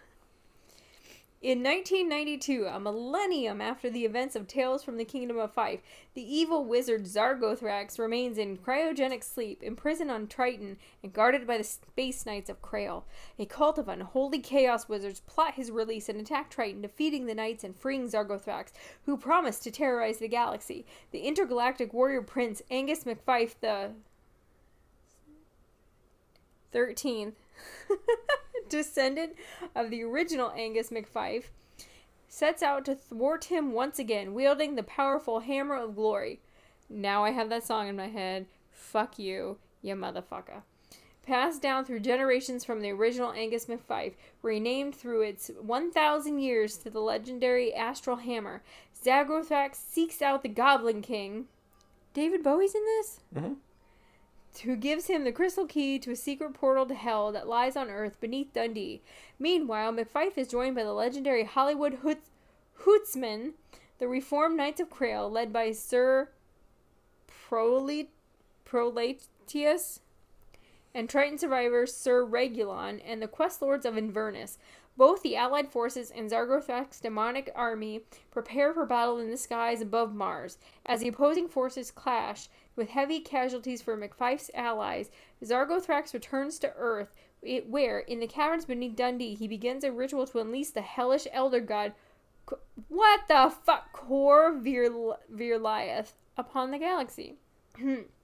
In 1.42 1.62
1992, 1.62 2.66
a 2.66 2.80
millennium 2.80 3.62
after 3.62 3.90
the 3.90 4.06
events 4.06 4.36
of 4.36 4.48
Tales 4.48 4.84
from 4.84 4.98
the 4.98 5.06
Kingdom 5.06 5.38
of 5.38 5.54
Fife, 5.54 5.82
the 6.14 6.24
evil 6.24 6.64
wizard 6.64 7.04
Zargothrax 7.04 8.00
remains 8.00 8.38
in 8.38 8.58
cryogenic 8.58 9.24
sleep, 9.24 9.62
imprisoned 9.62 10.10
on 10.10 10.28
Triton 10.28 10.78
and 11.04 11.14
guarded 11.14 11.46
by 11.46 11.58
the 11.58 11.64
Space 11.64 12.26
Knights 12.26 12.50
of 12.50 12.62
Crail. 12.62 13.06
A 13.38 13.46
cult 13.46 13.78
of 13.78 13.90
unholy 13.90 14.40
chaos 14.40 14.90
wizards 14.90 15.20
plot 15.28 15.54
his 15.54 15.70
release 15.70 16.10
and 16.10 16.20
attack 16.20 16.50
Triton, 16.50 16.82
defeating 16.82 17.26
the 17.26 17.36
knights 17.36 17.64
and 17.64 17.76
freeing 17.76 18.08
Zargothrax, 18.08 18.72
who 19.06 19.18
promised 19.18 19.62
to 19.64 19.72
terrorize 19.72 20.18
the 20.18 20.28
galaxy. 20.30 20.86
The 21.12 21.20
intergalactic 21.20 21.94
warrior 21.94 22.22
prince 22.22 22.62
Angus 22.72 23.04
McFife 23.04 23.56
the 23.60 23.92
13th 26.74 27.34
descendant 28.70 29.34
of 29.76 29.90
the 29.90 30.04
original 30.04 30.52
Angus 30.56 30.90
McFife, 30.90 31.46
sets 32.28 32.62
out 32.62 32.86
to 32.86 32.96
thwart 32.96 33.46
him 33.46 33.72
once 33.72 34.00
again, 34.00 34.34
wielding 34.34 34.76
the 34.76 34.84
powerful 34.84 35.40
Hammer 35.42 35.76
of 35.76 35.96
Glory. 35.96 36.40
Now 36.90 37.24
I 37.24 37.32
have 37.32 37.50
that 37.50 37.66
song 37.66 37.88
in 37.88 37.96
my 37.96 38.08
head. 38.08 38.46
Fuck 38.72 39.18
you, 39.18 39.58
you 39.82 39.96
motherfucker. 39.96 40.64
Passed 41.26 41.62
down 41.62 41.86
through 41.86 42.02
generations 42.02 42.64
from 42.64 42.82
the 42.82 42.92
original 42.92 43.32
Angus 43.32 43.66
McFife, 43.66 44.14
renamed 44.44 44.94
through 44.96 45.22
its 45.22 45.50
1,000 45.60 46.40
years 46.40 46.78
to 46.78 46.90
the 46.92 47.00
legendary 47.00 47.74
Astral 47.74 48.18
Hammer, 48.18 48.62
Zagrothax 49.06 49.76
seeks 49.76 50.22
out 50.22 50.44
the 50.44 50.50
Goblin 50.50 51.02
King. 51.02 51.48
David 52.14 52.44
Bowie's 52.44 52.76
in 52.76 52.86
this? 52.86 53.20
Mhm. 53.36 53.58
Who 54.64 54.76
gives 54.76 55.08
him 55.08 55.24
the 55.24 55.32
crystal 55.32 55.66
key 55.66 56.00
to 56.00 56.12
a 56.12 56.16
secret 56.16 56.54
portal 56.54 56.86
to 56.86 56.96
hell 56.96 57.32
that 57.32 57.48
lies 57.48 57.76
on 57.76 57.90
Earth 57.90 58.20
beneath 58.20 58.54
Dundee. 58.54 59.02
Meanwhile, 59.38 59.94
McFife 59.94 60.38
is 60.38 60.48
joined 60.48 60.76
by 60.76 60.84
the 60.84 60.94
legendary 60.94 61.44
Hollywood 61.44 61.96
Hoot- 61.96 62.24
Hootsman, 62.84 63.54
the 64.00 64.08
reformed 64.08 64.58
Knights 64.58 64.80
of 64.80 64.90
Crail, 64.90 65.30
led 65.30 65.52
by 65.52 65.72
Sir 65.72 66.30
Prole- 67.28 68.08
Proletius, 68.66 70.00
and 70.94 71.10
Triton 71.10 71.38
survivor 71.38 71.86
Sir 71.86 72.26
Regulon, 72.26 73.02
and 73.06 73.22
the 73.22 73.28
Quest 73.28 73.62
Lords 73.62 73.86
of 73.86 73.98
Inverness. 73.98 74.58
Both 74.98 75.24
the 75.24 75.36
Allied 75.36 75.70
forces 75.70 76.12
and 76.12 76.30
Zargothrax's 76.30 77.02
demonic 77.02 77.52
army 77.54 78.02
prepare 78.32 78.74
for 78.74 78.86
battle 78.86 79.20
in 79.20 79.30
the 79.30 79.38
skies 79.38 79.82
above 79.82 80.14
Mars. 80.14 80.58
As 80.86 81.02
the 81.02 81.10
opposing 81.10 81.50
forces 81.50 81.92
clash, 81.92 82.48
with 82.76 82.90
heavy 82.90 83.20
casualties 83.20 83.82
for 83.82 83.98
McFife's 83.98 84.52
allies, 84.54 85.10
Zargothrax 85.44 86.14
returns 86.14 86.60
to 86.60 86.74
Earth 86.76 87.14
where, 87.68 88.00
in 88.00 88.20
the 88.20 88.28
caverns 88.28 88.66
beneath 88.66 88.96
Dundee, 88.96 89.36
he 89.36 89.48
begins 89.48 89.84
a 89.84 89.92
ritual 89.92 90.26
to 90.28 90.40
unleash 90.40 90.70
the 90.70 90.82
hellish 90.82 91.28
elder 91.32 91.60
god. 91.60 91.94
What 92.88 93.22
the 93.28 93.54
fuck? 93.64 93.92
Kor 93.94 94.52
Vir- 94.52 95.16
upon 96.38 96.72
the 96.72 96.80
galaxy. 96.80 97.36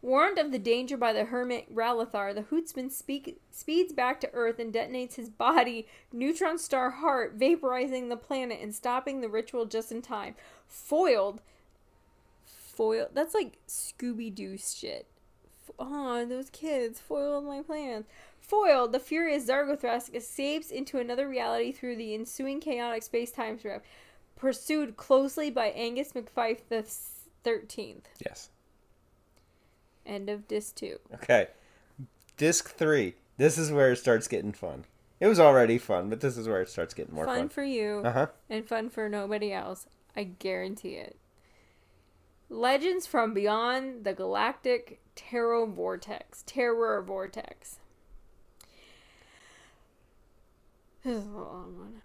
Warned 0.00 0.38
of 0.38 0.52
the 0.52 0.58
danger 0.60 0.96
by 0.96 1.12
the 1.12 1.24
hermit 1.24 1.74
Ralathor, 1.74 2.32
the 2.32 2.42
Hootsman 2.42 2.90
speak, 2.90 3.40
speeds 3.50 3.92
back 3.92 4.20
to 4.20 4.32
Earth 4.32 4.60
and 4.60 4.72
detonates 4.72 5.16
his 5.16 5.28
body, 5.28 5.88
neutron 6.12 6.58
star 6.58 6.90
heart, 6.90 7.36
vaporizing 7.36 8.08
the 8.08 8.16
planet 8.16 8.60
and 8.62 8.72
stopping 8.72 9.20
the 9.20 9.28
ritual 9.28 9.66
just 9.66 9.90
in 9.90 10.00
time. 10.00 10.36
Foiled. 10.68 11.40
Foiled. 12.44 13.08
That's 13.12 13.34
like 13.34 13.58
Scooby 13.66 14.32
Doo 14.32 14.56
shit. 14.56 15.06
Oh, 15.80 16.24
those 16.24 16.50
kids 16.50 17.00
foiled 17.00 17.44
my 17.44 17.62
plans. 17.62 18.06
Foiled, 18.40 18.92
the 18.92 19.00
furious 19.00 19.46
Zargothrask 19.46 20.14
escapes 20.14 20.70
into 20.70 20.98
another 20.98 21.28
reality 21.28 21.72
through 21.72 21.96
the 21.96 22.14
ensuing 22.14 22.60
chaotic 22.60 23.02
space 23.02 23.32
time 23.32 23.58
strip, 23.58 23.84
pursued 24.36 24.96
closely 24.96 25.50
by 25.50 25.66
Angus 25.66 26.12
McFife 26.12 26.60
the 26.68 26.84
13th. 27.44 28.04
Yes. 28.24 28.50
End 30.08 30.28
of 30.28 30.48
disc 30.48 30.74
two. 30.74 30.98
Okay. 31.14 31.48
Disc 32.36 32.74
three. 32.74 33.14
This 33.36 33.58
is 33.58 33.70
where 33.70 33.92
it 33.92 33.96
starts 33.98 34.26
getting 34.26 34.52
fun. 34.52 34.86
It 35.20 35.28
was 35.28 35.38
already 35.38 35.78
fun, 35.78 36.08
but 36.08 36.20
this 36.20 36.36
is 36.36 36.48
where 36.48 36.62
it 36.62 36.68
starts 36.68 36.94
getting 36.94 37.14
more 37.14 37.26
fun 37.26 37.38
fun. 37.40 37.48
for 37.50 37.62
you 37.62 38.02
Uh 38.04 38.12
huh. 38.12 38.26
and 38.48 38.66
fun 38.66 38.88
for 38.88 39.08
nobody 39.08 39.52
else. 39.52 39.86
I 40.16 40.24
guarantee 40.24 40.94
it. 40.94 41.16
Legends 42.48 43.06
from 43.06 43.34
beyond 43.34 44.04
the 44.04 44.14
galactic 44.14 45.00
terror 45.14 45.66
vortex. 45.66 46.42
Terror 46.46 47.02
vortex. 47.02 47.78
This 51.04 51.18
is 51.18 51.26
a 51.26 51.30
long 51.30 51.78
one. 51.78 52.02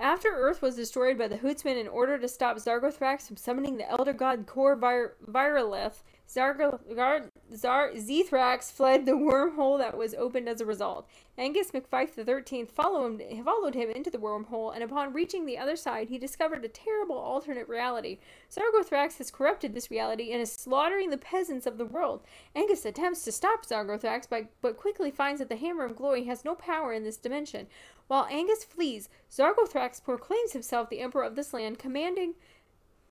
After 0.00 0.28
Earth 0.28 0.62
was 0.62 0.76
destroyed 0.76 1.18
by 1.18 1.28
the 1.28 1.38
Hootsman 1.38 1.76
in 1.78 1.88
order 1.88 2.18
to 2.18 2.28
stop 2.28 2.56
Zargothrax 2.56 3.26
from 3.26 3.36
summoning 3.36 3.76
the 3.76 3.88
Elder 3.90 4.12
God 4.12 4.46
Kor 4.46 4.74
Vir- 4.76 5.16
Gar- 5.30 7.30
Zar- 7.54 7.92
Zethrax 7.92 8.72
fled 8.72 9.06
the 9.06 9.12
wormhole 9.12 9.78
that 9.78 9.96
was 9.96 10.14
opened 10.14 10.48
as 10.48 10.60
a 10.60 10.66
result. 10.66 11.08
Angus 11.36 11.70
McFife 11.70 12.14
XIII 12.14 12.64
followed 12.64 13.20
him, 13.20 13.44
followed 13.44 13.74
him 13.74 13.90
into 13.90 14.10
the 14.10 14.18
wormhole, 14.18 14.74
and 14.74 14.82
upon 14.82 15.12
reaching 15.12 15.44
the 15.44 15.58
other 15.58 15.76
side, 15.76 16.08
he 16.08 16.18
discovered 16.18 16.64
a 16.64 16.68
terrible 16.68 17.16
alternate 17.16 17.68
reality. 17.68 18.18
Zargothrax 18.50 19.18
has 19.18 19.30
corrupted 19.30 19.74
this 19.74 19.90
reality 19.90 20.32
and 20.32 20.40
is 20.40 20.52
slaughtering 20.52 21.10
the 21.10 21.18
peasants 21.18 21.66
of 21.66 21.78
the 21.78 21.86
world. 21.86 22.22
Angus 22.54 22.84
attempts 22.84 23.24
to 23.24 23.32
stop 23.32 23.66
Zargothrax, 23.66 24.28
by, 24.28 24.48
but 24.60 24.76
quickly 24.76 25.10
finds 25.10 25.38
that 25.38 25.48
the 25.48 25.56
Hammer 25.56 25.84
of 25.84 25.96
Glory 25.96 26.24
has 26.24 26.44
no 26.44 26.54
power 26.54 26.92
in 26.92 27.04
this 27.04 27.16
dimension. 27.16 27.66
While 28.08 28.26
Angus 28.30 28.64
flees, 28.64 29.08
Zargothrax 29.30 30.02
proclaims 30.02 30.52
himself 30.52 30.90
the 30.90 31.00
emperor 31.00 31.24
of 31.24 31.34
this 31.34 31.52
land, 31.52 31.78
commanding 31.78 32.34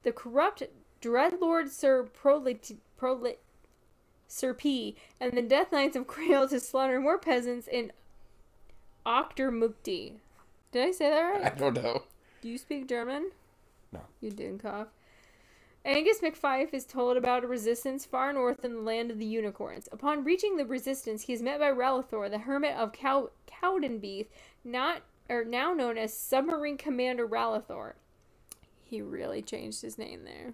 the 0.03 0.11
corrupt 0.11 0.63
Dreadlord 1.01 1.69
Sir 1.69 2.03
Prolit, 2.03 3.37
Sir 4.31 4.53
P 4.53 4.95
and 5.19 5.33
the 5.33 5.41
Death 5.41 5.73
Knights 5.73 5.97
of 5.97 6.07
Crail 6.07 6.47
to 6.47 6.59
slaughter 6.59 7.01
more 7.01 7.17
peasants 7.17 7.67
in 7.67 7.91
Auchtermuchty. 9.05 10.13
Did 10.71 10.87
I 10.87 10.91
say 10.91 11.09
that 11.09 11.19
right? 11.19 11.51
I 11.51 11.55
don't 11.55 11.75
know. 11.75 12.03
Do 12.41 12.47
you 12.47 12.57
speak 12.57 12.87
German? 12.87 13.31
No. 13.91 13.99
You 14.21 14.31
didn't 14.31 14.59
cough. 14.59 14.87
Angus 15.83 16.19
McFife 16.19 16.73
is 16.73 16.85
told 16.85 17.17
about 17.17 17.43
a 17.43 17.47
resistance 17.47 18.05
far 18.05 18.31
north 18.31 18.63
in 18.63 18.75
the 18.75 18.81
land 18.81 19.11
of 19.11 19.17
the 19.19 19.25
unicorns. 19.25 19.89
Upon 19.91 20.23
reaching 20.23 20.55
the 20.55 20.65
resistance, 20.65 21.23
he 21.23 21.33
is 21.33 21.41
met 21.41 21.59
by 21.59 21.71
Ralathor, 21.71 22.29
the 22.29 22.37
hermit 22.37 22.75
of 22.77 22.93
Cow- 22.93 23.31
Cowdenbeath, 23.47 24.27
not 24.63 25.01
or 25.27 25.43
now 25.43 25.73
known 25.73 25.97
as 25.97 26.13
Submarine 26.13 26.77
Commander 26.77 27.27
Ralathor. 27.27 27.93
He 28.83 29.01
really 29.01 29.41
changed 29.41 29.81
his 29.81 29.97
name 29.97 30.23
there. 30.23 30.53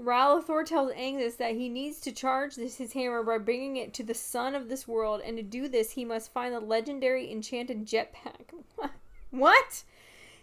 Ralathor 0.00 0.64
tells 0.64 0.92
Angus 0.96 1.34
that 1.34 1.56
he 1.56 1.68
needs 1.68 2.00
to 2.00 2.12
charge 2.12 2.56
this, 2.56 2.78
his 2.78 2.94
hammer 2.94 3.22
by 3.22 3.36
bringing 3.36 3.76
it 3.76 3.92
to 3.94 4.02
the 4.02 4.14
sun 4.14 4.54
of 4.54 4.68
this 4.68 4.88
world, 4.88 5.20
and 5.22 5.36
to 5.36 5.42
do 5.42 5.68
this, 5.68 5.90
he 5.90 6.06
must 6.06 6.32
find 6.32 6.54
the 6.54 6.60
legendary 6.60 7.30
enchanted 7.30 7.86
jetpack. 7.86 8.54
what? 9.30 9.84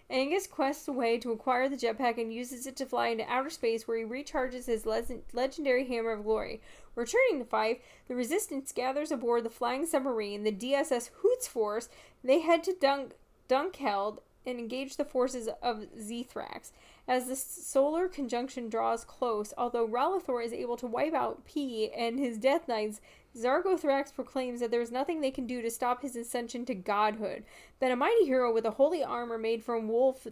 Angus 0.10 0.48
quests 0.48 0.88
a 0.88 0.92
way 0.94 1.18
to 1.18 1.32
acquire 1.32 1.68
the 1.68 1.76
jetpack 1.76 2.22
and 2.22 2.32
uses 2.32 2.68
it 2.68 2.78
to 2.78 2.86
fly 2.86 3.08
into 3.08 3.30
outer 3.30 3.50
space 3.50 3.88
where 3.88 3.98
he 3.98 4.06
recharges 4.06 4.68
his 4.68 4.86
le- 4.86 5.04
legendary 5.34 5.86
Hammer 5.86 6.12
of 6.12 6.24
Glory. 6.24 6.62
Returning 6.96 7.40
to 7.40 7.46
Fife, 7.46 7.80
the 8.08 8.16
Resistance 8.16 8.72
gathers 8.72 9.12
aboard 9.12 9.44
the 9.44 9.50
flying 9.50 9.86
submarine, 9.86 10.44
the 10.44 10.52
DSS 10.52 11.10
Hoots 11.22 11.48
Force. 11.48 11.90
They 12.24 12.40
head 12.40 12.64
to 12.66 12.74
Dunk- 12.80 13.16
Dunkeld 13.50 14.20
and 14.48 14.60
engage 14.60 14.96
the 14.96 15.06
forces 15.06 15.50
of 15.62 15.86
Zethrax. 16.00 16.72
As 17.08 17.28
the 17.28 17.36
solar 17.36 18.08
conjunction 18.08 18.70
draws 18.70 19.04
close, 19.04 19.54
although 19.58 19.88
Ralathor 19.88 20.44
is 20.44 20.54
able 20.54 20.78
to 20.78 20.88
wipe 20.88 21.14
out 21.14 21.46
P 21.46 21.92
and 21.92 22.18
his 22.18 22.38
Death 22.38 22.68
Knights, 22.68 23.02
Zargothrax 23.36 24.14
proclaims 24.14 24.62
that 24.62 24.72
there 24.72 24.82
is 24.82 24.92
nothing 24.92 25.22
they 25.22 25.32
can 25.32 25.46
do 25.46 25.62
to 25.62 25.70
stop 25.70 26.02
his 26.02 26.16
ascension 26.16 26.66
to 26.66 26.74
godhood. 26.74 27.44
Then 27.80 27.92
a 27.92 27.96
mighty 27.96 28.26
hero 28.26 28.52
with 28.52 28.66
a 28.66 28.72
holy 28.72 29.04
armor 29.04 29.38
made 29.38 29.64
from 29.64 29.88
wolf 29.88 30.26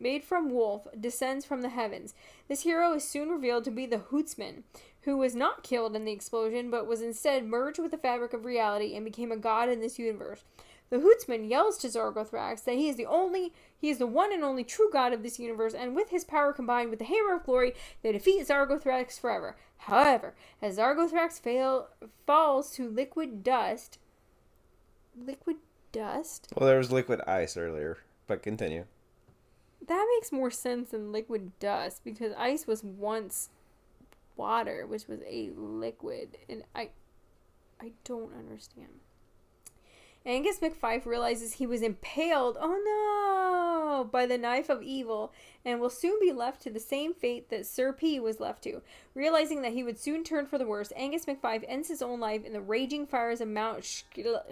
made 0.00 0.22
from 0.22 0.50
wolf 0.50 0.86
descends 0.98 1.44
from 1.44 1.62
the 1.62 1.70
heavens. 1.70 2.14
This 2.46 2.62
hero 2.62 2.94
is 2.94 3.02
soon 3.02 3.30
revealed 3.30 3.64
to 3.64 3.72
be 3.72 3.84
the 3.84 3.98
Hootsman, 3.98 4.62
who 5.02 5.16
was 5.16 5.34
not 5.34 5.64
killed 5.64 5.96
in 5.96 6.04
the 6.04 6.12
explosion 6.12 6.70
but 6.70 6.86
was 6.86 7.02
instead 7.02 7.44
merged 7.44 7.80
with 7.80 7.90
the 7.90 7.98
fabric 7.98 8.32
of 8.32 8.44
reality 8.44 8.94
and 8.94 9.04
became 9.04 9.32
a 9.32 9.36
god 9.36 9.68
in 9.68 9.80
this 9.80 9.98
universe. 9.98 10.44
The 10.90 10.98
Hootsman 10.98 11.48
yells 11.48 11.76
to 11.78 11.88
Zargothrax 11.88 12.64
that 12.64 12.76
he 12.76 12.88
is 12.88 12.96
the 12.96 13.06
only, 13.06 13.52
he 13.78 13.90
is 13.90 13.98
the 13.98 14.06
one 14.06 14.32
and 14.32 14.42
only 14.42 14.64
true 14.64 14.88
god 14.90 15.12
of 15.12 15.22
this 15.22 15.38
universe, 15.38 15.74
and 15.74 15.94
with 15.94 16.10
his 16.10 16.24
power 16.24 16.52
combined 16.52 16.90
with 16.90 16.98
the 16.98 17.04
Hammer 17.04 17.34
of 17.34 17.44
Glory, 17.44 17.74
they 18.02 18.12
defeat 18.12 18.46
Zargothrax 18.46 19.20
forever. 19.20 19.56
However, 19.78 20.34
as 20.62 20.78
Zargothrax 20.78 21.40
fail, 21.40 21.88
falls 22.26 22.70
to 22.72 22.88
liquid 22.88 23.44
dust, 23.44 23.98
liquid 25.16 25.56
dust. 25.92 26.48
Well, 26.56 26.66
there 26.66 26.78
was 26.78 26.90
liquid 26.90 27.20
ice 27.26 27.56
earlier, 27.56 27.98
but 28.26 28.42
continue. 28.42 28.84
That 29.86 30.06
makes 30.16 30.32
more 30.32 30.50
sense 30.50 30.90
than 30.90 31.12
liquid 31.12 31.58
dust 31.60 32.02
because 32.04 32.32
ice 32.36 32.66
was 32.66 32.82
once 32.82 33.50
water, 34.36 34.86
which 34.86 35.06
was 35.06 35.20
a 35.26 35.50
liquid, 35.54 36.38
and 36.48 36.62
I, 36.74 36.90
I 37.80 37.92
don't 38.04 38.32
understand. 38.34 39.00
Angus 40.26 40.60
McFife 40.60 41.06
realizes 41.06 41.54
he 41.54 41.66
was 41.66 41.80
impaled, 41.80 42.58
oh 42.60 42.82
no, 42.84 44.04
by 44.04 44.26
the 44.26 44.36
knife 44.36 44.68
of 44.68 44.82
evil 44.82 45.32
and 45.64 45.80
will 45.80 45.90
soon 45.90 46.18
be 46.20 46.32
left 46.32 46.62
to 46.62 46.70
the 46.70 46.80
same 46.80 47.14
fate 47.14 47.50
that 47.50 47.66
Sir 47.66 47.92
P 47.92 48.20
was 48.20 48.40
left 48.40 48.62
to. 48.64 48.82
Realizing 49.14 49.62
that 49.62 49.72
he 49.72 49.82
would 49.82 49.98
soon 49.98 50.24
turn 50.24 50.46
for 50.46 50.58
the 50.58 50.66
worse, 50.66 50.92
Angus 50.96 51.26
McFife 51.26 51.64
ends 51.66 51.88
his 51.88 52.02
own 52.02 52.20
life 52.20 52.44
in 52.44 52.52
the 52.52 52.60
raging 52.60 53.06
fires 53.06 53.40
of 53.40 53.48
Mount 53.48 53.82
Schkahalion. 53.82 54.44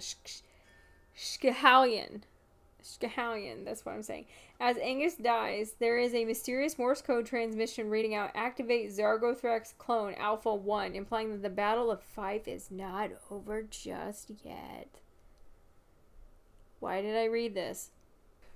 Schkahalion, 2.82 3.64
that's 3.64 3.84
what 3.84 3.94
I'm 3.94 4.02
saying. 4.02 4.26
As 4.60 4.78
Angus 4.78 5.16
dies, 5.16 5.74
there 5.80 5.98
is 5.98 6.14
a 6.14 6.24
mysterious 6.24 6.78
Morse 6.78 7.02
code 7.02 7.26
transmission 7.26 7.90
reading 7.90 8.14
out 8.14 8.30
Activate 8.34 8.92
Zargothrax 8.92 9.74
clone 9.76 10.14
Alpha 10.14 10.54
1, 10.54 10.94
implying 10.94 11.32
that 11.32 11.42
the 11.42 11.50
Battle 11.50 11.90
of 11.90 12.02
Fife 12.02 12.46
is 12.46 12.70
not 12.70 13.10
over 13.30 13.62
just 13.62 14.30
yet. 14.44 15.00
Why 16.86 17.02
did 17.02 17.16
I 17.16 17.24
read 17.24 17.56
this? 17.56 17.90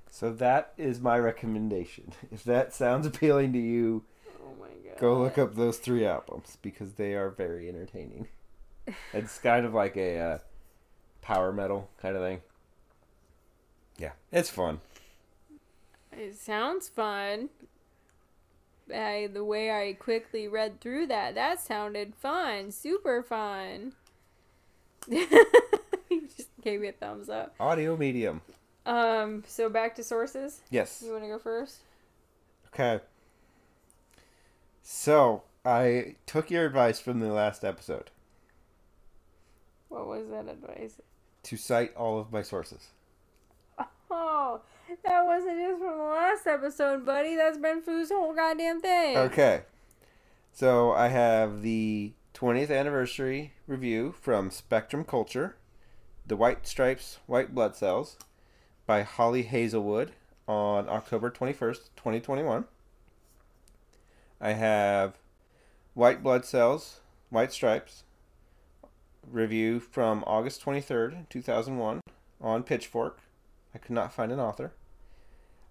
So 0.09 0.33
that 0.35 0.73
is 0.79 1.01
my 1.01 1.19
recommendation. 1.19 2.13
If 2.31 2.45
that 2.45 2.73
sounds 2.73 3.05
appealing 3.05 3.53
to 3.55 3.59
you, 3.59 4.05
Oh 4.41 4.55
my 4.61 4.69
god. 4.89 5.01
go 5.01 5.19
look 5.19 5.37
up 5.37 5.57
those 5.57 5.79
three 5.79 6.07
albums 6.07 6.57
because 6.63 6.93
they 6.93 7.15
are 7.15 7.31
very 7.31 7.69
entertaining. 7.69 8.29
It's 9.13 9.39
kind 9.41 9.67
of 9.67 9.75
like 9.75 9.97
a 9.97 10.19
uh, 10.19 10.39
power 11.23 11.53
metal 11.53 11.91
kind 12.01 12.15
of 12.15 12.23
thing. 12.23 12.41
Yeah, 13.99 14.13
it's 14.31 14.49
fun. 14.49 14.81
It 16.13 16.37
sounds 16.37 16.89
fun. 16.89 17.49
I, 18.95 19.29
the 19.33 19.43
way 19.45 19.73
I 19.73 19.95
quickly 19.95 20.47
read 20.47 20.81
through 20.81 21.09
that, 21.09 21.35
that 21.35 21.61
sounded 21.61 22.15
fun. 22.15 22.71
Super 22.71 23.25
fun. 23.25 23.95
you 26.21 26.29
just 26.37 26.49
gave 26.63 26.81
me 26.81 26.89
a 26.89 26.93
thumbs 26.93 27.29
up. 27.29 27.55
Audio 27.61 27.97
medium. 27.97 28.41
Um, 28.87 29.45
so 29.47 29.69
back 29.69 29.95
to 29.97 30.03
sources. 30.05 30.61
Yes. 30.71 31.03
You 31.05 31.13
want 31.13 31.25
to 31.25 31.29
go 31.29 31.39
first? 31.39 31.79
Okay. 32.69 33.01
So 34.83 35.43
I 35.65 36.17
took 36.27 36.51
your 36.51 36.67
advice 36.67 36.99
from 37.01 37.21
the 37.21 37.33
last 37.33 37.65
episode 37.65 38.11
What 39.89 40.07
was 40.07 40.29
that 40.31 40.49
advice? 40.49 40.95
to 41.45 41.57
cite 41.57 41.95
all 41.97 42.19
of 42.19 42.33
my 42.33 42.43
sources. 42.43 42.89
Oh, 44.13 44.61
that 45.05 45.25
wasn't 45.25 45.57
just 45.61 45.79
from 45.79 45.97
the 45.97 46.03
last 46.05 46.45
episode, 46.49 47.07
buddy. 47.07 47.37
That's 47.37 47.57
been 47.59 47.81
for 47.81 47.93
this 47.93 48.11
whole 48.11 48.35
goddamn 48.35 48.81
thing. 48.81 49.17
Okay. 49.17 49.63
So 50.53 50.91
I 50.91 51.07
have 51.09 51.63
the 51.63 52.13
20th 52.35 52.77
anniversary 52.77 53.53
review 53.69 54.13
from 54.21 54.51
Spectrum 54.51 55.05
Culture, 55.05 55.55
The 56.31 56.37
White 56.37 56.65
Stripes, 56.65 57.19
White 57.27 57.57
Blood 57.57 57.75
Cells 57.75 58.17
by 58.87 59.03
Holly 59.03 59.43
Hazelwood 59.43 60.13
on 60.47 60.89
October 60.89 61.29
21st, 61.29 61.91
2021. 61.97 62.67
I 64.41 64.53
have 64.53 65.19
White 65.95 66.23
Blood 66.23 66.45
Cells, 66.45 67.01
White 67.31 67.53
Stripes, 67.53 68.05
review 69.29 69.81
from 69.81 70.23
August 70.25 70.65
23rd, 70.65 71.29
2001 71.29 72.01
on 72.41 72.63
Pitchfork. 72.63 73.19
I 73.75 73.79
could 73.79 73.91
not 73.91 74.13
find 74.13 74.31
an 74.31 74.39
author. 74.39 74.73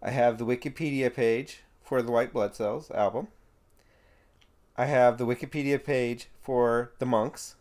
I 0.03 0.10
have 0.10 0.38
the 0.38 0.45
Wikipedia 0.45 1.16
page 1.16 1.62
for 1.82 2.01
the 2.01 2.12
White 2.12 2.34
Blood 2.34 2.53
Cells 2.53 2.91
album. 2.91 3.30
I 4.76 4.88
have 4.88 5.20
the 5.20 5.26
Wikipedia 5.26 5.82
page 5.82 6.28
for 6.41 6.91
the 6.99 7.05
Monks. 7.05 7.55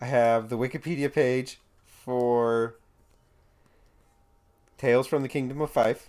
I 0.00 0.06
have 0.06 0.48
the 0.48 0.58
Wikipedia 0.58 1.12
page 1.12 1.60
for 2.08 2.74
Tales 4.78 5.06
from 5.06 5.20
the 5.20 5.28
Kingdom 5.28 5.60
of 5.60 5.70
Fife. 5.70 6.08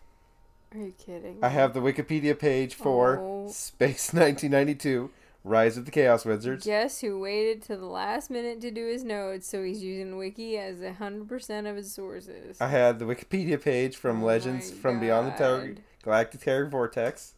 Are 0.72 0.78
you 0.78 0.94
kidding? 0.98 1.40
I 1.44 1.50
have 1.50 1.74
the 1.74 1.82
Wikipedia 1.82 2.40
page 2.40 2.74
for 2.74 3.18
Oh. 3.20 3.48
Space 3.50 4.14
1992 4.14 5.10
Rise 5.44 5.76
of 5.76 5.84
the 5.84 5.92
Chaos 5.92 6.24
Wizards. 6.24 6.66
Guess 6.66 7.02
who 7.02 7.20
waited 7.20 7.62
to 7.64 7.76
the 7.76 7.86
last 7.86 8.30
minute 8.30 8.62
to 8.62 8.72
do 8.72 8.88
his 8.88 9.04
notes, 9.04 9.46
so 9.48 9.62
he's 9.62 9.84
using 9.84 10.16
Wiki 10.16 10.58
as 10.58 10.82
a 10.82 10.94
hundred 10.94 11.28
percent 11.28 11.68
of 11.68 11.76
his 11.76 11.94
sources. 11.94 12.62
I 12.62 12.68
had 12.68 12.98
the 13.00 13.06
Wikipedia 13.06 13.62
page 13.62 13.98
from 13.98 14.24
Oh 14.24 14.26
Legends 14.26 14.72
from 14.72 15.02
Beyond 15.02 15.28
the 15.28 15.32
God. 15.38 15.82
Galactic 16.04 16.44
Vortex. 16.70 17.34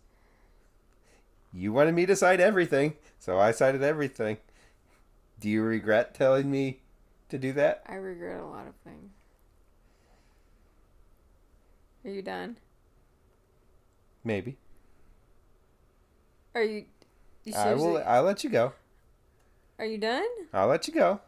You 1.51 1.74
wanted 1.74 1.95
me 1.95 2.05
to 2.05 2.16
cite 2.16 2.39
everything, 2.39 2.93
so 3.18 3.39
I 3.39 3.51
cited 3.51 3.82
everything. 3.82 4.38
Do 5.39 5.49
you 5.49 5.64
regret 5.64 6.14
telling 6.14 6.51
me 6.51 6.82
to 7.32 7.38
do 7.38 7.54
that? 7.54 7.84
I 7.88 7.96
regret 7.96 8.40
a 8.40 8.46
lot 8.46 8.68
of 8.68 8.76
things. 8.84 9.12
Are 12.06 12.12
you 12.12 12.22
done? 12.22 12.58
Maybe. 14.24 14.58
Are 16.54 16.64
you? 16.64 16.86
you 17.44 17.54
I 17.56 17.74
will. 17.74 18.04
I'll 18.06 18.24
let 18.24 18.44
you 18.44 18.50
go. 18.50 18.74
Are 19.80 19.86
you 19.86 19.98
done? 19.98 20.28
I'll 20.54 20.68
let 20.68 20.88
you 20.88 20.94
go. 20.94 21.22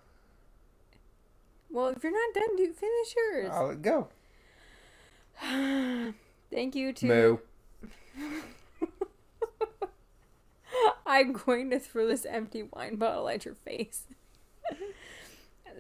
Well, 1.71 1.87
if 1.87 2.03
you're 2.03 2.11
not 2.11 2.33
done, 2.33 2.55
do 2.55 2.71
finish 2.71 3.15
yours. 3.15 3.49
I'll 3.51 3.67
let 3.67 3.81
go. 3.81 4.09
Thank 6.51 6.75
you 6.75 6.93
to. 6.93 7.05
Moo. 7.05 7.37
I'm 11.05 11.33
going 11.33 11.69
to 11.71 11.79
throw 11.79 12.07
this 12.07 12.25
empty 12.25 12.63
wine 12.63 12.97
bottle 12.97 13.29
at 13.29 13.45
your 13.45 13.55
face. 13.55 14.03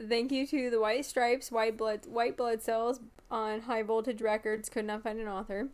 Thank 0.07 0.31
you 0.31 0.45
to 0.47 0.69
the 0.69 0.79
White 0.79 1.05
Stripes, 1.05 1.51
White 1.51 1.77
Blood, 1.77 2.05
White 2.07 2.37
Blood 2.37 2.61
Cells 2.61 2.99
on 3.29 3.61
High 3.61 3.83
Voltage 3.83 4.21
Records. 4.21 4.69
Could 4.69 4.85
not 4.85 5.03
find 5.03 5.19
an 5.19 5.27
author. 5.27 5.69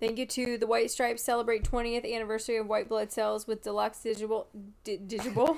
Thank 0.00 0.18
you 0.18 0.26
to 0.26 0.58
the 0.58 0.66
White 0.66 0.90
Stripes 0.90 1.22
celebrate 1.22 1.62
20th 1.64 2.10
anniversary 2.12 2.56
of 2.56 2.66
White 2.66 2.88
Blood 2.88 3.12
Cells 3.12 3.46
with 3.46 3.62
deluxe 3.62 4.02
digital, 4.02 4.48
di- 4.82 4.96
digital, 4.96 5.56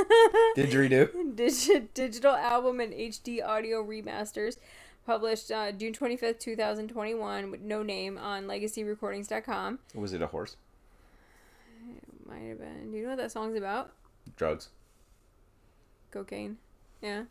Didgeridoo. 0.56 1.34
Digi- 1.34 1.88
digital 1.92 2.34
album 2.34 2.80
and 2.80 2.92
HD 2.92 3.44
audio 3.44 3.84
remasters. 3.84 4.56
Published 5.04 5.50
uh, 5.50 5.72
June 5.72 5.92
25th, 5.92 6.38
2021, 6.38 7.50
with 7.50 7.60
no 7.60 7.82
name 7.82 8.16
on 8.18 8.44
legacyrecordings.com. 8.44 9.80
Was 9.96 10.12
it 10.12 10.22
a 10.22 10.28
horse? 10.28 10.56
Might 12.24 12.42
have 12.42 12.60
been. 12.60 12.92
Do 12.92 12.96
you 12.96 13.02
know 13.02 13.10
what 13.10 13.18
that 13.18 13.32
song's 13.32 13.56
about? 13.58 13.92
Drugs. 14.36 14.68
Cocaine. 16.12 16.58
Yeah. 17.02 17.24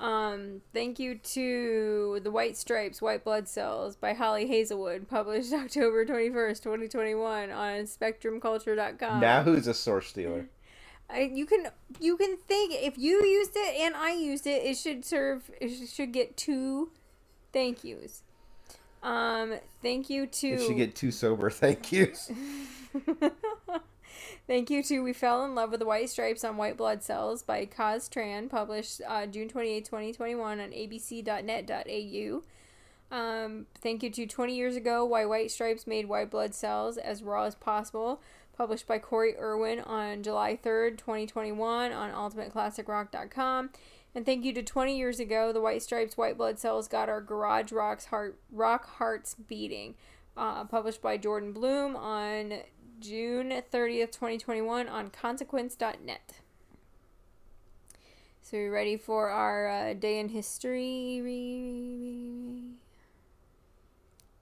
Um, 0.00 0.62
thank 0.72 0.98
you 0.98 1.16
to 1.16 2.20
The 2.24 2.30
White 2.30 2.56
Stripes, 2.56 3.02
White 3.02 3.22
Blood 3.22 3.48
Cells 3.48 3.96
by 3.96 4.14
Holly 4.14 4.46
Hazelwood, 4.46 5.08
published 5.08 5.52
October 5.52 6.06
21st, 6.06 6.62
2021 6.62 7.50
on 7.50 7.74
spectrumculture.com. 7.82 9.20
now 9.20 9.42
who's 9.42 9.66
a 9.66 9.74
source 9.74 10.08
stealer? 10.08 10.46
I, 11.10 11.22
you 11.22 11.44
can 11.44 11.66
you 11.98 12.16
can 12.16 12.36
think 12.36 12.72
if 12.72 12.96
you 12.96 13.24
used 13.24 13.52
it 13.56 13.80
and 13.80 13.96
I 13.96 14.12
used 14.12 14.46
it, 14.46 14.62
it 14.64 14.76
should 14.76 15.04
serve 15.04 15.50
it 15.60 15.88
should 15.88 16.12
get 16.12 16.36
two 16.36 16.90
thank 17.52 17.82
yous. 17.82 18.22
Um, 19.02 19.54
thank 19.82 20.08
you 20.08 20.26
to 20.26 20.46
It 20.46 20.60
should 20.60 20.76
get 20.76 20.94
two 20.94 21.10
sober 21.10 21.50
thank 21.50 21.90
yous. 21.90 22.30
Thank 24.50 24.68
you 24.68 24.82
to 24.82 24.98
We 24.98 25.12
Fell 25.12 25.44
in 25.44 25.54
Love 25.54 25.70
with 25.70 25.78
the 25.78 25.86
White 25.86 26.10
Stripes 26.10 26.42
on 26.42 26.56
White 26.56 26.76
Blood 26.76 27.04
Cells 27.04 27.44
by 27.44 27.64
Kaz 27.66 28.10
Tran, 28.10 28.50
published 28.50 29.00
uh, 29.06 29.24
June 29.26 29.48
28, 29.48 29.84
2021 29.84 30.58
on 30.58 30.70
abc.net.au. 30.72 32.42
Um, 33.16 33.66
thank 33.80 34.02
you 34.02 34.10
to 34.10 34.26
20 34.26 34.56
Years 34.56 34.74
Ago 34.74 35.04
Why 35.04 35.24
White 35.24 35.52
Stripes 35.52 35.86
Made 35.86 36.08
White 36.08 36.32
Blood 36.32 36.52
Cells 36.56 36.96
as 36.96 37.22
Raw 37.22 37.44
as 37.44 37.54
Possible, 37.54 38.20
published 38.56 38.88
by 38.88 38.98
Corey 38.98 39.38
Irwin 39.38 39.82
on 39.82 40.24
July 40.24 40.58
3rd, 40.60 40.98
2021 40.98 41.92
on 41.92 42.10
ultimateclassicrock.com. 42.10 43.70
And 44.16 44.26
thank 44.26 44.44
you 44.44 44.52
to 44.54 44.64
20 44.64 44.98
Years 44.98 45.20
Ago 45.20 45.52
The 45.52 45.60
White 45.60 45.84
Stripes 45.84 46.16
White 46.16 46.36
Blood 46.36 46.58
Cells 46.58 46.88
Got 46.88 47.08
Our 47.08 47.20
Garage 47.20 47.70
Rocks 47.70 48.06
Heart, 48.06 48.40
Rock 48.50 48.96
Hearts 48.96 49.36
Beating, 49.36 49.94
uh, 50.36 50.64
published 50.64 51.00
by 51.00 51.18
Jordan 51.18 51.52
Bloom 51.52 51.94
on 51.94 52.62
June 53.00 53.50
30th, 53.50 54.12
2021 54.12 54.86
on 54.86 55.08
consequence.net. 55.10 56.34
So 58.42 58.56
you 58.58 58.70
ready 58.70 58.96
for 58.98 59.30
our 59.30 59.68
uh, 59.68 59.94
day 59.94 60.18
in 60.18 60.28
history? 60.28 61.20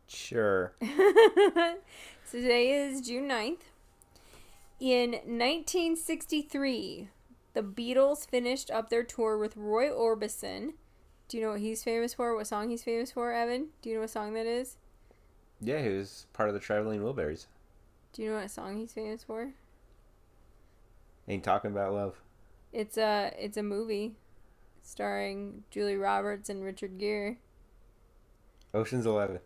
Sure. 0.08 0.72
so 0.80 1.76
today 2.32 2.72
is 2.72 3.00
June 3.00 3.28
9th. 3.28 3.58
In 4.80 5.12
1963, 5.12 7.08
the 7.54 7.62
Beatles 7.62 8.28
finished 8.28 8.70
up 8.70 8.90
their 8.90 9.04
tour 9.04 9.38
with 9.38 9.56
Roy 9.56 9.88
Orbison. 9.88 10.72
Do 11.28 11.36
you 11.36 11.44
know 11.44 11.50
what 11.50 11.60
he's 11.60 11.84
famous 11.84 12.14
for? 12.14 12.34
What 12.34 12.46
song 12.46 12.70
he's 12.70 12.82
famous 12.82 13.12
for, 13.12 13.32
Evan? 13.32 13.68
Do 13.82 13.90
you 13.90 13.96
know 13.96 14.00
what 14.00 14.10
song 14.10 14.34
that 14.34 14.46
is? 14.46 14.78
Yeah, 15.60 15.82
he 15.82 15.90
was 15.90 16.26
part 16.32 16.48
of 16.48 16.54
the 16.54 16.60
Traveling 16.60 17.02
Wilburys. 17.02 17.46
Do 18.12 18.22
you 18.22 18.30
know 18.30 18.36
what 18.40 18.50
song 18.50 18.76
he's 18.76 18.92
famous 18.92 19.22
for? 19.22 19.52
Ain't 21.28 21.44
talking 21.44 21.70
about 21.70 21.92
love. 21.92 22.20
It's 22.72 22.96
a 22.96 23.32
it's 23.38 23.56
a 23.56 23.62
movie 23.62 24.14
starring 24.82 25.64
Julie 25.70 25.96
Roberts 25.96 26.48
and 26.48 26.64
Richard 26.64 26.98
Gere. 26.98 27.38
Ocean's 28.74 29.06
Eleven. 29.06 29.40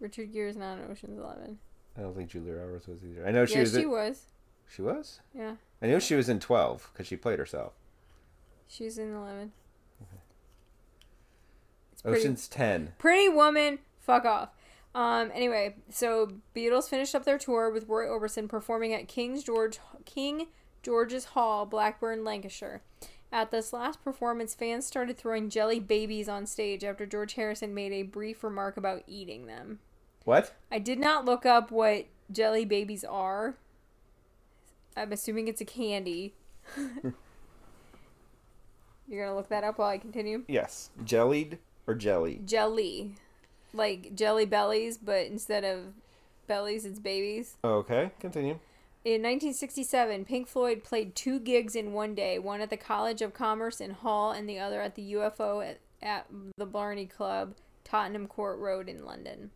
Richard 0.00 0.32
Gere 0.32 0.48
is 0.50 0.56
not 0.56 0.78
in 0.78 0.90
Ocean's 0.90 1.18
Eleven. 1.18 1.58
I 1.96 2.02
don't 2.02 2.16
think 2.16 2.30
Julie 2.30 2.52
Roberts 2.52 2.86
was 2.86 2.98
either. 3.04 3.26
I 3.26 3.30
know 3.30 3.46
she 3.46 3.54
yeah, 3.54 3.60
was. 3.60 3.72
she 3.72 3.82
in- 3.82 3.90
was. 3.90 4.22
she 4.68 4.82
was. 4.82 5.20
Yeah, 5.34 5.54
I 5.82 5.86
knew 5.86 6.00
she 6.00 6.14
was 6.14 6.28
in 6.28 6.40
Twelve 6.40 6.90
because 6.92 7.06
she 7.06 7.16
played 7.16 7.38
herself. 7.38 7.72
she's 8.66 8.98
in 8.98 9.14
Eleven. 9.14 9.52
It's 11.92 12.02
pretty, 12.02 12.20
Ocean's 12.20 12.48
Ten. 12.48 12.92
Pretty 12.98 13.28
Woman, 13.28 13.78
fuck 14.00 14.24
off. 14.24 14.50
Um. 14.94 15.30
Anyway, 15.34 15.76
so 15.88 16.32
Beatles 16.54 16.88
finished 16.88 17.14
up 17.14 17.24
their 17.24 17.38
tour 17.38 17.70
with 17.70 17.88
Roy 17.88 18.06
Orbison 18.06 18.48
performing 18.48 18.92
at 18.92 19.08
King's 19.08 19.44
George 19.44 19.78
King 20.04 20.46
George's 20.82 21.26
Hall, 21.26 21.66
Blackburn, 21.66 22.24
Lancashire. 22.24 22.82
At 23.32 23.50
this 23.50 23.72
last 23.72 24.02
performance, 24.02 24.54
fans 24.54 24.86
started 24.86 25.16
throwing 25.16 25.50
jelly 25.50 25.78
babies 25.78 26.28
on 26.28 26.46
stage 26.46 26.82
after 26.82 27.06
George 27.06 27.34
Harrison 27.34 27.74
made 27.74 27.92
a 27.92 28.02
brief 28.02 28.42
remark 28.42 28.76
about 28.76 29.04
eating 29.06 29.46
them. 29.46 29.78
What? 30.24 30.52
I 30.70 30.78
did 30.78 30.98
not 30.98 31.24
look 31.24 31.46
up 31.46 31.70
what 31.70 32.06
jelly 32.30 32.64
babies 32.64 33.04
are. 33.04 33.54
I'm 34.96 35.12
assuming 35.12 35.46
it's 35.48 35.60
a 35.60 35.66
candy. 35.66 36.34
You're 39.08 39.24
gonna 39.24 39.36
look 39.36 39.48
that 39.48 39.64
up 39.64 39.78
while 39.78 39.88
I 39.88 39.98
continue? 39.98 40.44
Yes. 40.48 40.90
Jellied 41.04 41.58
or 41.86 41.94
jelly? 41.94 42.40
Jelly. 42.44 43.14
Like 43.72 44.14
jelly 44.14 44.46
bellies, 44.46 44.98
but 44.98 45.26
instead 45.26 45.64
of 45.64 45.94
bellies, 46.46 46.84
it's 46.84 46.98
babies. 46.98 47.56
Okay, 47.64 48.10
continue. 48.18 48.58
In 49.02 49.22
1967, 49.22 50.26
Pink 50.26 50.46
Floyd 50.46 50.84
played 50.84 51.14
two 51.14 51.40
gigs 51.40 51.74
in 51.74 51.94
one 51.94 52.14
day, 52.14 52.38
one 52.38 52.60
at 52.60 52.68
the 52.68 52.76
College 52.76 53.22
of 53.22 53.32
Commerce 53.32 53.80
in 53.80 53.92
Hull 53.92 54.32
and 54.32 54.46
the 54.46 54.58
other 54.58 54.82
at 54.82 54.94
the 54.94 55.14
UFO 55.14 55.66
at, 55.66 55.80
at 56.02 56.26
the 56.58 56.66
Blarney 56.66 57.08
Club, 57.08 57.54
Tottenham 57.82 58.26
Court 58.26 58.58
Road 58.58 58.90
in 58.90 59.06
London. 59.06 59.52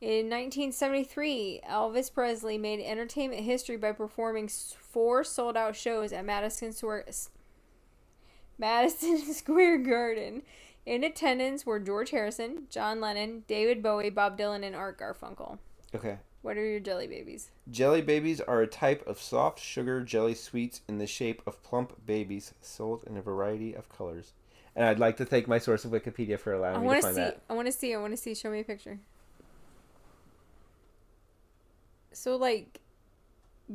In 0.00 0.30
1973, 0.30 1.60
Elvis 1.68 2.12
Presley 2.12 2.56
made 2.58 2.80
entertainment 2.80 3.42
history 3.42 3.76
by 3.76 3.92
performing 3.92 4.48
four 4.48 5.22
sold 5.22 5.56
out 5.56 5.76
shows 5.76 6.12
at 6.12 6.24
Madison 6.24 6.72
Square, 6.72 7.04
Madison 8.58 9.18
Square 9.34 9.78
Garden. 9.78 10.42
In 10.84 11.04
attendance 11.04 11.64
were 11.64 11.78
George 11.78 12.10
Harrison, 12.10 12.66
John 12.68 13.00
Lennon, 13.00 13.44
David 13.46 13.82
Bowie, 13.82 14.10
Bob 14.10 14.36
Dylan, 14.36 14.64
and 14.64 14.74
Art 14.74 14.98
Garfunkel. 14.98 15.58
Okay. 15.94 16.18
What 16.42 16.56
are 16.56 16.66
your 16.66 16.80
jelly 16.80 17.06
babies? 17.06 17.50
Jelly 17.70 18.02
babies 18.02 18.40
are 18.40 18.62
a 18.62 18.66
type 18.66 19.06
of 19.06 19.20
soft 19.20 19.60
sugar 19.60 20.00
jelly 20.00 20.34
sweets 20.34 20.80
in 20.88 20.98
the 20.98 21.06
shape 21.06 21.40
of 21.46 21.62
plump 21.62 22.04
babies, 22.04 22.52
sold 22.60 23.04
in 23.06 23.16
a 23.16 23.22
variety 23.22 23.74
of 23.74 23.88
colors. 23.88 24.32
And 24.74 24.84
I'd 24.84 24.98
like 24.98 25.16
to 25.18 25.24
thank 25.24 25.46
my 25.46 25.58
source 25.58 25.84
of 25.84 25.92
Wikipedia 25.92 26.38
for 26.38 26.52
allowing 26.52 26.82
me 26.82 26.88
to 26.88 26.88
do 26.88 26.88
it. 26.88 26.88
I 26.88 26.88
me 26.88 26.88
want 26.88 26.96
to 26.96 27.00
to 27.00 27.02
find 27.02 27.14
see. 27.14 27.20
that. 27.20 27.40
I 27.48 27.52
want 27.54 27.66
to 27.66 27.72
see. 27.72 27.94
I 27.94 27.98
want 27.98 28.12
to 28.12 28.16
see. 28.16 28.34
Show 28.34 28.50
me 28.50 28.60
a 28.60 28.64
picture. 28.64 28.98
So 32.12 32.36
like 32.36 32.80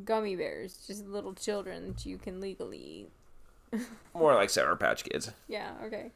gummy 0.03 0.36
bears, 0.36 0.84
just 0.88 1.08
little 1.08 1.34
children 1.34 1.93
that 1.93 2.05
you 2.05 2.18
can 2.18 2.41
legally 2.41 3.10
eat. 3.74 3.82
More 4.14 4.34
like 4.34 4.49
Sour 4.49 4.76
Patch 4.76 5.03
Kids. 5.03 5.32
Yeah, 5.47 5.72
okay. 5.86 6.12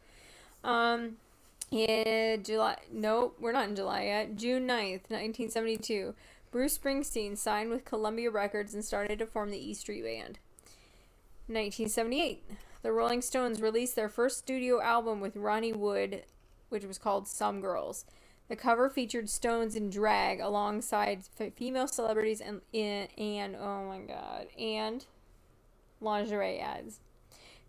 Um 0.63 1.17
in 1.71 2.43
July 2.43 2.77
nope, 2.91 3.37
we're 3.39 3.51
not 3.53 3.69
in 3.69 3.75
July 3.75 4.03
yet. 4.03 4.35
June 4.35 4.67
9th, 4.67 5.09
1972. 5.09 6.13
Bruce 6.51 6.77
Springsteen 6.77 7.37
signed 7.37 7.69
with 7.69 7.85
Columbia 7.85 8.29
Records 8.29 8.73
and 8.73 8.83
started 8.83 9.19
to 9.19 9.25
form 9.25 9.51
the 9.51 9.69
E 9.69 9.73
Street 9.73 10.03
Band. 10.03 10.39
1978. 11.47 12.43
The 12.81 12.91
Rolling 12.91 13.21
Stones 13.21 13.61
released 13.61 13.95
their 13.95 14.09
first 14.09 14.39
studio 14.39 14.81
album 14.81 15.21
with 15.21 15.35
Ronnie 15.35 15.73
Wood, 15.73 16.23
which 16.69 16.83
was 16.83 16.97
called 16.97 17.27
Some 17.27 17.61
Girls. 17.61 18.05
The 18.49 18.55
cover 18.55 18.89
featured 18.89 19.29
Stones 19.29 19.75
in 19.75 19.89
drag 19.89 20.41
alongside 20.41 21.23
female 21.55 21.87
celebrities 21.87 22.41
and 22.41 22.61
and 22.73 23.55
oh 23.55 23.85
my 23.87 23.99
god, 23.99 24.47
and 24.59 25.05
lingerie 26.01 26.59
ads. 26.59 26.99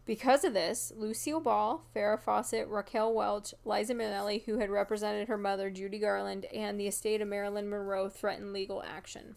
Because 0.04 0.42
of 0.44 0.52
this, 0.52 0.92
Lucille 0.96 1.38
Ball, 1.40 1.84
Farrah 1.94 2.20
Fawcett, 2.20 2.66
Raquel 2.68 3.12
Welch, 3.14 3.54
Liza 3.64 3.94
Minnelli, 3.94 4.44
who 4.44 4.58
had 4.58 4.68
represented 4.68 5.28
her 5.28 5.38
mother, 5.38 5.70
Judy 5.70 5.98
Garland, 6.00 6.46
and 6.46 6.78
the 6.78 6.88
estate 6.88 7.20
of 7.20 7.28
Marilyn 7.28 7.70
Monroe, 7.70 8.08
threatened 8.08 8.52
legal 8.52 8.82
action. 8.82 9.36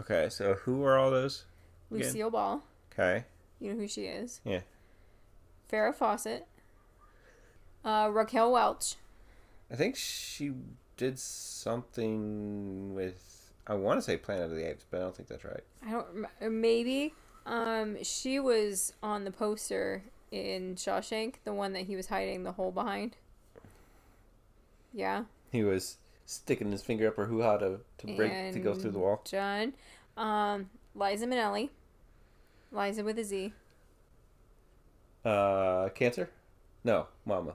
Okay, 0.00 0.28
so 0.28 0.54
who 0.54 0.82
are 0.84 0.98
all 0.98 1.10
those? 1.12 1.44
Again? 1.90 2.02
Lucille 2.06 2.30
Ball, 2.30 2.62
Okay. 2.92 3.24
you 3.60 3.72
know 3.72 3.78
who 3.78 3.86
she 3.86 4.06
is. 4.06 4.40
Yeah. 4.44 4.62
Farrah 5.70 5.94
Fawcett, 5.94 6.46
uh, 7.84 8.08
Raquel 8.12 8.50
Welch, 8.52 8.96
I 9.70 9.76
think 9.76 9.96
she 9.96 10.52
did 10.96 11.18
something 11.18 12.94
with. 12.94 13.52
I 13.66 13.74
want 13.74 13.98
to 13.98 14.02
say 14.02 14.16
Planet 14.16 14.50
of 14.50 14.56
the 14.56 14.68
Apes, 14.68 14.84
but 14.90 14.98
I 14.98 15.00
don't 15.00 15.16
think 15.16 15.28
that's 15.28 15.44
right. 15.44 15.62
I 15.86 15.92
don't 15.92 16.26
maybe. 16.60 17.14
Um, 17.44 18.02
she 18.02 18.38
was 18.38 18.92
on 19.02 19.24
the 19.24 19.30
poster 19.30 20.02
in 20.30 20.76
Shawshank, 20.76 21.34
the 21.44 21.52
one 21.52 21.72
that 21.72 21.86
he 21.86 21.96
was 21.96 22.06
hiding 22.06 22.44
the 22.44 22.52
hole 22.52 22.70
behind. 22.70 23.16
Yeah. 24.92 25.24
He 25.50 25.62
was 25.62 25.96
sticking 26.26 26.70
his 26.70 26.82
finger 26.82 27.08
up 27.08 27.16
her 27.16 27.26
hoo 27.26 27.42
ha 27.42 27.58
to, 27.58 27.80
to 27.98 28.16
break 28.16 28.52
to 28.52 28.58
go 28.58 28.74
through 28.74 28.92
the 28.92 28.98
wall. 28.98 29.22
John, 29.24 29.74
um, 30.16 30.70
Liza 30.94 31.26
Minnelli, 31.26 31.70
Liza 32.70 33.04
with 33.04 33.18
a 33.18 33.24
Z. 33.24 33.52
Uh, 35.24 35.88
cancer? 35.90 36.30
No, 36.84 37.06
Mama. 37.24 37.54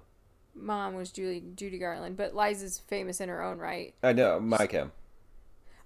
Mom 0.55 0.95
was 0.95 1.11
Julie 1.11 1.43
Judy 1.55 1.77
Garland, 1.77 2.17
but 2.17 2.35
Liza's 2.35 2.79
famous 2.79 3.21
in 3.21 3.29
her 3.29 3.43
own 3.43 3.57
right. 3.57 3.93
I 4.01 4.13
know, 4.13 4.39
my 4.39 4.67
chem. 4.67 4.91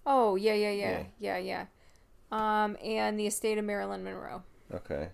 Oh 0.05 0.35
yeah, 0.35 0.53
yeah, 0.53 0.71
yeah, 0.71 1.03
yeah, 1.19 1.37
yeah. 1.37 1.65
Um, 2.31 2.77
and 2.83 3.19
the 3.19 3.27
estate 3.27 3.57
of 3.57 3.65
Marilyn 3.65 4.03
Monroe. 4.03 4.43
Okay. 4.73 5.09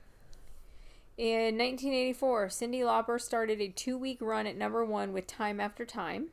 In 1.18 1.58
1984, 1.58 2.48
Cyndi 2.48 2.82
Lauper 2.82 3.20
started 3.20 3.60
a 3.60 3.70
two-week 3.70 4.20
run 4.22 4.46
at 4.46 4.56
number 4.56 4.86
one 4.86 5.14
with 5.14 5.26
"Time 5.26 5.60
After 5.60 5.84
Time." 5.84 6.28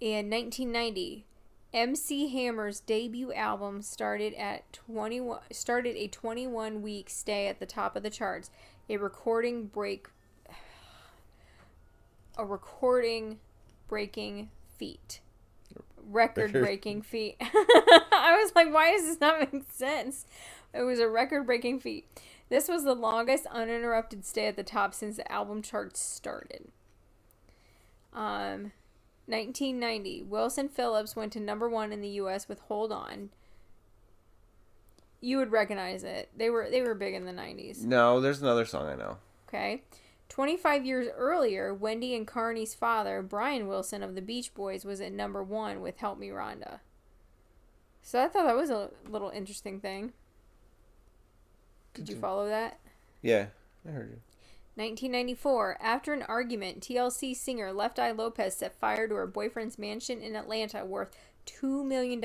In 0.00 0.30
1990, 0.30 1.26
MC 1.74 2.28
Hammer's 2.28 2.80
debut 2.80 3.34
album 3.34 3.82
started 3.82 4.32
at 4.34 4.72
21 4.72 5.40
started 5.52 5.96
a 5.96 6.08
21-week 6.08 7.10
stay 7.10 7.48
at 7.48 7.60
the 7.60 7.66
top 7.66 7.94
of 7.96 8.02
the 8.02 8.08
charts, 8.08 8.50
a 8.88 8.96
recording 8.96 9.66
break 9.66 10.08
a 12.38 12.44
recording 12.46 13.38
breaking 13.88 14.48
feat. 14.78 15.20
Record 16.08 16.52
breaking 16.52 17.02
feat. 17.02 17.36
I 17.40 18.38
was 18.40 18.52
like, 18.54 18.72
why 18.72 18.92
does 18.92 19.04
this 19.04 19.20
not 19.20 19.52
make 19.52 19.64
sense? 19.70 20.26
It 20.72 20.82
was 20.82 20.98
a 20.98 21.08
record 21.08 21.46
breaking 21.46 21.80
feat. 21.80 22.06
This 22.48 22.68
was 22.68 22.84
the 22.84 22.94
longest 22.94 23.46
uninterrupted 23.46 24.24
stay 24.24 24.46
at 24.46 24.56
the 24.56 24.62
top 24.62 24.94
since 24.94 25.16
the 25.16 25.30
album 25.30 25.62
charts 25.62 26.00
started. 26.00 26.68
Um, 28.12 28.72
1990, 29.26 30.22
Wilson 30.22 30.68
Phillips 30.68 31.16
went 31.16 31.32
to 31.32 31.40
number 31.40 31.68
one 31.68 31.92
in 31.92 32.00
the 32.00 32.08
U.S. 32.10 32.48
with 32.48 32.60
"Hold 32.60 32.92
On." 32.92 33.30
You 35.20 35.38
would 35.38 35.50
recognize 35.50 36.04
it. 36.04 36.30
They 36.36 36.50
were 36.50 36.68
they 36.70 36.82
were 36.82 36.94
big 36.94 37.14
in 37.14 37.24
the 37.24 37.32
90s. 37.32 37.82
No, 37.82 38.20
there's 38.20 38.40
another 38.42 38.64
song 38.64 38.86
I 38.86 38.94
know. 38.94 39.18
Okay. 39.48 39.82
25 40.28 40.84
years 40.84 41.08
earlier, 41.16 41.72
Wendy 41.72 42.14
and 42.14 42.26
Carnie's 42.26 42.74
father, 42.74 43.22
Brian 43.22 43.68
Wilson 43.68 44.02
of 44.02 44.14
the 44.14 44.22
Beach 44.22 44.52
Boys, 44.54 44.84
was 44.84 45.00
at 45.00 45.12
number 45.12 45.42
one 45.42 45.80
with 45.80 45.98
Help 45.98 46.18
Me 46.18 46.28
Rhonda. 46.28 46.80
So 48.02 48.22
I 48.22 48.28
thought 48.28 48.46
that 48.46 48.56
was 48.56 48.70
a 48.70 48.90
little 49.08 49.30
interesting 49.30 49.80
thing. 49.80 50.12
Did 51.94 52.08
you 52.08 52.14
mm-hmm. 52.14 52.22
follow 52.22 52.48
that? 52.48 52.78
Yeah, 53.22 53.46
I 53.86 53.92
heard 53.92 54.10
you. 54.10 54.20
1994, 54.76 55.78
after 55.80 56.12
an 56.12 56.22
argument, 56.22 56.80
TLC 56.80 57.34
singer 57.34 57.72
Left 57.72 57.98
Eye 57.98 58.10
Lopez 58.10 58.54
set 58.54 58.78
fire 58.78 59.08
to 59.08 59.14
her 59.14 59.26
boyfriend's 59.26 59.78
mansion 59.78 60.20
in 60.20 60.36
Atlanta 60.36 60.84
worth 60.84 61.16
$2 61.46 61.84
million 61.84 62.22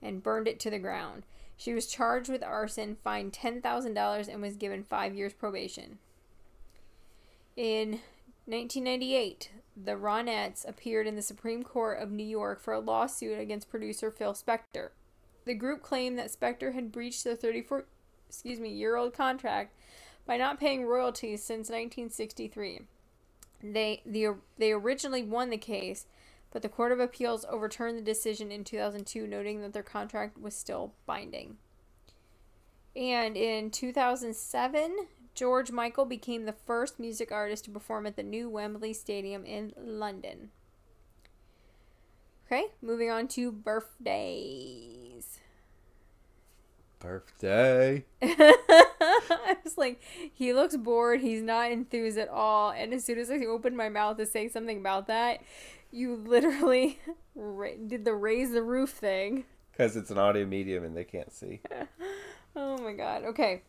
and 0.00 0.22
burned 0.22 0.46
it 0.46 0.60
to 0.60 0.70
the 0.70 0.78
ground. 0.78 1.24
She 1.56 1.74
was 1.74 1.86
charged 1.86 2.28
with 2.28 2.44
arson, 2.44 2.96
fined 3.02 3.32
$10,000, 3.32 4.28
and 4.28 4.40
was 4.40 4.56
given 4.56 4.84
five 4.84 5.14
years 5.14 5.32
probation. 5.32 5.98
In 7.56 8.00
1998, 8.46 9.50
the 9.76 9.92
Ronettes 9.92 10.68
appeared 10.68 11.06
in 11.06 11.14
the 11.14 11.22
Supreme 11.22 11.62
Court 11.62 12.00
of 12.00 12.10
New 12.10 12.26
York 12.26 12.60
for 12.60 12.74
a 12.74 12.80
lawsuit 12.80 13.38
against 13.38 13.70
producer 13.70 14.10
Phil 14.10 14.34
Spector. 14.34 14.90
The 15.44 15.54
group 15.54 15.82
claimed 15.82 16.18
that 16.18 16.32
Spector 16.32 16.74
had 16.74 16.90
breached 16.90 17.22
the 17.22 17.36
34 17.36 17.86
excuse 18.28 18.58
me, 18.58 18.70
year 18.70 18.96
old 18.96 19.14
contract 19.14 19.72
by 20.26 20.36
not 20.36 20.58
paying 20.58 20.84
royalties 20.84 21.44
since 21.44 21.68
1963. 21.68 22.80
They 23.62 24.02
the 24.04 24.34
they 24.58 24.72
originally 24.72 25.22
won 25.22 25.50
the 25.50 25.56
case, 25.56 26.06
but 26.50 26.62
the 26.62 26.68
Court 26.68 26.90
of 26.90 26.98
Appeals 26.98 27.46
overturned 27.48 27.96
the 27.96 28.02
decision 28.02 28.50
in 28.50 28.64
2002 28.64 29.26
noting 29.26 29.60
that 29.60 29.72
their 29.72 29.82
contract 29.84 30.38
was 30.38 30.56
still 30.56 30.92
binding. 31.06 31.58
And 32.96 33.36
in 33.36 33.70
2007, 33.70 34.96
George 35.34 35.70
Michael 35.70 36.04
became 36.04 36.44
the 36.44 36.52
first 36.52 37.00
music 37.00 37.32
artist 37.32 37.64
to 37.64 37.70
perform 37.70 38.06
at 38.06 38.16
the 38.16 38.22
new 38.22 38.48
Wembley 38.48 38.92
Stadium 38.92 39.44
in 39.44 39.72
London. 39.76 40.50
Okay, 42.46 42.66
moving 42.80 43.10
on 43.10 43.26
to 43.28 43.50
birthdays. 43.50 45.40
Birthday. 47.00 48.04
I 48.22 49.56
was 49.64 49.76
like, 49.76 50.00
he 50.32 50.52
looks 50.52 50.76
bored. 50.76 51.20
He's 51.20 51.42
not 51.42 51.72
enthused 51.72 52.18
at 52.18 52.28
all. 52.28 52.70
And 52.70 52.94
as 52.94 53.04
soon 53.04 53.18
as 53.18 53.30
I 53.30 53.38
opened 53.38 53.76
my 53.76 53.88
mouth 53.88 54.16
to 54.18 54.26
say 54.26 54.48
something 54.48 54.78
about 54.78 55.06
that, 55.08 55.40
you 55.90 56.14
literally 56.14 57.00
ra- 57.34 57.70
did 57.86 58.04
the 58.04 58.14
raise 58.14 58.52
the 58.52 58.62
roof 58.62 58.90
thing. 58.90 59.44
Because 59.72 59.96
it's 59.96 60.10
an 60.10 60.18
audio 60.18 60.46
medium 60.46 60.84
and 60.84 60.96
they 60.96 61.04
can't 61.04 61.32
see. 61.32 61.60
Oh 62.56 62.78
my 62.78 62.92
god. 62.92 63.24
Okay. 63.24 63.62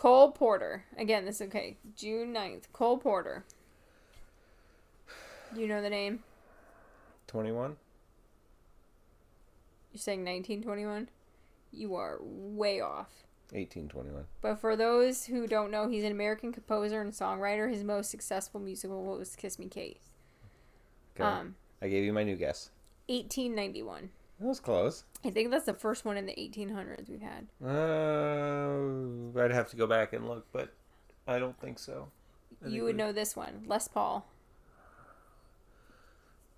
Cole 0.00 0.30
Porter. 0.30 0.86
Again, 0.96 1.26
this 1.26 1.42
is 1.42 1.48
okay. 1.48 1.76
June 1.94 2.32
9th. 2.32 2.62
Cole 2.72 2.96
Porter. 2.96 3.44
Do 5.54 5.60
you 5.60 5.68
know 5.68 5.82
the 5.82 5.90
name? 5.90 6.20
21? 7.26 7.76
You're 9.92 9.98
saying 9.98 10.20
1921? 10.20 11.10
You 11.70 11.96
are 11.96 12.16
way 12.22 12.80
off. 12.80 13.10
1821. 13.50 14.24
But 14.40 14.58
for 14.58 14.74
those 14.74 15.26
who 15.26 15.46
don't 15.46 15.70
know, 15.70 15.86
he's 15.86 16.04
an 16.04 16.12
American 16.12 16.50
composer 16.50 17.02
and 17.02 17.12
songwriter. 17.12 17.70
His 17.70 17.84
most 17.84 18.10
successful 18.10 18.58
musical 18.58 19.04
was 19.04 19.36
Kiss 19.36 19.58
Me 19.58 19.68
Kate. 19.68 20.00
Okay. 21.14 21.24
Um, 21.24 21.56
I 21.82 21.88
gave 21.88 22.04
you 22.04 22.14
my 22.14 22.24
new 22.24 22.36
guess. 22.36 22.70
1891. 23.08 24.08
That 24.40 24.46
was 24.46 24.58
close. 24.60 25.04
I 25.24 25.30
think 25.30 25.50
that's 25.50 25.66
the 25.66 25.74
first 25.74 26.04
one 26.06 26.16
in 26.16 26.24
the 26.24 26.32
1800s 26.32 27.10
we've 27.10 27.20
had. 27.20 27.46
Uh, 27.62 29.38
I'd 29.38 29.50
have 29.52 29.68
to 29.70 29.76
go 29.76 29.86
back 29.86 30.14
and 30.14 30.26
look, 30.26 30.46
but 30.50 30.72
I 31.28 31.38
don't 31.38 31.60
think 31.60 31.78
so. 31.78 32.08
I 32.64 32.66
You 32.66 32.70
think 32.72 32.82
would 32.84 32.94
we- 32.96 32.98
know 33.02 33.12
this 33.12 33.36
one, 33.36 33.64
Les 33.66 33.86
Paul. 33.86 34.26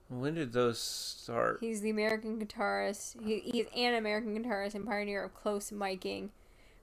When 0.08 0.34
did 0.34 0.52
those 0.52 0.78
start? 0.78 1.58
He's 1.60 1.80
the 1.80 1.90
American 1.90 2.38
guitarist. 2.38 3.20
He, 3.24 3.40
he's 3.40 3.66
an 3.74 3.94
American 3.94 4.38
guitarist 4.38 4.74
and 4.74 4.86
pioneer 4.86 5.24
of 5.24 5.34
close 5.34 5.70
miking, 5.70 6.28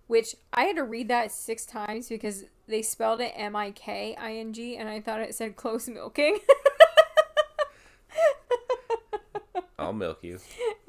which 0.08 0.36
I 0.52 0.64
had 0.64 0.76
to 0.78 0.84
read 0.84 1.08
that 1.10 1.32
six 1.32 1.64
times 1.66 2.10
because 2.10 2.45
they 2.68 2.82
spelled 2.82 3.22
it 3.22 3.32
M 3.36 3.56
I 3.56 3.70
K 3.72 4.16
I 4.20 4.34
N 4.34 4.52
G, 4.52 4.76
and 4.78 4.89
I 4.89 5.00
thought 5.00 5.22
it 5.22 5.36
said 5.36 5.56
close 5.56 5.88
milking. 5.88 6.39
I'll 9.78 9.93
milk 9.93 10.24
you. 10.24 10.39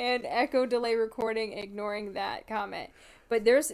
And 0.00 0.24
echo 0.26 0.64
delay 0.64 0.94
recording, 0.94 1.52
ignoring 1.52 2.14
that 2.14 2.48
comment. 2.48 2.90
But 3.28 3.44
there's 3.44 3.70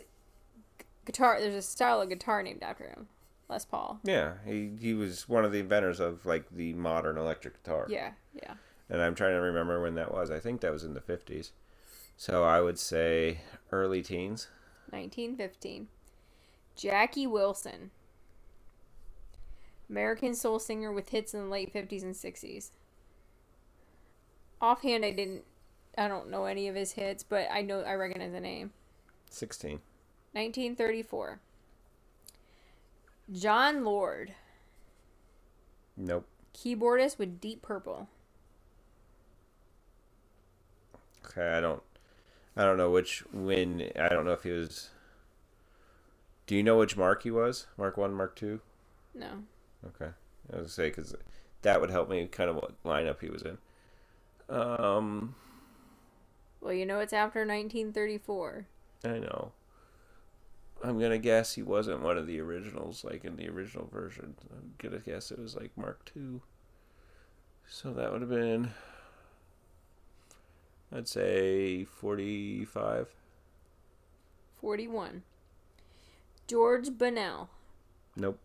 guitar. 1.05 1.39
There's 1.41 1.55
a 1.55 1.63
style 1.63 2.01
of 2.01 2.09
guitar 2.09 2.43
named 2.43 2.63
after 2.63 2.85
him, 2.85 3.07
Les 3.49 3.65
Paul. 3.65 4.01
Yeah, 4.03 4.35
he 4.45 4.73
he 4.79 4.93
was 4.93 5.29
one 5.29 5.45
of 5.45 5.53
the 5.53 5.61
inventors 5.61 6.01
of 6.01 6.27
like 6.27 6.45
the 6.51 6.73
modern 6.75 7.17
electric 7.17 7.63
guitar. 7.63 7.87
Yeah, 7.89 8.11
yeah. 8.35 8.55
And 8.91 9.01
I'm 9.01 9.15
trying 9.15 9.35
to 9.35 9.41
remember 9.41 9.81
when 9.81 9.95
that 9.95 10.13
was. 10.13 10.31
I 10.31 10.41
think 10.41 10.61
that 10.61 10.73
was 10.73 10.85
in 10.85 10.95
the 10.95 11.01
50s. 11.01 11.51
So 12.17 12.45
I 12.45 12.61
would 12.61 12.79
say 12.79 13.39
early 13.73 14.03
teens. 14.03 14.49
1915. 14.91 15.89
Jackie 16.77 17.27
Wilson. 17.27 17.91
American 19.91 20.35
soul 20.35 20.59
singer 20.59 20.93
with 20.93 21.09
hits 21.09 21.35
in 21.35 21.45
the 21.45 21.49
late 21.49 21.73
50s 21.73 22.03
and 22.03 22.15
60s. 22.15 22.71
Offhand, 24.61 25.05
I 25.05 25.11
didn't, 25.11 25.45
I 25.97 26.09
don't 26.09 26.31
know 26.31 26.45
any 26.45 26.69
of 26.69 26.75
his 26.75 26.93
hits, 26.93 27.23
but 27.23 27.49
I 27.51 27.63
know, 27.63 27.81
I 27.81 27.95
recognize 27.95 28.33
the 28.33 28.41
name. 28.41 28.73
16. 29.31 29.81
1934. 30.33 31.41
Jon 33.33 33.85
Lord. 33.85 34.35
Nope. 35.97 36.27
Keyboardist 36.55 37.19
with 37.19 37.41
Deep 37.41 37.63
Purple. 37.63 38.09
Okay, 41.25 41.57
I 41.57 41.61
don't 41.61 41.83
I 42.57 42.65
don't 42.65 42.77
know 42.77 42.91
which 42.91 43.25
when 43.33 43.91
I 43.99 44.09
don't 44.09 44.25
know 44.25 44.33
if 44.33 44.43
he 44.43 44.51
was 44.51 44.91
Do 46.47 46.55
you 46.55 46.63
know 46.63 46.79
which 46.79 46.97
mark 46.97 47.25
he 47.25 47.31
was? 47.31 47.67
Mark 47.77 47.97
1, 47.97 48.15
Mark 48.15 48.37
2? 48.37 48.61
No. 49.15 49.29
Okay. 49.87 50.13
I 50.53 50.57
was 50.57 50.57
going 50.57 50.65
to 50.65 50.71
say 50.71 50.91
cuz 50.91 51.15
that 51.63 51.81
would 51.81 51.91
help 51.91 52.09
me 52.09 52.27
kind 52.27 52.49
of 52.49 52.57
what 52.57 52.83
lineup 52.85 53.21
he 53.21 53.29
was 53.29 53.43
in. 53.43 53.59
Um 54.49 55.35
Well, 56.67 56.75
you 56.75 56.85
know 56.85 56.99
it's 56.99 57.13
after 57.13 57.47
1934. 57.47 58.67
I 59.05 59.21
know. 59.21 59.53
I'm 60.83 60.99
gonna 60.99 61.17
guess 61.17 61.55
he 61.55 61.63
wasn't 61.63 62.03
one 62.03 62.19
of 62.19 62.27
the 62.27 62.41
originals, 62.41 63.05
like 63.05 63.25
in 63.25 63.37
the 63.37 63.49
original 63.49 63.87
version. 63.87 64.35
I'm 64.51 64.75
gonna 64.79 64.99
guess 64.99 65.31
it 65.31 65.39
was 65.39 65.55
like 65.55 65.71
Mark 65.77 66.11
II. 66.17 66.41
So 67.69 67.93
that 67.93 68.11
would 68.11 68.21
have 68.21 68.31
been, 68.31 68.71
I'd 70.93 71.07
say 71.07 71.85
45. 71.85 73.15
41. 74.61 75.23
George 76.49 76.99
Bunnell. 76.99 77.49
Nope. 78.17 78.41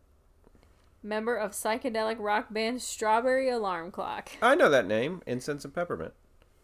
Member 1.01 1.37
of 1.37 1.53
psychedelic 1.53 2.17
rock 2.19 2.53
band 2.53 2.83
Strawberry 2.83 3.49
Alarm 3.49 3.89
Clock. 3.89 4.29
I 4.43 4.53
know 4.53 4.69
that 4.69 4.85
name, 4.85 5.23
Incense 5.25 5.65
and 5.65 5.73
Peppermint. 5.73 6.13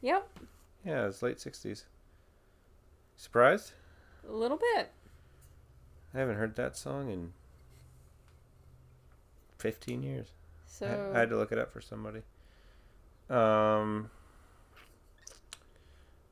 Yep, 0.01 0.29
Yeah, 0.87 1.07
it's 1.07 1.21
late 1.21 1.37
60s. 1.37 1.83
Surprised? 3.17 3.73
a 4.27 4.31
little 4.31 4.57
bit. 4.57 4.91
I 6.13 6.19
haven't 6.19 6.35
heard 6.37 6.55
that 6.55 6.75
song 6.77 7.09
in 7.09 7.33
15 9.59 10.01
years. 10.03 10.27
I- 10.29 10.69
So 10.69 11.11
I, 11.13 11.19
had 11.19 11.29
to 11.29 11.37
look 11.37 11.51
it 11.51 11.57
up 11.57 11.71
for 11.73 11.81
somebody. 11.81 12.21
Um. 13.29 14.09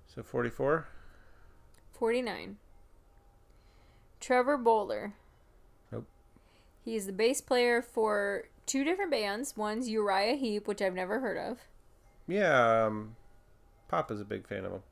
So 0.08 0.24
44. 0.24 0.88
49. 1.94 2.58
Trevor 4.22 4.58
Bolder. 4.58 5.14
Nope. 5.92 6.06
He's 6.84 7.06
the 7.06 7.12
bass 7.14 7.42
player 7.42 7.82
for 7.82 8.46
two 8.66 8.84
different 8.86 9.12
bands. 9.12 9.58
One's 9.58 9.90
Uriah 9.90 10.36
Heep, 10.36 10.68
which 10.68 10.82
I've 10.82 10.94
never 10.94 11.20
heard 11.20 11.38
of. 11.38 11.60
Yeah, 12.28 12.86
um, 12.86 13.16
Papa's 13.88 14.22
a 14.22 14.26
big 14.26 14.48
fan 14.48 14.66
of 14.66 14.72
them. 14.72 14.84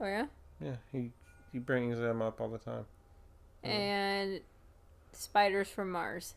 Oh 0.00 0.06
yeah. 0.06 0.26
Yeah, 0.60 0.76
he 0.92 1.12
he 1.52 1.58
brings 1.58 1.98
them 1.98 2.22
up 2.22 2.40
all 2.40 2.48
the 2.48 2.58
time. 2.58 2.86
And 3.62 4.40
Spiders 5.12 5.68
from 5.68 5.90
Mars. 5.90 6.34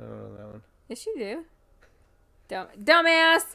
I 0.00 0.04
don't 0.04 0.16
know 0.16 0.36
that 0.36 0.46
one. 0.46 0.62
Yes, 0.88 1.06
you 1.06 1.14
do. 1.18 1.44
Dumb 2.48 2.68
dumbass. 2.82 3.54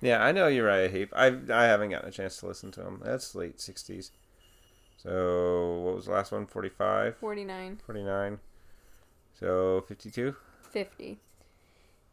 Yeah, 0.00 0.22
I 0.22 0.32
know 0.32 0.46
Uriah 0.46 0.88
Heep. 0.88 1.12
I 1.14 1.26
I 1.26 1.64
haven't 1.64 1.90
gotten 1.90 2.08
a 2.08 2.12
chance 2.12 2.36
to 2.38 2.46
listen 2.46 2.70
to 2.72 2.82
him. 2.82 3.00
That's 3.04 3.34
late 3.34 3.58
'60s. 3.58 4.10
So 4.96 5.80
what 5.84 5.94
was 5.96 6.06
the 6.06 6.12
last 6.12 6.32
one? 6.32 6.46
45, 6.46 7.16
49. 7.18 7.80
49. 7.84 8.38
So 9.38 9.84
52. 9.86 10.34
50. 10.70 11.18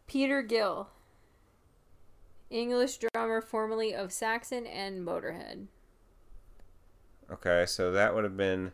Peter 0.05 0.41
Gill. 0.41 0.89
English 2.53 2.99
drummer 2.99 3.41
formerly 3.41 3.93
of 3.95 4.13
Saxon 4.13 4.67
and 4.67 5.05
Motorhead. 5.05 5.65
Okay, 7.31 7.65
so 7.65 7.91
that 7.91 8.13
would 8.13 8.23
have 8.23 8.37
been. 8.37 8.71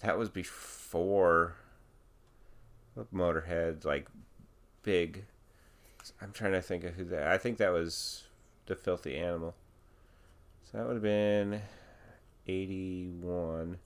That 0.00 0.18
was 0.18 0.30
before. 0.30 1.56
Motorhead, 3.14 3.84
like 3.84 4.08
big. 4.82 5.26
I'm 6.22 6.32
trying 6.32 6.52
to 6.52 6.62
think 6.62 6.84
of 6.84 6.94
who 6.94 7.04
that. 7.04 7.26
I 7.26 7.36
think 7.36 7.58
that 7.58 7.72
was 7.72 8.24
the 8.64 8.74
Philthy 8.74 9.16
Animal. 9.16 9.54
So 10.62 10.78
that 10.78 10.86
would 10.86 10.94
have 10.94 11.02
been 11.02 11.60
81. 12.46 13.76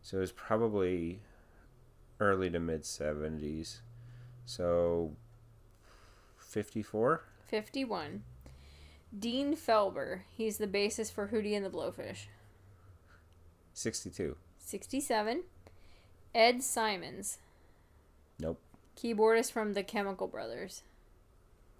So 0.00 0.16
it 0.16 0.20
was 0.20 0.32
probably 0.32 1.20
early 2.18 2.48
to 2.48 2.58
mid 2.58 2.84
70s. 2.84 3.80
So 4.46 5.12
54. 6.38 7.24
51. 7.50 8.22
Dean 9.18 9.56
Felber. 9.56 10.20
He's 10.36 10.58
the 10.58 10.68
bassist 10.68 11.12
for 11.12 11.28
Hootie 11.28 11.56
and 11.56 11.64
the 11.66 11.70
Blowfish. 11.70 12.26
62. 13.74 14.36
67. 14.58 15.42
Ed 16.32 16.62
Simons. 16.62 17.38
Nope. 18.38 18.60
Keyboardist 18.96 19.50
from 19.50 19.72
the 19.72 19.82
Chemical 19.82 20.28
Brothers. 20.28 20.82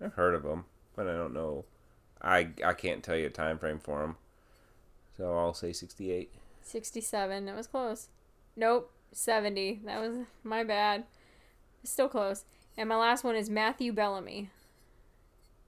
I've 0.02 0.14
heard 0.14 0.34
of 0.34 0.42
them, 0.42 0.64
but 0.96 1.06
I 1.06 1.12
don't 1.12 1.34
know. 1.34 1.64
I 2.20 2.48
I 2.64 2.72
can't 2.72 3.04
tell 3.04 3.16
you 3.16 3.26
a 3.26 3.30
time 3.30 3.58
frame 3.58 3.78
for 3.78 4.00
them. 4.00 4.16
So 5.16 5.38
I'll 5.38 5.54
say 5.54 5.72
68. 5.72 6.32
67. 6.62 7.44
That 7.44 7.56
was 7.56 7.66
close. 7.68 8.08
Nope. 8.56 8.90
70. 9.12 9.82
That 9.84 10.00
was 10.00 10.18
my 10.42 10.64
bad. 10.64 11.04
Still 11.84 12.08
close. 12.08 12.44
And 12.76 12.88
my 12.88 12.96
last 12.96 13.22
one 13.22 13.36
is 13.36 13.48
Matthew 13.48 13.92
Bellamy. 13.92 14.50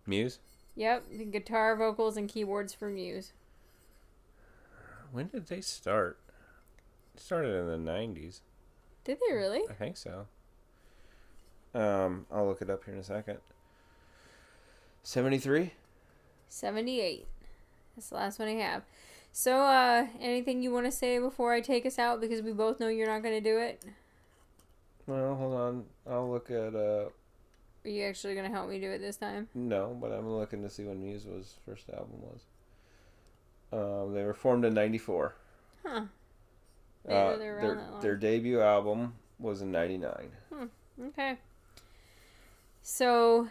Muse? 0.07 0.39
Yep, 0.75 1.05
the 1.11 1.25
guitar, 1.25 1.77
vocals, 1.77 2.17
and 2.17 2.29
keyboards 2.29 2.73
for 2.73 2.89
Muse. 2.89 3.33
When 5.11 5.29
did 5.29 5.47
they 5.47 5.61
start? 5.61 6.19
It 7.15 7.21
started 7.21 7.55
in 7.55 7.85
the 7.85 7.91
90s. 7.91 8.41
Did 9.05 9.19
they 9.21 9.35
really? 9.35 9.63
I 9.69 9.75
think 9.75 9.97
so. 9.97 10.27
Um, 11.75 12.27
I'll 12.31 12.47
look 12.47 12.63
it 12.63 12.71
up 12.71 12.85
here 12.85 12.95
in 12.95 13.01
a 13.01 13.05
second. 13.05 13.39
73? 15.03 15.73
78. 16.49 17.27
That's 17.97 18.09
the 18.09 18.15
last 18.15 18.39
one 18.39 18.49
I 18.49 18.53
have. 18.53 18.83
So, 19.33 19.57
uh, 19.61 20.07
anything 20.21 20.63
you 20.63 20.73
want 20.73 20.87
to 20.87 20.93
say 20.93 21.19
before 21.19 21.53
I 21.53 21.61
take 21.61 21.87
us 21.87 21.99
out? 21.99 22.21
Because 22.21 22.43
we 22.43 22.53
both 22.53 22.81
know 22.81 22.89
you're 22.89 23.07
not 23.07 23.23
going 23.23 23.35
to 23.35 23.41
do 23.41 23.59
it. 23.59 23.83
Well, 25.07 25.35
hold 25.35 25.55
on. 25.55 25.85
I'll 26.09 26.31
look 26.31 26.51
at 26.51 26.75
uh 26.75 27.07
Are 27.85 27.91
you 27.91 28.05
actually 28.05 28.35
going 28.35 28.47
to 28.49 28.53
help 28.57 28.69
me 28.69 28.79
do 28.79 28.91
it 28.91 28.99
this 28.99 29.17
time? 29.17 29.49
no, 29.55 29.97
but 30.01 30.13
I'm 30.13 30.29
looking 30.29 30.63
to 30.63 30.71
see 30.71 30.85
when 30.85 31.03
Muse 31.03 31.25
was 31.27 31.55
first 31.67 31.89
album 31.91 32.21
was. 32.23 32.43
Um, 33.73 34.15
they 34.15 34.23
were 34.25 34.35
formed 34.35 34.65
in 34.65 34.75
94. 34.75 35.35
Huh. 35.85 36.03
Uh, 37.09 37.37
they 37.37 37.47
were 37.47 37.57
around 37.57 37.77
their 37.77 38.01
their 38.01 38.17
debut 38.17 38.61
album 38.61 39.15
was 39.39 39.63
in 39.63 39.73
99. 39.73 40.31
Okay. 41.09 41.39
So, 42.83 43.49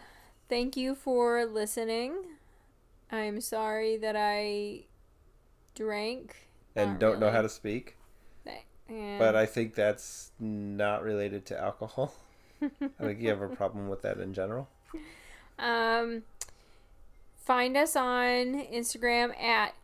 thank 0.48 0.76
you 0.76 0.94
for 0.94 1.44
listening. 1.44 2.14
I'm 3.10 3.40
sorry 3.40 3.96
that 3.98 4.16
I 4.16 4.84
drank. 5.74 6.48
And 6.74 6.98
don't 6.98 7.20
know 7.20 7.30
how 7.30 7.42
to 7.42 7.48
speak. 7.48 7.96
And 8.88 9.18
But 9.18 9.36
I 9.36 9.46
think 9.46 9.74
that's 9.74 10.32
not 10.38 11.02
related 11.02 11.46
to 11.46 11.60
alcohol. 11.60 12.14
I 12.62 13.04
think 13.04 13.20
you 13.20 13.28
have 13.30 13.42
a 13.42 13.48
problem 13.48 13.88
with 13.88 14.02
that 14.02 14.18
in 14.18 14.32
general. 14.34 14.68
Um, 15.58 16.22
find 17.36 17.76
us 17.76 17.96
on 17.96 18.64
Instagram 18.72 19.36
at 19.40 19.74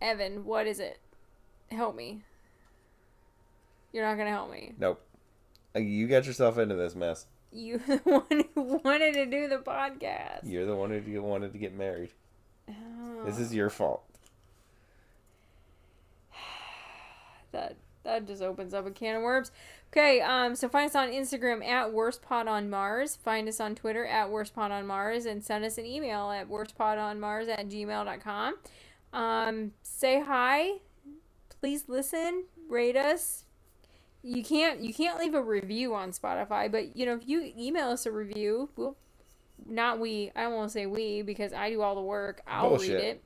Evan. 0.00 0.44
What 0.44 0.66
is 0.66 0.78
it? 0.80 0.98
Help 1.70 1.96
me. 1.96 2.22
You're 3.92 4.04
not 4.04 4.16
gonna 4.16 4.30
help 4.30 4.50
me. 4.50 4.72
Nope. 4.78 5.02
Uh, 5.74 5.80
You 5.80 6.06
got 6.08 6.26
yourself 6.26 6.58
into 6.58 6.74
this 6.74 6.94
mess. 6.94 7.26
You 7.52 7.78
the 7.86 7.96
one 7.98 8.44
who 8.54 8.80
wanted 8.84 9.14
to 9.14 9.26
do 9.26 9.48
the 9.48 9.58
podcast. 9.58 10.40
You're 10.44 10.64
the 10.66 10.76
one 10.76 10.90
who 10.90 11.22
wanted 11.22 11.52
to 11.52 11.58
get 11.58 11.74
married. 11.74 12.10
Oh, 12.68 13.24
This 13.24 13.38
is 13.38 13.54
your 13.54 13.68
fault. 13.70 14.02
that 17.52 17.76
that 18.04 18.26
just 18.26 18.42
opens 18.42 18.74
up 18.74 18.86
a 18.86 18.90
can 18.90 19.16
of 19.16 19.22
worms. 19.22 19.50
Okay, 19.92 20.20
um, 20.20 20.54
so 20.54 20.68
find 20.68 20.88
us 20.88 20.94
on 20.94 21.08
Instagram 21.08 21.64
at 21.66 21.92
worstpod 21.92 22.46
on 22.46 22.70
Mars. 22.70 23.16
Find 23.16 23.48
us 23.48 23.60
on 23.60 23.74
Twitter 23.74 24.06
at 24.06 24.28
worstpod 24.28 24.70
on 24.70 24.86
Mars, 24.86 25.26
and 25.26 25.44
send 25.44 25.64
us 25.64 25.78
an 25.78 25.86
email 25.86 26.30
at 26.30 26.48
worstpodonmars 26.48 27.48
at 27.48 27.68
gmail.com. 27.68 28.54
Um, 29.12 29.72
say 29.82 30.22
hi. 30.22 30.78
Please 31.60 31.84
listen. 31.88 32.44
Rate 32.68 32.96
us. 32.96 33.44
You 34.22 34.42
can't 34.42 34.80
you 34.80 34.94
can't 34.94 35.18
leave 35.18 35.34
a 35.34 35.42
review 35.42 35.94
on 35.94 36.12
Spotify, 36.12 36.70
but 36.70 36.96
you 36.96 37.04
know 37.04 37.14
if 37.14 37.28
you 37.28 37.52
email 37.58 37.90
us 37.90 38.06
a 38.06 38.12
review, 38.12 38.70
we'll 38.76 38.96
not 39.66 39.98
we. 39.98 40.30
I 40.34 40.46
won't 40.48 40.70
say 40.70 40.86
we 40.86 41.22
because 41.22 41.52
I 41.52 41.70
do 41.70 41.82
all 41.82 41.94
the 41.94 42.00
work. 42.02 42.40
I'll 42.46 42.70
Bullshit. 42.70 42.94
read 42.94 43.04
it. 43.04 43.24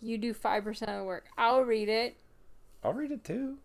You 0.00 0.18
do 0.18 0.34
five 0.34 0.64
percent 0.64 0.90
of 0.90 0.98
the 0.98 1.04
work. 1.04 1.26
I'll 1.38 1.62
read 1.62 1.88
it. 1.88 2.16
I'll 2.82 2.92
read 2.92 3.12
it 3.12 3.24
too. 3.24 3.58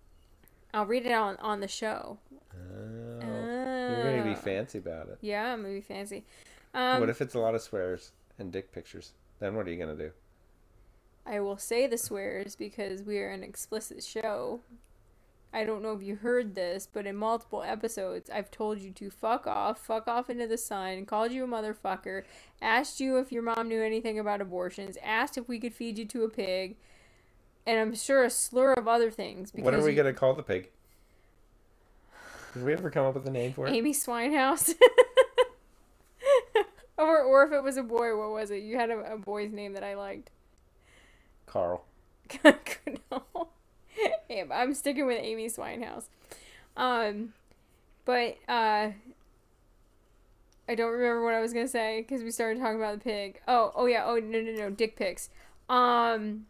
I'll 0.76 0.86
read 0.86 1.06
it 1.06 1.14
on 1.14 1.38
on 1.38 1.62
the 1.62 1.70
show. 1.70 2.18
Oh, 2.54 3.20
you're 3.22 4.04
gonna 4.04 4.24
be 4.26 4.32
Oh. 4.32 4.36
fancy 4.36 4.78
about 4.78 5.08
it. 5.08 5.18
Yeah, 5.22 5.54
I'm 5.54 5.62
gonna 5.62 5.74
be 5.74 5.80
fancy. 5.80 6.26
Um, 6.74 7.00
what 7.00 7.10
if 7.10 7.22
it's 7.22 7.34
a 7.34 7.40
lot 7.40 7.56
of 7.56 7.62
swears 7.62 8.12
and 8.38 8.52
dick 8.52 8.74
pictures? 8.74 9.14
Then 9.40 9.56
what 9.56 9.68
are 9.68 9.72
you 9.72 9.78
gonna 9.80 9.96
do? 9.96 10.12
I 11.26 11.40
will 11.40 11.58
say 11.58 11.88
the 11.88 11.98
swears 11.98 12.58
because 12.58 13.04
we 13.04 13.20
are 13.20 13.30
an 13.30 13.42
explicit 13.42 14.04
show. 14.04 14.60
I 15.54 15.64
don't 15.64 15.82
know 15.82 15.94
if 15.94 16.04
you 16.04 16.18
heard 16.18 16.56
this, 16.56 16.86
but 16.92 17.06
in 17.08 17.16
multiple 17.16 17.64
episodes, 17.64 18.30
I've 18.30 18.52
told 18.52 18.80
you 18.80 18.92
to 18.92 19.10
fuck 19.10 19.48
off, 19.48 19.80
fuck 19.80 20.10
off 20.10 20.30
into 20.30 20.46
the 20.46 20.58
sun, 20.58 21.06
called 21.06 21.32
you 21.32 21.46
a 21.46 21.48
motherfucker, 21.48 22.24
asked 22.62 23.00
you 23.00 23.18
if 23.18 23.32
your 23.32 23.44
mom 23.44 23.70
knew 23.70 23.82
anything 23.82 24.20
about 24.20 24.42
abortions, 24.42 24.98
asked 25.02 25.38
if 25.38 25.48
we 25.48 25.58
could 25.58 25.74
feed 25.74 25.98
you 25.98 26.04
to 26.04 26.26
a 26.26 26.30
pig, 26.30 26.76
and 27.66 27.80
I'm 27.80 27.96
sure 27.96 28.24
a 28.24 28.30
slur 28.30 28.74
of 28.74 28.88
other 28.88 29.12
things. 29.12 29.52
What 29.54 29.74
are 29.74 29.82
we 29.82 29.92
you- 29.92 29.98
gonna 29.98 30.14
call 30.14 30.34
the 30.34 30.44
pig? 30.44 30.70
Did 32.54 32.64
we 32.64 32.74
ever 32.74 32.90
come 32.90 33.06
up 33.06 33.16
with 33.16 33.28
a 33.28 33.32
name 33.32 33.52
for 33.52 33.68
it? 33.68 33.74
Amy 33.74 33.94
Swinehouse. 33.94 34.74
or, 36.98 37.22
or 37.22 37.44
if 37.44 37.52
it 37.52 37.62
was 37.62 37.76
a 37.76 37.84
boy, 37.84 38.18
what 38.18 38.32
was 38.32 38.50
it? 38.50 38.64
You 38.64 38.78
had 38.78 38.90
a, 38.90 39.14
a 39.14 39.18
boy's 39.18 39.52
name 39.52 39.74
that 39.74 39.84
I 39.84 39.96
liked. 39.96 40.30
Carl. 41.46 41.84
no. 42.46 43.48
I'm 44.52 44.74
sticking 44.74 45.06
with 45.06 45.20
Amy 45.22 45.48
Swinehouse. 45.48 46.06
Um, 46.78 47.34
but 48.06 48.38
uh, 48.48 48.92
I 50.68 50.76
don't 50.76 50.92
remember 50.92 51.24
what 51.24 51.34
I 51.34 51.42
was 51.42 51.54
gonna 51.54 51.68
say 51.68 52.02
because 52.02 52.24
we 52.24 52.32
started 52.32 52.60
talking 52.60 52.78
about 52.78 53.00
the 53.00 53.04
pig. 53.04 53.42
Oh, 53.48 53.72
oh 53.76 53.86
yeah. 53.86 54.06
Oh 54.06 54.16
no, 54.16 54.42
no, 54.42 54.52
no. 54.52 54.70
Dick 54.70 54.96
pics. 54.96 55.30
Um, 55.70 56.46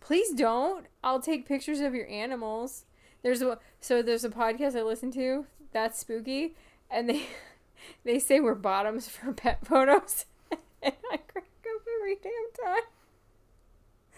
please 0.00 0.32
don't. 0.32 0.86
I'll 1.04 1.20
take 1.20 1.46
pictures 1.46 1.80
of 1.80 1.94
your 1.94 2.08
animals. 2.08 2.84
There's 3.22 3.42
a 3.42 3.58
so 3.80 4.02
there's 4.02 4.24
a 4.24 4.30
podcast 4.30 4.76
I 4.76 4.82
listen 4.82 5.10
to 5.12 5.46
that's 5.72 5.98
spooky, 5.98 6.56
and 6.90 7.08
they 7.08 7.26
they 8.04 8.18
say 8.18 8.40
we're 8.40 8.54
bottoms 8.54 9.08
for 9.08 9.32
pet 9.34 9.66
photos, 9.66 10.26
and 10.50 10.94
I 11.12 11.16
crack 11.16 11.44
up 11.74 11.82
every 12.00 12.16
damn 12.16 12.64
time. 12.64 12.82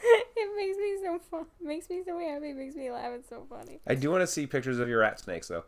It 0.05 0.57
makes 0.57 0.79
me 0.79 0.97
so 1.01 1.21
fun. 1.31 1.47
Makes 1.61 1.89
me 1.89 2.03
so 2.05 2.19
happy. 2.19 2.51
It 2.51 2.57
makes 2.57 2.75
me 2.75 2.91
laugh. 2.91 3.13
It's 3.15 3.29
so 3.29 3.47
funny. 3.49 3.79
I 3.87 3.95
do 3.95 4.11
want 4.11 4.23
to 4.23 4.27
see 4.27 4.49
pictures 4.49 4.81
of 4.81 4.89
your 4.89 5.01
rat 5.01 5.21
snakes 5.21 5.47
though. 5.47 5.63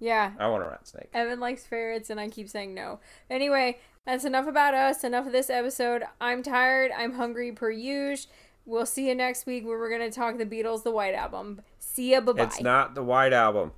Yeah. 0.00 0.32
I 0.38 0.48
want 0.48 0.62
a 0.62 0.66
rat 0.66 0.86
snake. 0.86 1.10
Evan 1.12 1.40
likes 1.40 1.66
ferrets, 1.66 2.08
and 2.08 2.20
I 2.20 2.28
keep 2.28 2.48
saying 2.48 2.72
no. 2.72 3.00
Anyway, 3.28 3.78
that's 4.06 4.24
enough 4.24 4.46
about 4.46 4.74
us. 4.74 5.04
Enough 5.04 5.26
of 5.26 5.32
this 5.32 5.50
episode. 5.50 6.04
I'm 6.20 6.42
tired. 6.42 6.92
I'm 6.96 7.14
hungry 7.14 7.52
per 7.52 7.70
usual. 7.70 8.30
We'll 8.68 8.84
see 8.84 9.08
you 9.08 9.14
next 9.14 9.46
week 9.46 9.66
where 9.66 9.78
we're 9.78 9.88
going 9.88 10.10
to 10.10 10.14
talk 10.14 10.36
the 10.36 10.44
Beatles, 10.44 10.82
the 10.82 10.90
White 10.90 11.14
Album. 11.14 11.62
See 11.78 12.10
ya. 12.12 12.20
Bye 12.20 12.32
bye. 12.32 12.42
It's 12.44 12.60
not 12.60 12.94
the 12.94 13.02
White 13.02 13.32
Album. 13.32 13.72